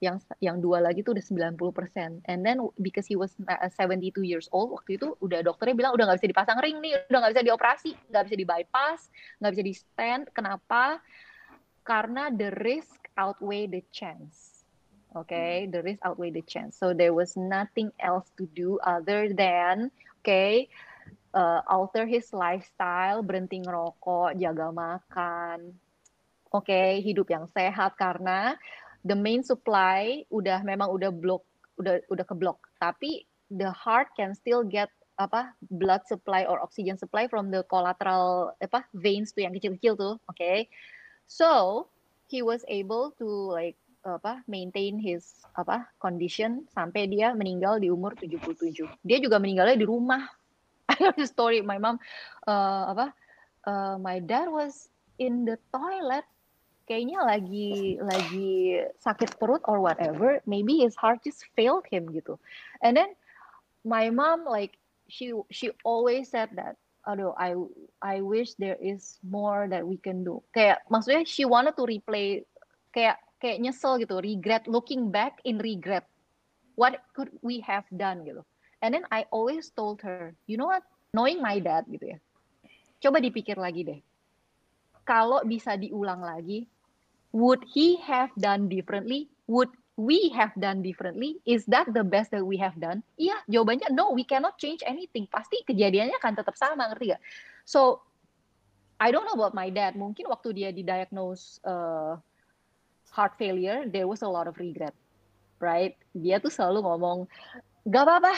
yang 0.00 0.16
yang 0.40 0.64
dua 0.64 0.80
lagi 0.80 1.04
tuh 1.04 1.12
udah 1.12 1.24
90% 1.52 2.24
and 2.24 2.40
then 2.40 2.56
because 2.80 3.04
he 3.04 3.20
was 3.20 3.36
72 3.36 3.76
uh, 3.76 4.24
years 4.24 4.48
old 4.48 4.72
waktu 4.72 4.96
itu 4.96 5.12
udah 5.20 5.44
dokternya 5.44 5.76
bilang 5.76 5.92
udah 5.92 6.08
nggak 6.08 6.24
bisa 6.24 6.32
dipasang 6.32 6.58
ring 6.64 6.80
nih 6.80 6.96
udah 7.12 7.18
nggak 7.20 7.32
bisa 7.36 7.44
dioperasi 7.44 7.90
nggak 8.08 8.24
bisa 8.24 8.36
di 8.40 8.46
bypass 8.48 9.00
nggak 9.44 9.52
bisa 9.52 9.64
di 9.64 9.74
stand 9.76 10.24
kenapa? 10.32 11.00
Karena 11.84 12.32
the 12.32 12.52
risk 12.60 13.08
outweigh 13.16 13.68
the 13.68 13.84
chance. 13.92 14.64
Okay? 15.16 15.66
The 15.66 15.82
risk 15.82 16.00
outweigh 16.06 16.30
the 16.30 16.44
chance. 16.44 16.78
So 16.78 16.94
there 16.94 17.12
was 17.12 17.34
nothing 17.34 17.90
else 17.98 18.28
to 18.38 18.46
do 18.56 18.78
other 18.84 19.32
than 19.32 19.90
okay 20.22 20.70
uh, 21.34 21.60
alter 21.66 22.06
his 22.06 22.30
lifestyle, 22.34 23.22
berhenti 23.22 23.62
ngerokok, 23.62 24.36
jaga 24.38 24.68
makan. 24.70 25.74
Oke, 26.50 26.66
okay, 26.66 26.90
hidup 26.98 27.30
yang 27.30 27.46
sehat. 27.54 27.94
Karena 27.94 28.58
the 29.04 29.16
main 29.16 29.40
supply 29.44 30.24
udah 30.28 30.60
memang 30.64 30.90
udah 30.92 31.10
blok 31.12 31.44
udah 31.80 32.00
udah 32.12 32.24
keblok. 32.24 32.60
Tapi 32.78 33.24
the 33.50 33.72
heart 33.72 34.12
can 34.16 34.36
still 34.36 34.62
get 34.62 34.92
apa 35.20 35.52
blood 35.68 36.00
supply 36.08 36.48
or 36.48 36.56
oxygen 36.64 36.96
supply 36.96 37.28
from 37.28 37.52
the 37.52 37.60
collateral 37.68 38.56
apa 38.64 38.88
veins 38.96 39.36
tuh 39.36 39.44
yang 39.44 39.52
kecil-kecil 39.52 39.94
tuh. 39.96 40.14
Oke. 40.28 40.36
Okay. 40.36 40.58
So, 41.30 41.86
he 42.26 42.42
was 42.42 42.66
able 42.66 43.14
to 43.20 43.28
like 43.52 43.78
apa 44.00 44.40
maintain 44.48 44.96
his 44.96 45.44
apa 45.54 45.84
condition 46.00 46.64
sampai 46.72 47.04
dia 47.04 47.36
meninggal 47.36 47.78
di 47.78 47.92
umur 47.92 48.16
77. 48.16 48.88
Dia 49.04 49.18
juga 49.20 49.36
meninggalnya 49.36 49.76
di 49.76 49.84
rumah 49.84 50.24
I 50.90 50.96
know 50.98 51.14
the 51.14 51.26
story. 51.26 51.62
My 51.62 51.78
mom, 51.78 52.02
uh, 52.50 52.90
apa? 52.90 53.14
Uh, 53.62 53.96
my 54.02 54.18
dad 54.18 54.50
was 54.50 54.90
in 55.22 55.46
the 55.46 55.54
toilet. 55.70 56.26
Kayaknya 56.90 57.22
lagi 57.22 58.02
lagi 58.02 58.82
sakit 58.98 59.38
perut 59.38 59.62
or 59.70 59.78
whatever. 59.78 60.42
Maybe 60.42 60.82
his 60.82 60.98
heart 60.98 61.22
just 61.22 61.46
failed 61.54 61.86
him 61.86 62.10
gitu. 62.10 62.34
And 62.82 62.98
then 62.98 63.14
my 63.86 64.10
mom 64.10 64.42
like 64.42 64.74
she 65.06 65.30
she 65.54 65.70
always 65.86 66.34
said 66.34 66.50
that 66.58 66.74
aduh 67.06 67.30
I 67.38 67.54
I 68.02 68.26
wish 68.26 68.58
there 68.58 68.74
is 68.82 69.22
more 69.22 69.70
that 69.70 69.86
we 69.86 70.02
can 70.02 70.26
do. 70.26 70.42
Kayak 70.50 70.82
maksudnya 70.90 71.22
she 71.30 71.46
wanted 71.46 71.78
to 71.78 71.86
replay 71.86 72.42
kayak 72.90 73.22
kayak 73.38 73.62
nyesel 73.62 74.02
gitu, 74.02 74.18
regret 74.18 74.66
looking 74.66 75.14
back 75.14 75.38
in 75.46 75.62
regret 75.62 76.10
what 76.80 76.96
could 77.12 77.28
we 77.44 77.60
have 77.60 77.84
done 77.92 78.24
gitu 78.24 78.40
and 78.80 78.96
then 78.96 79.04
I 79.12 79.28
always 79.28 79.68
told 79.68 80.00
her 80.00 80.32
you 80.48 80.56
know 80.56 80.72
what 80.72 80.80
knowing 81.12 81.44
my 81.44 81.60
dad 81.60 81.84
gitu 81.92 82.16
ya 82.16 82.18
coba 83.04 83.20
dipikir 83.20 83.60
lagi 83.60 83.84
deh 83.84 84.00
kalau 85.04 85.44
bisa 85.44 85.76
diulang 85.76 86.24
lagi 86.24 86.64
would 87.32 87.62
he 87.66 87.96
have 88.02 88.30
done 88.38 88.68
differently? 88.68 89.30
Would 89.46 89.70
we 90.00 90.32
have 90.34 90.54
done 90.56 90.82
differently? 90.82 91.36
Is 91.44 91.66
that 91.68 91.92
the 91.92 92.04
best 92.04 92.30
that 92.32 92.44
we 92.44 92.56
have 92.56 92.74
done? 92.80 93.04
Iya 93.20 93.36
jawabannya 93.46 93.92
no 93.92 94.16
we 94.16 94.24
cannot 94.24 94.56
change 94.56 94.80
anything. 94.86 95.28
Pasti 95.28 95.60
kejadiannya 95.66 96.16
akan 96.18 96.34
tetap 96.40 96.56
sama 96.56 96.88
ngerti 96.88 97.14
gak 97.14 97.22
so 97.68 98.00
I 99.00 99.08
don't 99.12 99.24
know 99.24 99.36
about 99.36 99.56
my 99.56 99.68
dad. 99.72 99.96
Mungkin 99.96 100.28
waktu 100.28 100.52
dia 100.56 100.70
didiagnose 100.72 101.60
uh, 101.64 102.16
heart 103.12 103.36
failure 103.36 103.84
there 103.88 104.08
was 104.08 104.24
a 104.24 104.30
lot 104.30 104.48
of 104.48 104.56
regret 104.56 104.96
right? 105.60 105.94
Dia 106.16 106.40
tuh 106.40 106.48
selalu 106.48 106.80
ngomong 106.80 107.28
gak 107.84 108.04
apa-apa 108.08 108.34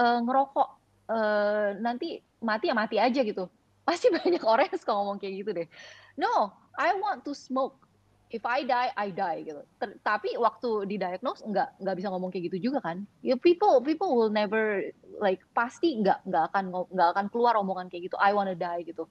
uh, 0.00 0.18
ngerokok 0.24 0.68
uh, 1.12 1.68
nanti 1.78 2.24
mati 2.40 2.72
ya 2.72 2.74
mati 2.74 2.96
aja 2.96 3.20
gitu. 3.20 3.46
Pasti 3.84 4.08
banyak 4.16 4.40
orang 4.40 4.72
yang 4.72 4.80
suka 4.80 4.92
ngomong 4.96 5.20
kayak 5.20 5.44
gitu 5.44 5.50
deh. 5.52 5.68
No 6.16 6.56
I 6.80 6.96
want 6.96 7.28
to 7.28 7.36
smoke 7.36 7.87
if 8.28 8.44
I 8.44 8.64
die, 8.64 8.92
I 8.92 9.08
die 9.12 9.38
gitu. 9.48 9.62
Ter 9.80 9.96
tapi 10.04 10.36
waktu 10.36 10.84
didiagnose 10.84 11.44
nggak 11.48 11.80
nggak 11.80 11.96
bisa 11.96 12.08
ngomong 12.12 12.28
kayak 12.28 12.52
gitu 12.52 12.70
juga 12.70 12.84
kan? 12.84 13.04
Ya 13.24 13.36
people 13.40 13.80
people 13.80 14.12
will 14.12 14.32
never 14.32 14.84
like 15.20 15.40
pasti 15.56 16.00
nggak 16.04 16.24
nggak 16.28 16.44
akan 16.52 16.64
nggak 16.92 17.08
akan 17.16 17.26
keluar 17.32 17.56
omongan 17.56 17.88
kayak 17.88 18.12
gitu. 18.12 18.16
I 18.20 18.36
wanna 18.36 18.52
die 18.52 18.92
gitu. 18.92 19.08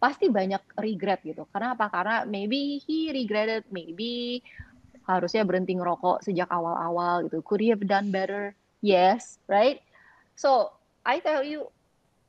Pasti 0.00 0.32
banyak 0.32 0.62
regret 0.80 1.20
gitu. 1.26 1.44
Karena 1.50 1.76
apa? 1.76 1.92
Karena 1.92 2.16
maybe 2.24 2.80
he 2.80 3.12
regretted, 3.12 3.68
maybe 3.68 4.40
harusnya 5.04 5.42
berhenti 5.42 5.74
ngerokok 5.76 6.24
sejak 6.24 6.48
awal-awal 6.48 7.26
gitu. 7.26 7.42
Could 7.42 7.60
he 7.60 7.74
have 7.74 7.82
done 7.84 8.14
better? 8.14 8.54
Yes, 8.80 9.36
right? 9.50 9.82
So 10.38 10.72
I 11.04 11.20
tell 11.20 11.44
you, 11.44 11.68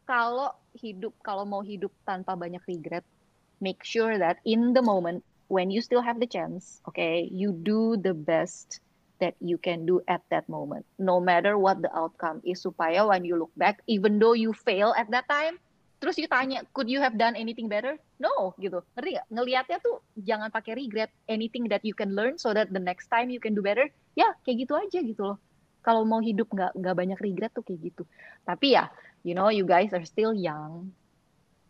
kalau 0.03 0.51
hidup 0.75 1.15
kalau 1.23 1.47
mau 1.47 1.63
hidup 1.63 1.93
tanpa 2.03 2.35
banyak 2.35 2.59
regret, 2.67 3.05
make 3.63 3.85
sure 3.87 4.19
that 4.19 4.43
in 4.43 4.75
the 4.75 4.83
moment 4.83 5.23
when 5.51 5.67
you 5.67 5.83
still 5.83 5.99
have 5.99 6.15
the 6.23 6.31
chance, 6.31 6.79
okay, 6.87 7.27
you 7.27 7.51
do 7.51 7.99
the 7.99 8.15
best 8.15 8.79
that 9.19 9.35
you 9.43 9.59
can 9.59 9.83
do 9.83 9.99
at 10.07 10.23
that 10.31 10.47
moment, 10.47 10.87
no 10.95 11.19
matter 11.19 11.59
what 11.59 11.83
the 11.83 11.91
outcome 11.91 12.39
is. 12.47 12.63
Supaya 12.63 13.03
when 13.03 13.27
you 13.27 13.35
look 13.35 13.51
back, 13.59 13.83
even 13.91 14.15
though 14.15 14.31
you 14.31 14.55
fail 14.55 14.95
at 14.95 15.11
that 15.11 15.27
time, 15.27 15.59
terus 15.99 16.15
you 16.15 16.25
tanya, 16.31 16.63
could 16.71 16.87
you 16.87 17.03
have 17.03 17.19
done 17.19 17.35
anything 17.35 17.67
better? 17.67 17.99
No, 18.15 18.55
gitu. 18.63 18.79
Ngerti 18.95 19.19
gak? 19.19 19.27
Ngelihatnya 19.27 19.77
tuh 19.83 19.99
jangan 20.23 20.49
pakai 20.49 20.79
regret. 20.79 21.11
Anything 21.27 21.67
that 21.67 21.83
you 21.83 21.93
can 21.93 22.15
learn 22.15 22.39
so 22.39 22.55
that 22.55 22.71
the 22.71 22.81
next 22.81 23.11
time 23.11 23.27
you 23.27 23.43
can 23.43 23.51
do 23.51 23.61
better. 23.61 23.91
Ya, 24.15 24.31
kayak 24.47 24.65
gitu 24.65 24.73
aja 24.79 24.99
gitu 25.03 25.35
loh. 25.35 25.37
Kalau 25.83 26.07
mau 26.07 26.23
hidup 26.23 26.47
nggak 26.47 26.79
nggak 26.79 26.95
banyak 26.95 27.19
regret 27.19 27.51
tuh 27.51 27.67
kayak 27.67 27.91
gitu. 27.91 28.03
Tapi 28.47 28.79
ya, 28.79 28.87
you 29.27 29.35
know, 29.35 29.51
you 29.51 29.67
guys 29.67 29.91
are 29.91 30.07
still 30.07 30.31
young. 30.31 30.95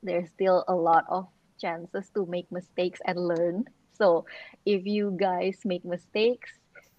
There's 0.06 0.30
still 0.32 0.64
a 0.70 0.76
lot 0.78 1.10
of 1.10 1.28
chances 1.62 2.10
to 2.18 2.26
make 2.26 2.50
mistakes 2.50 2.98
and 3.06 3.22
learn. 3.22 3.70
So, 3.94 4.26
if 4.66 4.82
you 4.90 5.14
guys 5.14 5.62
make 5.62 5.86
mistakes, 5.86 6.50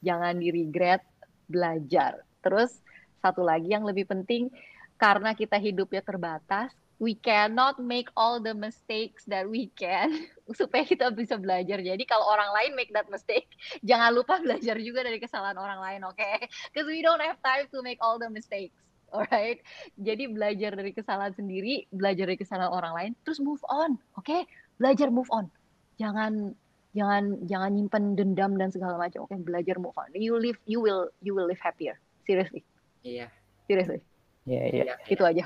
jangan 0.07 0.39
di 0.39 0.55
regret, 0.55 1.03
belajar. 1.51 2.23
Terus 2.47 2.79
satu 3.19 3.43
lagi 3.43 3.75
yang 3.75 3.83
lebih 3.83 4.07
penting, 4.07 4.55
karena 5.03 5.35
kita 5.35 5.59
hidupnya 5.59 5.99
terbatas, 5.99 6.71
we 7.03 7.19
cannot 7.19 7.83
make 7.83 8.07
all 8.15 8.39
the 8.39 8.55
mistakes 8.55 9.27
that 9.27 9.43
we 9.43 9.67
can 9.75 10.31
supaya 10.59 10.87
kita 10.87 11.11
bisa 11.11 11.35
belajar. 11.35 11.83
Jadi 11.83 12.07
kalau 12.07 12.31
orang 12.31 12.55
lain 12.55 12.79
make 12.79 12.95
that 12.95 13.11
mistake, 13.11 13.51
jangan 13.83 14.15
lupa 14.15 14.39
belajar 14.39 14.79
juga 14.79 15.03
dari 15.03 15.19
kesalahan 15.19 15.59
orang 15.59 15.83
lain, 15.83 16.01
oke? 16.07 16.15
Okay? 16.15 16.47
Because 16.71 16.87
we 16.87 17.03
don't 17.03 17.19
have 17.19 17.43
time 17.43 17.67
to 17.75 17.83
make 17.83 17.99
all 17.99 18.23
the 18.23 18.31
mistakes. 18.31 18.79
Alright, 19.17 19.61
jadi 20.01 20.25
belajar 20.33 20.73
dari 20.73 20.97
kesalahan 20.97 21.37
sendiri, 21.37 21.85
belajar 21.93 22.25
dari 22.25 22.41
kesalahan 22.41 22.73
orang 22.73 22.93
lain, 22.97 23.13
terus 23.29 23.45
move 23.45 23.61
on, 23.69 24.01
oke? 24.17 24.25
Okay? 24.25 24.49
Belajar 24.81 25.13
move 25.13 25.29
on, 25.29 25.53
jangan 26.01 26.57
jangan 26.97 27.41
jangan 27.49 27.71
nyimpen 27.73 28.05
dendam 28.17 28.57
dan 28.57 28.73
segala 28.73 28.97
macam. 28.97 29.25
Oke, 29.25 29.37
okay? 29.37 29.39
belajar 29.41 29.77
move 29.77 29.97
on. 29.97 30.09
You 30.17 30.37
live, 30.41 30.57
you 30.65 30.81
will 30.81 31.13
you 31.21 31.37
will 31.37 31.49
live 31.49 31.61
happier. 31.61 32.01
Seriously. 32.25 32.65
Iya. 33.05 33.29
Seriously. 33.69 34.01
Iya, 34.49 34.57
yeah, 34.57 34.65
iya. 34.69 34.85
Yeah. 34.93 34.99
Itu 35.09 35.23
aja. 35.25 35.45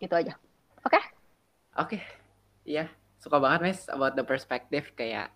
Itu 0.00 0.14
aja. 0.16 0.32
Oke? 0.84 0.96
Okay? 0.96 1.02
Oke. 1.76 1.88
Okay. 1.96 2.02
Iya, 2.66 2.90
suka 3.22 3.38
banget 3.38 3.60
Mas 3.62 3.80
about 3.86 4.18
the 4.18 4.26
perspective 4.26 4.90
kayak 4.98 5.30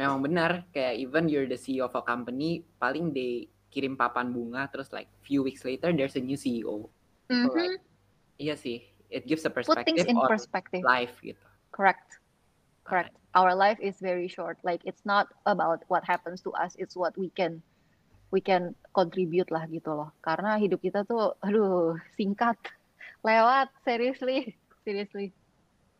memang 0.00 0.24
benar 0.24 0.64
kayak 0.72 0.96
even 0.96 1.28
you're 1.28 1.44
the 1.44 1.60
CEO 1.60 1.84
of 1.84 1.92
a 1.92 2.00
company 2.00 2.64
paling 2.80 3.12
they 3.12 3.52
kirim 3.70 3.94
papan 3.94 4.34
bunga 4.34 4.66
terus 4.68 4.90
like 4.90 5.08
few 5.22 5.40
weeks 5.46 5.62
later 5.64 5.94
there's 5.94 6.18
a 6.18 6.22
new 6.22 6.36
CEO. 6.36 6.90
Mm 7.30 7.34
-hmm. 7.34 7.44
so, 7.46 7.48
like, 7.54 7.78
iya 8.42 8.54
sih, 8.58 8.82
it 9.10 9.26
gives 9.26 9.46
a 9.46 9.52
perspective 9.52 9.94
Put 9.94 10.06
things 10.06 10.10
in 10.10 10.18
perspective. 10.26 10.82
life 10.82 11.14
gitu. 11.22 11.42
Correct. 11.70 12.18
Correct. 12.86 13.14
Our 13.34 13.54
life 13.54 13.78
is 13.78 13.98
very 14.02 14.26
short. 14.26 14.58
Like 14.66 14.82
it's 14.82 15.06
not 15.06 15.30
about 15.46 15.86
what 15.86 16.02
happens 16.02 16.42
to 16.42 16.50
us, 16.58 16.74
it's 16.78 16.98
what 16.98 17.14
we 17.14 17.30
can 17.30 17.62
we 18.30 18.42
can 18.42 18.74
contribute 18.94 19.50
lah 19.50 19.66
gitu 19.70 19.94
loh. 19.94 20.10
Karena 20.22 20.58
hidup 20.58 20.82
kita 20.82 21.06
tuh 21.06 21.38
aduh 21.42 21.98
singkat. 22.18 22.58
Lewat 23.22 23.70
seriously. 23.86 24.56
Seriously. 24.88 25.36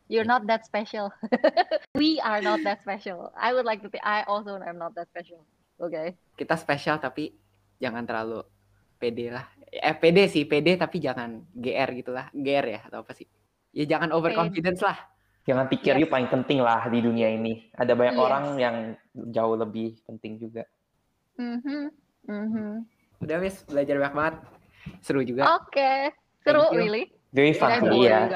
You're 0.09 0.27
not 0.27 0.49
that 0.49 0.65
special. 0.65 1.13
we 1.95 2.19
are 2.19 2.41
not 2.41 2.65
that 2.65 2.81
special. 2.81 3.29
I 3.37 3.53
would 3.53 3.63
like 3.63 3.85
to 3.85 3.93
think 3.93 4.03
I 4.03 4.25
also 4.25 4.57
am 4.57 4.81
not 4.81 4.97
that 4.97 5.07
special. 5.13 5.45
Oke. 5.79 5.93
Okay. 5.93 6.07
Kita 6.35 6.57
spesial 6.57 6.97
tapi 6.97 7.31
jangan 7.81 8.05
terlalu 8.05 8.45
pede 9.01 9.33
lah. 9.33 9.49
Eh 9.73 9.97
pede 9.97 10.29
sih, 10.29 10.45
pede 10.45 10.77
tapi 10.77 11.01
jangan 11.01 11.41
GR 11.49 11.89
gitu 11.97 12.13
lah. 12.13 12.29
GR 12.29 12.65
ya 12.69 12.79
atau 12.85 13.01
apa 13.01 13.17
sih? 13.17 13.25
Ya 13.73 13.89
jangan 13.89 14.13
overconfidence 14.13 14.85
lah. 14.85 14.97
Jangan 15.49 15.65
pikir 15.65 15.97
yes. 15.97 16.01
you 16.05 16.07
paling 16.07 16.29
penting 16.29 16.61
lah 16.61 16.85
di 16.85 17.01
dunia 17.01 17.33
ini. 17.33 17.65
Ada 17.73 17.97
banyak 17.97 18.13
yes. 18.13 18.21
orang 18.21 18.43
yang 18.61 18.75
jauh 19.33 19.57
lebih 19.57 19.97
penting 20.05 20.37
juga. 20.37 20.69
Mm-hmm. 21.41 21.83
Mm-hmm. 22.29 22.71
Udah 23.25 23.37
wis 23.41 23.65
belajar 23.65 23.97
banyak 23.97 24.13
banget. 24.13 24.35
Seru 25.01 25.25
juga. 25.25 25.57
Oke. 25.57 25.81
Okay. 25.81 25.99
Seru 26.45 26.69
really. 26.69 27.09
Very 27.33 27.57
fun 27.57 27.73
sih 27.73 28.05
ya. 28.05 28.27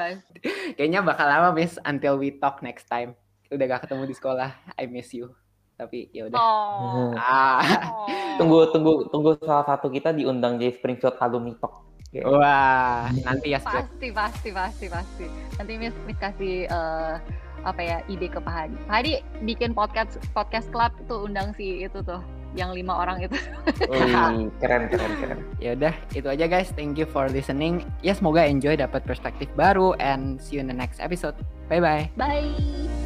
Kayaknya 0.74 1.04
bakal 1.06 1.30
lama 1.30 1.54
miss 1.54 1.78
until 1.86 2.18
we 2.18 2.34
talk 2.34 2.64
next 2.64 2.90
time. 2.90 3.14
Udah 3.52 3.76
gak 3.76 3.86
ketemu 3.86 4.10
di 4.10 4.14
sekolah. 4.16 4.50
I 4.74 4.90
miss 4.90 5.14
you. 5.14 5.30
Tapi 5.76 6.08
ya 6.12 6.28
udah. 6.28 6.38
Oh. 6.40 7.12
Ah. 7.16 7.60
Oh. 7.60 8.08
tunggu 8.40 8.68
tunggu 8.72 8.92
tunggu 9.12 9.30
salah 9.44 9.64
satu 9.68 9.92
kita 9.92 10.12
diundang 10.16 10.56
jadi 10.56 10.72
Springfield 10.76 11.20
Alumni 11.20 11.52
Talk. 11.60 11.84
Okay. 12.16 12.24
Wah, 12.24 13.12
nanti 13.28 13.52
ya 13.52 13.60
pasti 13.60 14.08
pasti 14.08 14.48
pasti 14.48 14.86
pasti. 14.88 15.26
Nanti 15.60 15.72
Miss 15.76 15.96
Miss 16.08 16.16
kasih 16.16 16.64
uh, 16.72 17.20
apa 17.66 17.80
ya 17.82 17.96
ide 18.08 18.32
ke 18.32 18.40
Pak 18.40 18.52
Hadi. 18.52 18.76
Pak 18.88 18.94
Hadi 18.96 19.12
bikin 19.44 19.76
podcast 19.76 20.16
podcast 20.32 20.72
club 20.72 20.96
tuh 21.10 21.28
undang 21.28 21.52
si 21.60 21.84
itu 21.84 22.00
tuh 22.00 22.24
yang 22.56 22.72
lima 22.72 22.96
orang 22.96 23.28
itu. 23.28 23.36
Ui, 23.92 24.48
keren 24.64 24.88
keren 24.88 25.12
keren. 25.20 25.38
Ya 25.60 25.76
udah, 25.76 25.92
itu 26.16 26.24
aja 26.24 26.48
guys. 26.48 26.72
Thank 26.72 26.96
you 26.96 27.04
for 27.04 27.28
listening. 27.28 27.84
Ya 28.00 28.16
semoga 28.16 28.48
enjoy 28.48 28.80
dapat 28.80 29.04
perspektif 29.04 29.52
baru 29.52 29.92
and 30.00 30.40
see 30.40 30.56
you 30.56 30.64
in 30.64 30.72
the 30.72 30.76
next 30.76 30.96
episode. 31.04 31.36
Bye 31.68 31.84
bye. 31.84 32.08
Bye. 32.16 33.05